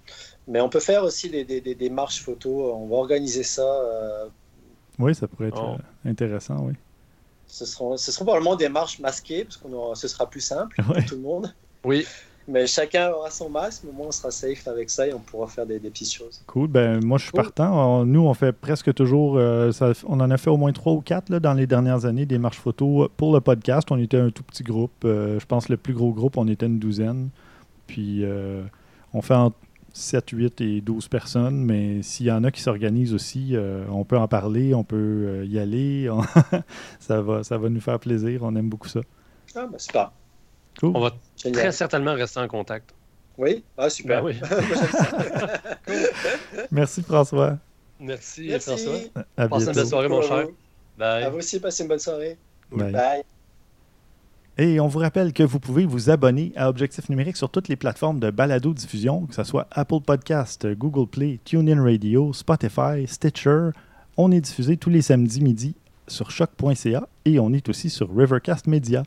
Mais 0.48 0.60
on 0.60 0.68
peut 0.68 0.80
faire 0.80 1.02
aussi 1.04 1.28
des, 1.30 1.44
des, 1.44 1.60
des, 1.60 1.74
des 1.74 1.90
marches 1.90 2.20
photos. 2.20 2.72
On 2.74 2.86
va 2.88 2.96
organiser 2.96 3.42
ça. 3.44 3.62
euh, 3.62 4.26
oui, 4.98 5.14
ça 5.14 5.26
pourrait 5.28 5.48
être 5.48 5.62
Oh. 5.62 5.78
intéressant, 6.04 6.58
oui. 6.66 6.74
Ce, 7.64 7.72
seront, 7.72 7.96
ce 7.96 8.10
seront 8.12 8.24
probablement 8.24 8.56
des 8.56 8.68
marches 8.68 8.98
masquées, 8.98 9.44
parce 9.44 9.56
que 9.56 9.68
ce 9.94 10.08
sera 10.08 10.28
plus 10.28 10.40
simple 10.40 10.76
Ouais. 10.88 10.94
pour 11.00 11.04
tout 11.04 11.14
le 11.16 11.20
monde. 11.22 11.54
Oui, 11.84 12.04
Mais 12.48 12.66
chacun 12.66 13.10
aura 13.12 13.30
son 13.30 13.48
masque, 13.48 13.82
mais 13.84 13.90
au 13.90 13.92
moins 13.92 14.06
on 14.08 14.10
sera 14.10 14.30
safe 14.32 14.66
avec 14.66 14.90
ça 14.90 15.06
et 15.06 15.14
on 15.14 15.20
pourra 15.20 15.46
faire 15.46 15.66
des, 15.66 15.78
des 15.78 15.88
petites 15.90 16.12
choses. 16.12 16.42
Cool. 16.48 16.66
Ben, 16.66 16.98
moi, 17.04 17.16
je 17.18 17.24
suis 17.24 17.32
Cool. 17.32 17.42
partant. 17.44 18.00
On- 18.00 18.04
nous, 18.04 18.22
on 18.26 18.34
fait 18.34 18.50
presque 18.52 18.92
toujours. 18.94 19.36
euh, 19.38 19.70
ça- 19.70 19.92
on 20.08 20.18
en 20.18 20.30
a 20.30 20.36
fait 20.36 20.50
au 20.50 20.56
moins 20.56 20.72
trois 20.72 20.92
ou 20.94 21.00
quatre 21.00 21.28
là, 21.28 21.38
dans 21.38 21.52
les 21.54 21.66
dernières 21.68 22.06
années, 22.06 22.26
des 22.26 22.38
marches 22.38 22.58
photos 22.58 23.08
pour 23.16 23.32
le 23.32 23.40
podcast. 23.40 23.86
On 23.92 23.98
était 23.98 24.16
un 24.18 24.30
tout 24.30 24.42
petit 24.42 24.64
groupe. 24.64 24.90
Euh, 25.04 25.38
je 25.38 25.46
pense 25.46 25.66
que 25.66 25.72
le 25.72 25.76
plus 25.76 25.94
gros 25.94 26.12
groupe, 26.12 26.36
on 26.38 26.48
était 26.48 26.66
une 26.66 26.80
douzaine. 26.80 27.28
Puis, 27.86 28.24
euh, 28.24 28.62
on 29.14 29.22
fait 29.22 29.34
entre 29.34 29.56
7, 29.92 30.30
8 30.30 30.60
et 30.60 30.80
12 30.80 31.08
personnes. 31.08 31.64
Mais 31.64 32.02
s'il 32.02 32.26
y 32.26 32.30
en 32.32 32.44
a 32.44 32.50
qui 32.50 32.60
s'organisent 32.62 33.14
aussi, 33.14 33.50
euh, 33.56 33.84
on 33.90 34.04
peut 34.04 34.18
en 34.18 34.28
parler, 34.28 34.74
on 34.74 34.84
peut 34.84 34.96
euh, 34.96 35.44
y 35.46 35.58
aller. 35.58 36.08
On- 36.10 36.22
ça, 37.00 37.20
va, 37.22 37.42
ça 37.44 37.58
va 37.58 37.68
nous 37.68 37.80
faire 37.80 37.98
plaisir. 37.98 38.40
On 38.42 38.54
aime 38.56 38.68
beaucoup 38.68 38.88
ça. 38.88 39.00
Ah, 39.56 39.66
bah, 39.70 39.78
super. 39.78 40.12
Cool. 40.78 40.92
on 40.94 41.00
va 41.00 41.10
Génial. 41.36 41.60
très 41.62 41.72
certainement 41.72 42.14
rester 42.14 42.40
en 42.40 42.48
contact. 42.48 42.94
Oui, 43.36 43.64
ah, 43.76 43.88
super. 43.90 44.22
Ben 44.22 44.34
oui. 44.34 44.40
Merci, 46.70 47.02
François. 47.02 47.58
Merci, 47.98 48.46
Merci. 48.48 48.68
François. 48.70 49.24
À 49.36 49.48
Passe 49.48 49.66
une 49.66 49.72
belle 49.72 49.86
soirée, 49.86 50.08
mon 50.08 50.22
cher. 50.22 50.38
À 50.38 50.46
Bye. 50.98 51.30
vous 51.30 51.38
aussi, 51.38 51.58
passez 51.60 51.82
une 51.82 51.88
bonne 51.88 51.98
soirée. 51.98 52.36
Bye. 52.70 52.92
Bye. 52.92 53.22
Et 54.62 54.78
on 54.78 54.88
vous 54.88 54.98
rappelle 54.98 55.32
que 55.32 55.42
vous 55.42 55.58
pouvez 55.58 55.86
vous 55.86 56.10
abonner 56.10 56.52
à 56.54 56.68
Objectif 56.68 57.08
Numérique 57.08 57.38
sur 57.38 57.48
toutes 57.48 57.68
les 57.68 57.76
plateformes 57.76 58.20
de 58.20 58.30
balado-diffusion, 58.30 59.24
que 59.24 59.34
ce 59.34 59.42
soit 59.42 59.66
Apple 59.70 60.00
Podcast, 60.04 60.66
Google 60.74 61.08
Play, 61.08 61.40
TuneIn 61.46 61.82
Radio, 61.82 62.34
Spotify, 62.34 63.06
Stitcher. 63.06 63.70
On 64.18 64.30
est 64.30 64.42
diffusé 64.42 64.76
tous 64.76 64.90
les 64.90 65.00
samedis 65.00 65.40
midi 65.40 65.74
sur 66.08 66.30
choc.ca 66.30 67.08
et 67.24 67.40
on 67.40 67.54
est 67.54 67.70
aussi 67.70 67.88
sur 67.88 68.14
Rivercast 68.14 68.66
Media. 68.66 69.04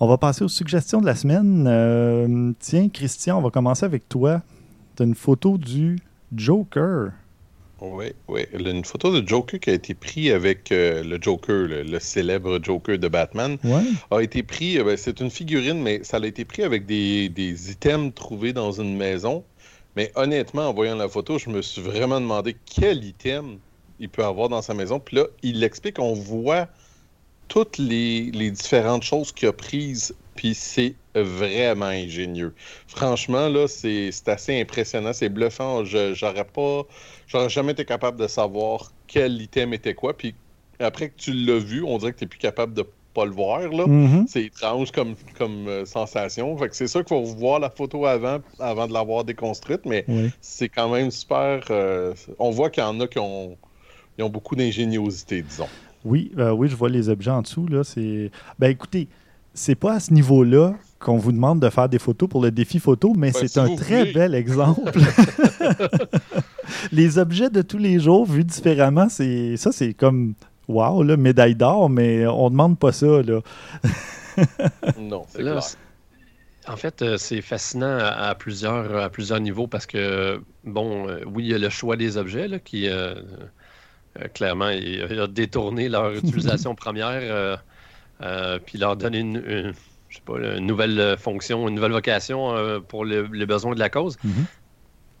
On 0.00 0.08
va 0.08 0.16
passer 0.16 0.42
aux 0.42 0.48
suggestions 0.48 1.02
de 1.02 1.06
la 1.06 1.14
semaine. 1.14 1.66
Euh, 1.68 2.52
tiens, 2.60 2.88
Christian, 2.88 3.36
on 3.36 3.42
va 3.42 3.50
commencer 3.50 3.84
avec 3.84 4.08
toi. 4.08 4.40
Tu 4.96 5.02
as 5.02 5.06
une 5.06 5.16
photo 5.16 5.58
du 5.58 5.98
Joker. 6.34 7.10
Oui, 7.80 8.06
oui. 8.26 8.42
Une 8.52 8.84
photo 8.84 9.12
de 9.20 9.26
Joker 9.26 9.60
qui 9.60 9.70
a 9.70 9.74
été 9.74 9.94
prise 9.94 10.32
avec 10.32 10.72
euh, 10.72 11.04
le 11.04 11.18
Joker, 11.20 11.54
le, 11.68 11.82
le 11.84 12.00
célèbre 12.00 12.58
Joker 12.62 12.98
de 12.98 13.06
Batman, 13.08 13.56
Ouais. 13.64 13.82
a 14.10 14.20
été 14.20 14.42
pris, 14.42 14.78
euh, 14.78 14.84
ben, 14.84 14.96
c'est 14.96 15.20
une 15.20 15.30
figurine, 15.30 15.80
mais 15.80 16.02
ça 16.02 16.16
a 16.16 16.26
été 16.26 16.44
pris 16.44 16.62
avec 16.64 16.86
des, 16.86 17.28
des 17.28 17.70
items 17.70 18.12
trouvés 18.14 18.52
dans 18.52 18.72
une 18.72 18.96
maison. 18.96 19.44
Mais 19.96 20.10
honnêtement, 20.16 20.68
en 20.68 20.74
voyant 20.74 20.96
la 20.96 21.08
photo, 21.08 21.38
je 21.38 21.50
me 21.50 21.62
suis 21.62 21.80
vraiment 21.82 22.20
demandé 22.20 22.56
quel 22.64 23.04
item 23.04 23.58
il 24.00 24.08
peut 24.08 24.24
avoir 24.24 24.48
dans 24.48 24.62
sa 24.62 24.74
maison. 24.74 24.98
Puis 25.00 25.16
là, 25.16 25.24
il 25.42 25.62
explique, 25.64 25.98
on 25.98 26.14
voit 26.14 26.68
toutes 27.48 27.78
les, 27.78 28.30
les 28.32 28.50
différentes 28.50 29.02
choses 29.02 29.32
qu'il 29.32 29.48
a 29.48 29.52
prises, 29.52 30.14
puis 30.38 30.54
c'est 30.54 30.94
vraiment 31.16 31.86
ingénieux. 31.86 32.54
Franchement, 32.86 33.48
là, 33.48 33.66
c'est 33.66 34.12
assez 34.28 34.60
impressionnant, 34.60 35.12
c'est 35.12 35.28
bluffant. 35.28 35.84
J'aurais 35.84 36.44
pas, 36.44 36.82
j'aurais 37.26 37.48
jamais 37.48 37.72
été 37.72 37.84
capable 37.84 38.20
de 38.20 38.28
savoir 38.28 38.92
quel 39.08 39.42
item 39.42 39.74
était 39.74 39.94
quoi. 39.94 40.16
Puis 40.16 40.36
après 40.78 41.08
que 41.08 41.16
tu 41.16 41.32
l'as 41.32 41.58
vu, 41.58 41.82
on 41.82 41.98
dirait 41.98 42.12
que 42.12 42.18
tu 42.18 42.24
n'es 42.24 42.28
plus 42.28 42.38
capable 42.38 42.72
de 42.72 42.84
pas 43.14 43.24
le 43.24 43.32
voir, 43.32 43.58
là. 43.68 43.84
Mhm. 43.88 44.26
C'est 44.28 44.44
étrange 44.44 44.92
comme, 44.92 45.16
comme 45.36 45.66
euh, 45.66 45.84
sensation. 45.84 46.56
Fait 46.56 46.68
que 46.68 46.76
c'est 46.76 46.86
sûr 46.86 47.04
qu'il 47.04 47.16
faut 47.16 47.24
voir 47.24 47.58
la 47.58 47.70
photo 47.70 48.06
avant, 48.06 48.38
avant 48.60 48.86
de 48.86 48.92
l'avoir 48.92 49.24
déconstruite, 49.24 49.80
mais 49.86 50.04
Oui. 50.06 50.30
c'est 50.40 50.68
quand 50.68 50.88
même 50.88 51.10
super. 51.10 51.64
euh, 51.70 52.14
on 52.38 52.50
voit 52.50 52.70
qu'il 52.70 52.84
y 52.84 52.86
en 52.86 53.00
a 53.00 53.08
qui 53.08 53.18
ont, 53.18 53.56
ils 54.16 54.22
ont 54.22 54.30
beaucoup 54.30 54.54
d'ingéniosité, 54.54 55.42
disons. 55.42 55.66
Oui, 56.04 56.30
euh, 56.38 56.52
oui, 56.52 56.68
je 56.68 56.76
vois 56.76 56.90
les 56.90 57.08
objets 57.08 57.32
en 57.32 57.42
dessous. 57.42 57.66
Là, 57.66 57.82
c'est... 57.82 58.30
Ben 58.60 58.68
écoutez, 58.70 59.08
c'est 59.58 59.74
pas 59.74 59.94
à 59.94 60.00
ce 60.00 60.12
niveau-là 60.12 60.74
qu'on 60.98 61.16
vous 61.16 61.32
demande 61.32 61.60
de 61.60 61.68
faire 61.68 61.88
des 61.88 61.98
photos 61.98 62.28
pour 62.28 62.42
le 62.42 62.50
défi 62.50 62.78
photo, 62.78 63.12
mais 63.16 63.30
Ben, 63.30 63.40
c'est 63.40 63.48
si 63.48 63.60
un 63.60 63.74
très 63.76 64.00
voulez. 64.00 64.12
bel 64.12 64.34
exemple. 64.34 64.90
les 66.92 67.18
objets 67.18 67.50
de 67.50 67.62
tous 67.62 67.78
les 67.78 68.00
jours 68.00 68.26
vus 68.26 68.44
différemment, 68.44 69.08
c'est 69.08 69.56
ça, 69.56 69.72
c'est 69.72 69.94
comme 69.94 70.34
wow, 70.68 71.02
là, 71.02 71.16
médaille 71.16 71.54
d'or, 71.54 71.88
mais 71.90 72.26
on 72.26 72.50
demande 72.50 72.78
pas 72.78 72.92
ça. 72.92 73.22
Là. 73.22 73.40
Non, 74.98 75.24
c'est 75.28 75.40
clair. 75.40 75.60
En 76.68 76.76
fait, 76.76 77.02
euh, 77.02 77.16
c'est 77.16 77.40
fascinant 77.40 77.98
à, 77.98 78.32
plusieurs, 78.36 78.94
à 78.96 79.08
plusieurs 79.10 79.40
niveaux 79.40 79.66
parce 79.66 79.86
que, 79.86 80.40
bon, 80.64 81.08
euh, 81.08 81.20
oui, 81.26 81.44
il 81.44 81.50
y 81.50 81.54
a 81.54 81.58
le 81.58 81.70
choix 81.70 81.96
des 81.96 82.16
objets 82.18 82.46
là, 82.46 82.58
qui, 82.60 82.88
euh, 82.88 83.14
euh, 84.20 84.28
clairement, 84.34 84.68
il, 84.68 85.06
il 85.10 85.18
a 85.18 85.26
détourné 85.26 85.88
leur 85.88 86.12
utilisation 86.12 86.74
première, 86.76 87.18
euh, 87.22 87.56
euh, 88.22 88.58
puis 88.58 88.78
leur 88.78 88.96
donné 88.96 89.18
une, 89.18 89.36
une- 89.46 89.72
je 90.08 90.16
sais 90.16 90.22
pas, 90.24 90.38
une 90.38 90.66
nouvelle 90.66 90.98
euh, 90.98 91.16
fonction, 91.16 91.68
une 91.68 91.74
nouvelle 91.74 91.92
vocation 91.92 92.54
euh, 92.56 92.80
pour 92.80 93.04
le- 93.04 93.28
les 93.32 93.46
besoins 93.46 93.74
de 93.74 93.78
la 93.80 93.90
cause. 93.90 94.16
Mhm. 94.24 94.46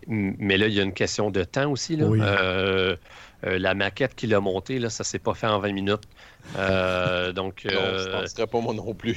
Mais 0.06 0.56
là, 0.56 0.68
il 0.68 0.72
y 0.74 0.80
a 0.80 0.84
une 0.84 0.94
question 0.94 1.30
de 1.30 1.44
temps 1.44 1.70
aussi. 1.70 1.96
Là. 1.96 2.06
Oui. 2.06 2.18
Euh, 2.22 2.96
euh, 3.44 3.58
la 3.58 3.74
maquette 3.74 4.14
qu'il 4.14 4.32
a 4.34 4.40
montée, 4.40 4.78
là, 4.78 4.88
ça 4.90 5.04
s'est 5.04 5.18
pas 5.18 5.34
fait 5.34 5.46
en 5.46 5.58
20 5.58 5.72
minutes. 5.72 6.04
Euh, 6.56 7.32
donc, 7.32 7.64
Non, 7.66 7.70
je 7.98 8.10
penserais 8.10 8.46
pas 8.46 8.60
moi 8.60 8.72
non 8.74 8.94
plus. 8.94 9.14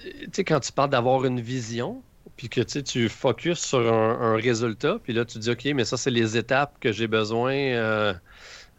tu 0.00 0.28
sais, 0.32 0.44
quand 0.44 0.60
tu 0.60 0.72
parles 0.72 0.90
d'avoir 0.90 1.24
une 1.24 1.40
vision, 1.40 2.02
puis 2.36 2.48
que 2.48 2.60
tu 2.60 3.08
focuses 3.08 3.58
sur 3.58 3.92
un, 3.92 4.20
un 4.20 4.36
résultat, 4.36 4.98
puis 5.02 5.12
là, 5.12 5.24
tu 5.24 5.38
dis, 5.38 5.50
OK, 5.50 5.64
mais 5.74 5.84
ça, 5.84 5.96
c'est 5.96 6.10
les 6.10 6.36
étapes 6.36 6.74
que 6.80 6.90
j'ai 6.90 7.06
besoin 7.06 7.54
euh, 7.54 8.12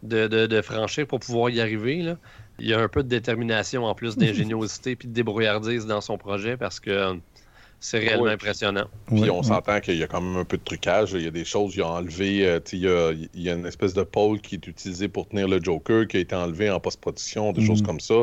de, 0.04 0.28
de- 0.28 0.46
de 0.48 0.62
franchir 0.62 1.08
pour 1.08 1.20
pouvoir 1.20 1.50
y 1.52 1.62
arriver. 1.62 2.02
Là. 2.02 2.18
Il 2.60 2.68
y 2.68 2.74
a 2.74 2.80
un 2.80 2.88
peu 2.90 3.04
de 3.04 3.10
détermination 3.10 3.86
en 3.86 3.96
plus 3.96 4.18
d'ingéniosité 4.18 4.96
puis 4.96 5.08
de 5.08 5.14
débrouillardise 5.14 5.86
dans 5.86 6.02
son 6.02 6.18
projet 6.18 6.58
parce 6.58 6.80
que 6.80 7.20
c'est 7.82 8.00
réellement 8.00 8.24
Ouais. 8.26 8.34
impressionnant. 8.34 8.88
Puis 9.08 9.22
Ouais, 9.22 9.30
on 9.30 9.38
ouais. 9.38 9.44
s'entend 9.44 9.80
qu'il 9.80 9.96
y 9.96 10.04
a 10.04 10.08
quand 10.08 10.20
même 10.20 10.36
un 10.36 10.44
peu 10.44 10.58
de 10.58 10.64
trucage. 10.64 11.14
Il 11.14 11.22
y 11.22 11.28
a 11.28 11.32
des 11.32 11.46
choses, 11.46 11.76
ils 11.78 11.82
ont 11.82 11.88
enlevé. 11.88 12.46
euh, 12.46 12.60
il, 12.74 12.80
y 12.80 12.88
a, 12.90 13.12
il 13.14 13.42
y 13.42 13.50
a 13.50 13.54
une 13.54 13.66
espèce 13.66 13.94
de 13.94 14.04
pôle 14.04 14.42
qui 14.42 14.56
est 14.56 14.68
utilisé 14.68 15.08
pour 15.08 15.30
tenir 15.30 15.48
le 15.48 15.62
Joker 15.64 16.06
qui 16.06 16.18
a 16.18 16.20
été 16.20 16.36
enlevé 16.36 16.70
en 16.70 16.82
post-production, 16.82 17.54
des 17.54 17.62
Mhm. 17.62 17.68
choses 17.68 17.82
comme 17.82 18.02
ça. 18.02 18.16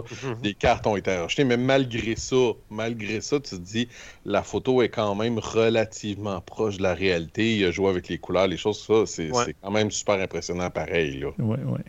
Les 0.42 0.52
cartes 0.52 0.86
ont 0.86 0.94
été 0.96 1.16
rachetées, 1.16 1.44
mais 1.44 1.56
malgré 1.56 2.16
ça, 2.16 2.36
malgré 2.68 3.22
ça, 3.22 3.40
tu 3.40 3.50
te 3.56 3.60
dis, 3.62 3.88
la 4.26 4.42
photo 4.42 4.82
est 4.82 4.90
quand 4.90 5.14
même 5.14 5.38
relativement 5.38 6.42
proche 6.42 6.76
de 6.76 6.82
la 6.82 6.92
réalité. 6.94 7.56
Il 7.56 7.64
a 7.64 7.70
joué 7.70 7.88
avec 7.88 8.08
les 8.08 8.18
couleurs, 8.18 8.48
les 8.48 8.58
choses, 8.58 8.78
ça, 8.84 9.06
c'est 9.06 9.30
quand 9.62 9.70
même 9.70 9.90
super 9.90 10.16
impressionnant 10.20 10.68
pareil. 10.70 11.20
Là. 11.20 11.28
Ouais, 11.38 11.64
ouais. 11.64 11.80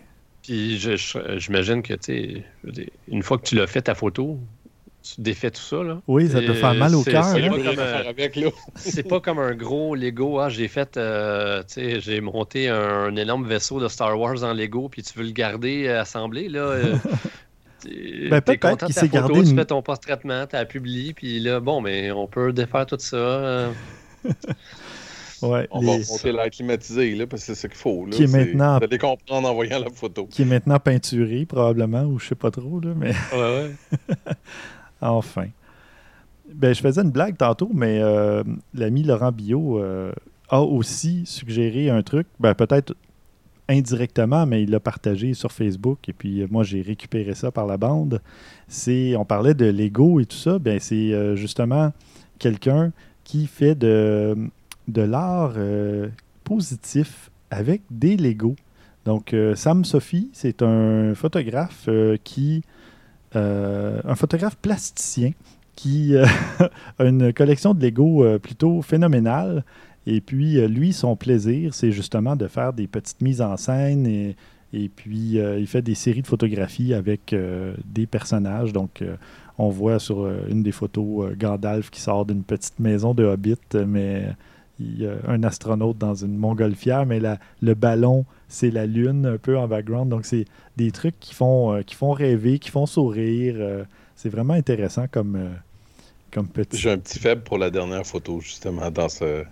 Puis 0.47 0.79
je- 0.79 0.95
je- 0.95 1.37
j'imagine 1.37 1.81
que, 1.83 1.93
tu 1.93 2.43
sais, 2.65 2.87
une 3.09 3.21
fois 3.21 3.37
que 3.37 3.43
tu 3.43 3.55
l'as 3.55 3.67
fait 3.67 3.81
ta 3.81 3.95
photo, 3.95 4.39
tu 5.03 5.21
défais 5.21 5.51
tout 5.51 5.61
ça, 5.61 5.83
là. 5.83 6.01
Oui, 6.07 6.29
ça 6.29 6.39
doit 6.41 6.55
faire 6.55 6.73
mal 6.73 6.95
au 6.95 7.03
cœur. 7.03 7.23
c'est 7.25 7.43
hein. 7.43 7.49
pas 7.49 7.57
comme, 7.57 7.79
euh. 7.79 8.49
C'est 8.75 9.07
pas 9.07 9.19
comme 9.19 9.39
un 9.39 9.53
gros 9.55 9.93
Lego. 9.95 10.39
Ah, 10.39 10.49
j'ai 10.49 10.67
fait, 10.67 10.97
euh, 10.97 11.61
tu 11.63 11.73
sais, 11.75 11.99
j'ai 11.99 12.21
monté 12.21 12.69
un, 12.69 13.15
énorme 13.15 13.45
vaisseau 13.47 13.79
de 13.81 13.87
Star 13.87 14.19
Wars 14.19 14.43
en 14.43 14.53
Lego, 14.53 14.89
puis 14.89 15.03
tu 15.03 15.17
veux 15.19 15.25
le 15.25 15.31
garder 15.31 15.87
euh, 15.87 16.01
assemblé, 16.01 16.49
là. 16.49 16.59
euh, 16.59 16.95
Ben, 18.29 18.41
peut-être 18.41 18.85
qu'il 18.85 18.95
s'est 18.95 19.07
gardé 19.07 19.43
Tu 19.43 19.49
une- 19.51 19.55
fais 19.55 19.65
ton 19.65 19.81
post-traitement, 19.81 20.47
tu 20.47 20.55
la 20.55 20.65
publies, 20.65 21.13
puis 21.13 21.39
là, 21.39 21.59
bon, 21.59 21.79
mais 21.79 22.11
on 22.11 22.25
peut 22.27 22.51
défaire 22.51 22.85
tout 22.87 22.97
ça. 22.99 23.15
euh. 23.17 23.71
Ouais, 25.41 25.67
On 25.71 25.81
les- 25.81 25.85
va 25.87 25.93
monter 26.09 26.31
l'air 26.31 26.49
climatisé, 26.49 27.13
là, 27.15 27.27
parce 27.27 27.43
que 27.45 27.53
c'est 27.53 27.61
ce 27.61 27.67
qu'il 27.67 27.77
faut. 27.77 28.05
Là. 28.05 28.11
Qui 28.11 28.23
est 28.23 28.27
maintenant- 28.27 28.77
Vous 28.79 28.83
allez 28.85 28.97
comprendre 28.97 29.47
en 29.49 29.53
voyant 29.53 29.79
la 29.79 29.89
photo. 29.93 30.25
Qui 30.27 30.41
est 30.41 30.45
maintenant 30.45 30.79
peinturé, 30.79 31.45
probablement, 31.45 32.03
ou 32.03 32.17
je 32.19 32.27
sais 32.29 32.35
pas 32.35 32.51
trop, 32.51 32.79
là, 32.79 32.89
mais 32.95 33.11
Ouais, 33.33 33.37
ouais. 34.09 34.15
enfin. 35.01 35.47
Ben, 36.53 36.73
je 36.73 36.79
faisais 36.81 37.01
une 37.01 37.11
blague 37.11 37.37
tantôt, 37.37 37.69
mais 37.73 37.99
euh, 38.01 38.41
l'ami 38.73 39.03
Laurent 39.03 39.31
Billot 39.33 39.79
euh, 39.79 40.11
a 40.49 40.61
aussi 40.61 41.23
suggéré 41.25 41.89
un 41.89 42.01
truc, 42.03 42.25
ben, 42.39 42.53
peut-être 42.55 42.95
indirectement, 43.69 44.45
mais 44.45 44.63
il 44.63 44.69
l'a 44.71 44.79
partagé 44.79 45.33
sur 45.33 45.51
Facebook, 45.51 46.07
et 46.07 46.13
puis 46.13 46.41
euh, 46.41 46.47
moi, 46.49 46.63
j'ai 46.63 46.81
récupéré 46.81 47.35
ça 47.35 47.51
par 47.51 47.65
la 47.65 47.75
bande. 47.77 48.21
C'est, 48.69 49.15
on 49.17 49.25
parlait 49.25 49.53
de 49.55 49.65
Lego 49.65 50.21
et 50.21 50.25
tout 50.25 50.37
ça, 50.37 50.57
ben, 50.57 50.79
c'est 50.79 51.11
euh, 51.13 51.35
justement 51.35 51.91
quelqu'un 52.39 52.93
qui 53.25 53.45
fait 53.45 53.75
de, 53.75 54.35
de 54.87 55.01
l'art 55.01 55.53
euh, 55.57 56.09
positif 56.43 57.29
avec 57.51 57.81
des 57.91 58.17
Lego. 58.17 58.55
Donc, 59.05 59.33
euh, 59.33 59.55
Sam 59.55 59.85
Sophie, 59.85 60.29
c'est 60.33 60.61
un 60.61 61.13
photographe 61.15 61.85
euh, 61.87 62.17
qui. 62.23 62.63
un 63.35 64.15
photographe 64.15 64.57
plasticien 64.57 65.31
qui 65.75 66.15
a 66.99 67.05
une 67.05 67.31
collection 67.33 67.73
de 67.75 67.85
Lego 67.85 68.39
plutôt 68.39 68.81
phénoménale. 68.81 69.63
Et 70.07 70.21
puis, 70.21 70.65
lui, 70.67 70.91
son 70.93 71.15
plaisir, 71.15 71.73
c'est 71.73 71.91
justement 71.91 72.35
de 72.35 72.47
faire 72.47 72.73
des 72.73 72.87
petites 72.87 73.21
mises 73.21 73.41
en 73.41 73.57
scène 73.57 74.07
et, 74.07 74.89
puis 74.89 75.37
il 75.37 75.67
fait 75.67 75.83
des 75.83 75.93
séries 75.93 76.23
de 76.23 76.27
photographies 76.27 76.95
avec 76.95 77.35
des 77.85 78.07
personnages. 78.07 78.73
Donc, 78.73 79.03
on 79.59 79.69
voit 79.69 79.99
sur 79.99 80.25
une 80.47 80.63
des 80.63 80.71
photos 80.71 81.35
Gandalf 81.37 81.91
qui 81.91 82.01
sort 82.01 82.25
d'une 82.25 82.43
petite 82.43 82.79
maison 82.79 83.13
de 83.13 83.25
Hobbit, 83.25 83.59
il 84.79 85.01
y 85.01 85.07
a 85.07 85.13
un 85.27 85.41
astronaute 85.43 85.97
dans 85.97 86.13
une 86.15 86.37
montgolfière, 86.37 87.05
mais 87.05 87.19
la- 87.19 87.39
le 87.61 87.73
ballon, 87.73 88.25
c'est 88.47 88.69
la 88.71 88.85
lune 88.85 89.25
un 89.25 89.37
peu 89.37 89.57
en 89.57 89.67
background. 89.67 90.09
Donc, 90.09 90.25
c'est 90.25 90.45
des 90.77 90.91
trucs 90.91 91.19
qui 91.19 91.33
font, 91.33 91.73
euh, 91.73 91.81
qui 91.81 91.95
font 91.95 92.11
rêver, 92.11 92.59
qui 92.59 92.69
font 92.69 92.85
sourire. 92.85 93.55
euh, 93.57 93.83
c'est 94.15 94.29
vraiment 94.29 94.53
intéressant 94.53 95.05
comme, 95.11 95.35
euh, 95.35 95.49
comme 96.31 96.47
petit. 96.47 96.77
J'ai 96.77 96.91
un 96.91 96.97
petit 96.97 97.19
faible 97.19 97.41
pour 97.41 97.57
la 97.57 97.69
dernière 97.69 98.05
photo, 98.05 98.39
justement, 98.39 98.89
dans 98.91 99.09
ce 99.09 99.43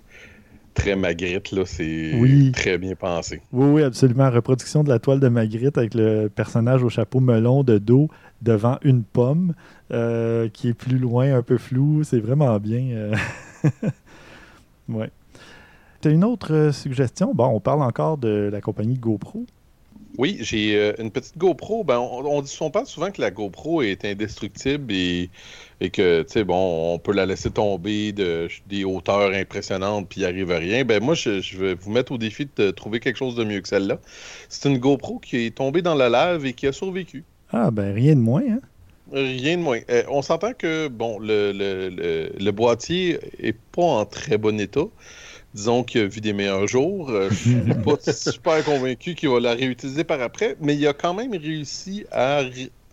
très 0.74 0.96
Magritte, 0.96 1.52
là. 1.52 1.64
C'est 1.66 2.14
Oui. 2.20 2.52
très 2.52 2.78
bien 2.78 2.96
pensé. 2.96 3.42
Oui, 3.52 3.68
oui, 3.70 3.84
absolument. 3.84 4.30
Reproduction 4.30 4.84
de 4.84 4.90
la 4.90 5.00
toile 5.00 5.20
de 5.20 5.28
Magritte 5.30 5.78
avec 5.78 5.94
le 5.94 6.28
personnage 6.28 6.84
au 6.84 6.90
chapeau 6.90 7.20
melon 7.20 7.64
de 7.64 7.78
dos 7.78 8.10
devant 8.42 8.78
une 8.84 9.04
pomme 9.04 9.54
qui 9.90 10.68
est 10.70 10.74
plus 10.74 10.98
loin, 10.98 11.34
un 11.36 11.42
peu 11.44 11.58
flou. 11.58 12.04
C'est 12.04 12.20
vraiment 12.20 12.60
bien. 12.60 13.12
ouais. 14.90 15.10
Tu 16.02 16.10
as 16.10 16.12
une 16.12 16.24
autre 16.24 16.54
euh, 16.54 16.72
suggestion? 16.72 17.34
Bon, 17.34 17.48
on 17.48 17.60
parle 17.60 17.82
encore 17.82 18.18
de 18.18 18.50
la 18.52 18.62
compagnie 18.62 18.96
GoPro. 18.96 19.46
Oui, 20.18 20.38
j'ai 20.40 20.78
euh, 20.78 20.94
une 21.00 21.12
petite 21.12 21.38
GoPro. 21.38 21.84
Ben, 21.84 22.00
on, 22.00 22.26
on 22.26 22.42
dit, 22.42 22.56
on 22.62 22.70
parle 22.70 22.86
souvent 22.86 23.12
que 23.12 23.20
la 23.20 23.32
GoPro 23.32 23.82
est 23.82 24.06
indestructible 24.06 24.94
et, 24.94 25.30
et 25.82 25.90
que, 25.90 26.22
tu 26.22 26.32
sais, 26.32 26.44
bon, 26.46 26.94
on 26.94 27.00
peut 27.00 27.12
la 27.12 27.26
laisser 27.26 27.52
tomber 27.52 28.14
de 28.14 28.48
des 28.68 28.86
hauteurs 28.86 29.34
impressionnantes 29.34 30.08
puis 30.08 30.22
il 30.22 30.26
arrive 30.26 30.52
à 30.52 30.58
rien. 30.58 30.86
Ben, 30.86 31.04
moi, 31.04 31.16
je, 31.16 31.42
je 31.42 31.58
vais 31.58 31.74
vous 31.74 31.92
mettre 31.92 32.14
au 32.14 32.18
défi 32.18 32.48
de 32.56 32.72
trouver 32.72 33.00
quelque 33.02 33.18
chose 33.18 33.36
de 33.36 33.44
mieux 33.44 33.60
que 33.60 33.68
celle-là. 33.68 34.00
C'est 34.48 34.70
une 34.70 34.78
GoPro 34.78 35.20
qui 35.20 35.48
est 35.48 35.56
tombée 35.56 35.82
dans 35.82 35.96
la 35.96 36.08
lave 36.08 36.46
et 36.46 36.54
qui 36.54 36.68
a 36.68 36.72
survécu. 36.72 37.26
Ah, 37.52 37.72
ben 37.72 37.94
rien 37.94 38.16
de 38.16 38.22
moins. 38.22 38.44
Hein? 38.50 38.60
Rien 39.12 39.58
de 39.58 39.62
moins. 39.62 39.80
Euh, 39.90 40.04
on 40.10 40.22
s'entend 40.22 40.54
que, 40.54 40.88
bon, 40.88 41.20
le, 41.20 41.52
le, 41.52 41.90
le, 41.90 42.32
le 42.38 42.52
boîtier 42.52 43.20
est 43.40 43.58
pas 43.72 43.84
en 43.84 44.06
très 44.06 44.38
bon 44.38 44.60
état. 44.60 44.86
Disons 45.54 45.84
qu'il 45.84 46.02
a 46.02 46.08
vu 46.08 46.20
des 46.22 46.34
meilleurs 46.34 46.68
jours. 46.68 47.10
Euh, 47.12 47.30
je 47.30 47.36
suis 47.36 47.56
pas 47.86 48.12
super 48.12 48.64
convaincu 48.66 49.16
qu'il 49.16 49.30
va 49.30 49.40
la 49.40 49.54
réutiliser 49.54 50.04
par 50.04 50.22
après, 50.22 50.58
mais 50.60 50.76
il 50.76 50.86
a 50.88 50.94
quand 50.94 51.14
même 51.14 51.32
réussi 51.32 52.06
à 52.12 52.42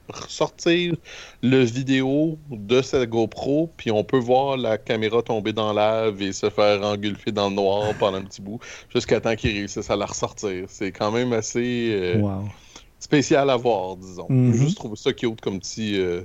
ressortir 0.08 0.94
le 1.42 1.64
vidéo 1.64 2.38
de 2.50 2.82
sa 2.82 3.06
GoPro, 3.06 3.70
puis 3.76 3.90
on 3.90 4.04
peut 4.04 4.18
voir 4.18 4.56
la 4.56 4.76
caméra 4.76 5.22
tomber 5.22 5.52
dans 5.52 5.72
la 5.72 6.02
lave 6.02 6.20
et 6.20 6.32
se 6.32 6.50
faire 6.50 6.82
engulfer 6.82 7.32
dans 7.32 7.48
le 7.48 7.54
noir 7.54 7.94
pendant 7.98 8.18
un 8.18 8.22
petit 8.22 8.42
bout, 8.42 8.60
jusqu'à 8.92 9.20
temps 9.20 9.34
qu'il 9.34 9.52
réussisse 9.52 9.88
à 9.90 9.96
la 9.96 10.06
ressortir. 10.06 10.66
C'est 10.68 10.92
quand 10.92 11.10
même 11.10 11.32
assez 11.32 11.90
euh, 11.92 12.18
Wow. 12.18 12.44
Spécial 13.02 13.50
à 13.50 13.56
voir, 13.56 13.96
disons. 13.96 14.26
Mhm. 14.28 14.54
Juste 14.54 14.76
trouver 14.76 14.96
ça 14.96 15.12
cute 15.12 15.40
comme 15.40 15.58
petit. 15.60 15.98
euh, 16.00 16.22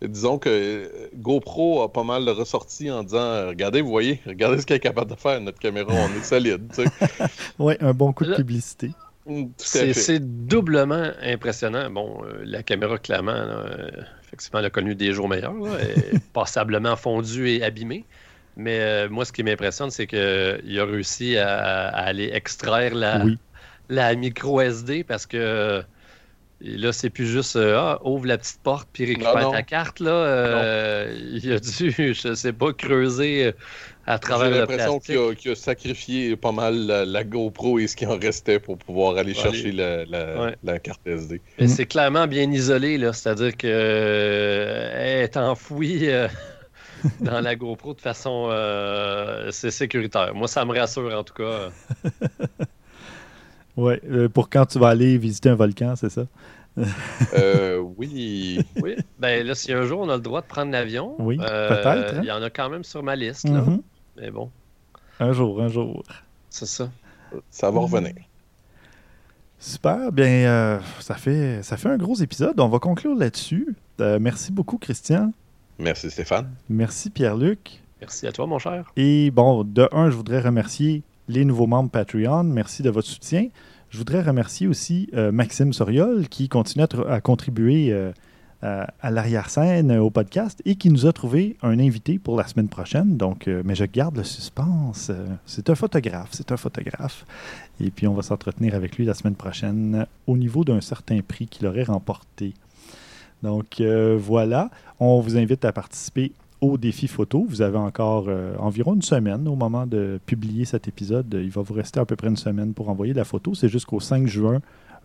Disons 0.00 0.38
que 0.38 0.48
euh, 0.48 1.08
GoPro 1.16 1.82
a 1.82 1.92
pas 1.92 2.04
mal 2.04 2.28
ressorti 2.28 2.88
en 2.88 3.02
disant 3.02 3.18
euh, 3.18 3.48
Regardez, 3.48 3.80
vous 3.80 3.90
voyez, 3.90 4.20
regardez 4.26 4.60
ce 4.60 4.66
qu'elle 4.66 4.76
est 4.76 4.80
capable 4.80 5.10
de 5.10 5.16
faire, 5.16 5.40
notre 5.40 5.58
caméra, 5.58 5.92
on 5.92 6.18
est 6.20 6.24
solide. 6.24 6.68
tu 6.72 6.84
sais. 6.84 6.88
Ouais, 7.58 7.76
un 7.80 7.92
bon 7.94 8.12
coup 8.12 8.24
de 8.24 8.36
publicité. 8.36 8.92
Mm, 9.26 9.46
Tout 9.46 9.50
à 9.50 9.52
C'est 9.58 9.86
fait. 9.88 10.00
c'est 10.00 10.46
doublement 10.46 11.10
impressionnant. 11.20 11.90
Bon, 11.90 12.22
euh, 12.24 12.42
la 12.44 12.62
caméra, 12.62 12.96
clairement, 12.98 13.32
là, 13.32 13.40
euh, 13.66 13.90
effectivement, 14.24 14.60
elle 14.60 14.66
a 14.66 14.70
connu 14.70 14.94
des 14.94 15.12
jours 15.12 15.28
meilleurs, 15.28 15.54
là, 15.54 15.70
elle 15.80 15.98
est 16.14 16.18
passablement 16.32 16.94
fondue 16.94 17.48
et 17.50 17.64
abîmée. 17.64 18.04
Mais 18.56 18.78
euh, 18.80 19.08
moi, 19.08 19.24
ce 19.24 19.32
qui 19.32 19.42
m'impressionne, 19.42 19.90
c'est 19.90 20.06
qu'il 20.06 20.78
a 20.80 20.84
réussi 20.84 21.36
à, 21.38 21.88
à 21.88 22.02
aller 22.04 22.30
extraire 22.32 22.94
la, 22.94 23.24
Oui. 23.24 23.36
la 23.88 24.14
micro 24.14 24.60
SD 24.60 25.02
parce 25.02 25.26
que 25.26 25.36
euh, 25.36 25.82
et 26.60 26.76
là, 26.76 26.92
c'est 26.92 27.10
plus 27.10 27.26
juste 27.26 27.54
euh, 27.56 27.76
ah, 27.78 28.00
ouvre 28.04 28.26
la 28.26 28.36
petite 28.38 28.60
porte 28.62 28.88
puis 28.92 29.04
récupère 29.04 29.34
Non, 29.36 29.42
non. 29.42 29.50
ta 29.52 29.62
carte. 29.62 30.00
Là, 30.00 30.10
Euh, 30.10 31.16
il 31.42 31.52
a 31.52 31.60
dû, 31.60 31.92
je 32.14 32.34
sais 32.34 32.52
pas, 32.52 32.72
creuser 32.72 33.46
euh, 33.46 33.52
à 34.06 34.18
travers 34.18 34.52
J'ai 34.52 34.58
l'impression 34.60 34.98
qu'il 34.98 35.18
a, 35.18 35.34
qu'il 35.34 35.50
a 35.52 35.54
sacrifié 35.54 36.36
pas 36.36 36.50
mal 36.52 36.74
la, 36.86 37.04
la 37.04 37.24
GoPro 37.24 37.78
et 37.78 37.86
ce 37.86 37.94
qui 37.94 38.06
en 38.06 38.18
restait 38.18 38.58
pour 38.58 38.76
pouvoir 38.78 39.16
aller 39.18 39.34
chercher 39.34 39.70
la, 39.72 40.04
la- 40.06 40.42
Ouais. 40.42 40.56
la 40.62 40.78
carte 40.80 41.06
SD. 41.06 41.42
Mais 41.58 41.68
c'est 41.68 41.86
clairement 41.86 42.26
bien 42.26 42.50
isolé, 42.50 42.98
là. 42.98 43.12
C'est-à-dire 43.12 43.56
que 43.56 43.66
euh, 43.68 44.90
elle 44.94 45.24
est 45.24 45.36
enfouie 45.36 46.08
euh, 46.10 46.28
dans 47.20 47.40
la 47.40 47.54
GoPro 47.56 47.94
de 47.94 48.00
façon 48.00 48.48
euh, 48.50 49.50
c'est 49.52 49.70
sécuritaire. 49.70 50.34
Moi, 50.34 50.48
ça 50.48 50.64
me 50.64 50.76
rassure 50.78 51.14
en 51.16 51.24
tout 51.24 51.34
cas. 51.34 51.70
Ouais, 53.78 54.00
euh, 54.10 54.28
pour 54.28 54.50
quand 54.50 54.66
tu 54.66 54.78
vas 54.80 54.88
aller 54.88 55.16
visiter 55.18 55.48
un 55.50 55.54
volcan, 55.54 55.94
c'est 55.94 56.10
ça? 56.10 56.26
Euh, 57.34 57.78
oui. 57.96 58.60
Oui. 58.82 58.96
Ben 59.20 59.46
là, 59.46 59.54
si 59.54 59.72
un 59.72 59.84
jour 59.84 60.00
on 60.00 60.08
a 60.08 60.16
le 60.16 60.20
droit 60.22 60.40
de 60.40 60.46
prendre 60.46 60.72
l'avion, 60.72 61.14
Oui, 61.20 61.38
euh, 61.40 61.68
peut-être, 61.68 62.14
hein? 62.16 62.20
Il 62.22 62.28
y 62.28 62.32
en 62.32 62.42
a 62.42 62.50
quand 62.50 62.68
même 62.68 62.82
sur 62.82 63.04
ma 63.04 63.14
liste, 63.14 63.48
là. 63.48 63.60
Mhm. 63.62 63.82
Mais 64.16 64.30
bon, 64.32 64.50
Un 65.20 65.32
jour, 65.32 65.62
un 65.62 65.68
jour. 65.68 66.02
c'est 66.50 66.66
ça. 66.66 66.90
Ça 67.50 67.70
va 67.70 67.78
revenir. 67.80 68.14
Super, 69.60 70.10
bien, 70.12 70.26
euh, 70.26 70.80
ça, 71.00 71.14
fait, 71.14 71.62
ça 71.62 71.76
fait 71.76 71.88
un 71.88 71.96
gros 71.98 72.14
épisode. 72.16 72.58
On 72.60 72.68
va 72.68 72.78
conclure 72.80 73.14
là-dessus. 73.14 73.76
Euh, 74.00 74.18
merci 74.20 74.50
beaucoup, 74.52 74.78
Christian. 74.78 75.32
Merci 75.78 76.10
Stéphane. 76.10 76.50
Merci, 76.68 77.10
Pierre-Luc. 77.10 77.80
Merci 78.00 78.26
à 78.26 78.32
toi, 78.32 78.46
mon 78.46 78.58
cher. 78.58 78.90
Et 78.96 79.30
bon, 79.30 79.62
de 79.64 79.88
un, 79.92 80.10
je 80.10 80.16
voudrais 80.16 80.40
remercier 80.40 81.02
les 81.28 81.44
nouveaux 81.44 81.66
membres 81.66 81.90
Patreon. 81.90 82.44
Merci 82.44 82.82
de 82.82 82.90
votre 82.90 83.08
soutien. 83.08 83.48
Je 83.90 83.98
voudrais 83.98 84.22
remercier 84.22 84.66
aussi 84.66 85.08
euh, 85.14 85.32
Maxime 85.32 85.72
Soriol 85.72 86.28
qui 86.28 86.48
continue 86.48 86.84
à, 86.84 86.86
tr- 86.86 87.08
à 87.08 87.20
contribuer 87.20 87.92
euh, 87.92 88.12
à, 88.62 89.10
l'arrière-scène 89.10 89.92
euh, 89.92 90.02
au 90.02 90.10
podcast 90.10 90.60
et 90.64 90.74
qui 90.74 90.90
nous 90.90 91.06
a 91.06 91.12
trouvé 91.12 91.56
un 91.62 91.78
invité 91.78 92.18
pour 92.18 92.36
la 92.36 92.46
semaine 92.46 92.68
prochaine. 92.68 93.16
Donc, 93.16 93.46
mais 93.46 93.74
je 93.74 93.84
garde 93.84 94.16
le 94.16 94.24
suspense. 94.24 95.10
C'est 95.46 95.70
un 95.70 95.74
photographe, 95.74 96.30
c'est 96.32 96.52
un 96.52 96.56
photographe. 96.56 97.24
Et 97.80 97.90
puis, 97.90 98.06
on 98.06 98.14
va 98.14 98.22
s'entretenir 98.22 98.74
avec 98.74 98.96
lui 98.96 99.04
la 99.04 99.14
semaine 99.14 99.36
prochaine 99.36 100.06
au 100.26 100.36
niveau 100.36 100.64
d'un 100.64 100.80
certain 100.80 101.20
prix 101.20 101.46
qu'il 101.46 101.66
aurait 101.66 101.84
remporté. 101.84 102.54
Donc, 103.42 103.80
voilà. 104.18 104.70
On 104.98 105.20
vous 105.20 105.36
invite 105.36 105.64
à 105.64 105.72
participer 105.72 106.32
au 106.60 106.78
défi 106.78 107.08
photo. 107.08 107.46
Vous 107.48 107.62
avez 107.62 107.78
encore 107.78 108.26
euh, 108.28 108.56
environ 108.58 108.94
une 108.94 109.02
semaine 109.02 109.46
au 109.48 109.54
moment 109.54 109.86
de 109.86 110.20
publier 110.26 110.64
cet 110.64 110.88
épisode. 110.88 111.38
Il 111.40 111.50
va 111.50 111.62
vous 111.62 111.74
rester 111.74 112.00
à 112.00 112.04
peu 112.04 112.16
près 112.16 112.28
une 112.28 112.36
semaine 112.36 112.74
pour 112.74 112.88
envoyer 112.88 113.14
la 113.14 113.24
photo. 113.24 113.54
C'est 113.54 113.68
jusqu'au 113.68 114.00
5 114.00 114.26
juin, 114.26 114.60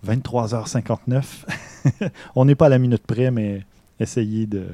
23h59. 0.06 1.45
On 2.36 2.45
n'est 2.45 2.56
pas 2.56 2.68
à 2.68 2.70
la 2.70 2.80
minute 2.80 3.06
près, 3.06 3.32
mais 3.32 3.66
essayez 3.99 4.47
de, 4.47 4.66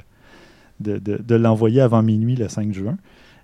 l'envoyer 1.35 1.81
avant 1.81 2.01
minuit 2.01 2.35
le 2.35 2.47
5 2.47 2.73
juin. 2.73 2.97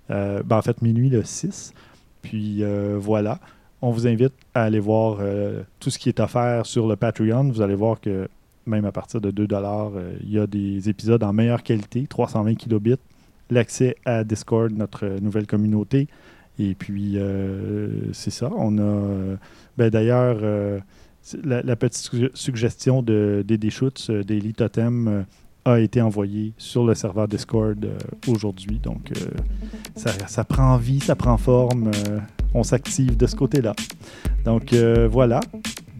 Ben, 0.08 0.44
en 0.50 0.62
fait, 0.62 0.82
minuit 0.82 1.10
le 1.10 1.24
6. 1.24 1.74
Puis 2.22 2.62
voilà 2.98 3.40
on 3.82 3.90
vous 3.90 4.06
invite 4.06 4.32
à 4.54 4.64
aller 4.64 4.80
voir 4.80 5.18
euh, 5.20 5.62
tout 5.80 5.90
ce 5.90 5.98
qui 5.98 6.08
est 6.08 6.20
offert 6.20 6.66
sur 6.66 6.86
le 6.86 6.96
Patreon. 6.96 7.50
Vous 7.50 7.62
allez 7.62 7.74
voir 7.74 8.00
que 8.00 8.28
même 8.66 8.84
à 8.84 8.92
partir 8.92 9.20
de 9.20 9.30
2 9.30 9.46
euh, 9.52 10.16
il 10.22 10.32
y 10.32 10.38
a 10.38 10.46
des 10.46 10.88
épisodes 10.88 11.22
en 11.22 11.32
meilleure 11.32 11.62
qualité, 11.62 12.06
320 12.08 12.54
kilobits, 12.54 12.96
l'accès 13.50 13.96
à 14.04 14.24
Discord, 14.24 14.72
notre 14.72 15.06
nouvelle 15.20 15.46
communauté. 15.46 16.08
Et 16.58 16.74
puis, 16.74 17.12
euh, 17.16 18.12
c'est 18.12 18.30
ça. 18.30 18.50
On 18.56 18.78
a. 18.78 19.36
Ben, 19.76 19.90
D'ailleurs, 19.90 20.38
la, 21.44 21.76
petite 21.76 22.10
suggestion 22.34 23.02
de 23.02 23.44
Dédé 23.46 23.70
Schutz, 23.70 24.10
Daily 24.10 24.54
Totem, 24.54 25.26
a 25.64 25.80
été 25.80 26.00
envoyée 26.00 26.52
sur 26.56 26.86
le 26.86 26.94
serveur 26.94 27.28
Discord 27.28 27.86
aujourd'hui. 28.26 28.78
Donc, 28.78 29.12
ça, 29.96 30.44
prend 30.44 30.76
vie, 30.78 31.00
ça 31.00 31.14
prend 31.14 31.36
forme 31.36 31.90
on 32.56 32.62
s'active 32.62 33.16
de 33.16 33.26
ce 33.26 33.36
côté-là. 33.36 33.74
Donc 34.44 34.72
euh, 34.72 35.08
voilà. 35.10 35.40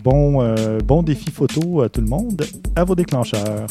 Bon, 0.03 0.41
euh, 0.41 0.79
bon 0.81 1.03
défi 1.03 1.31
photo 1.31 1.83
à 1.83 1.89
tout 1.89 2.01
le 2.01 2.07
monde. 2.07 2.43
À 2.75 2.85
vos 2.85 2.95
déclencheurs. 2.95 3.67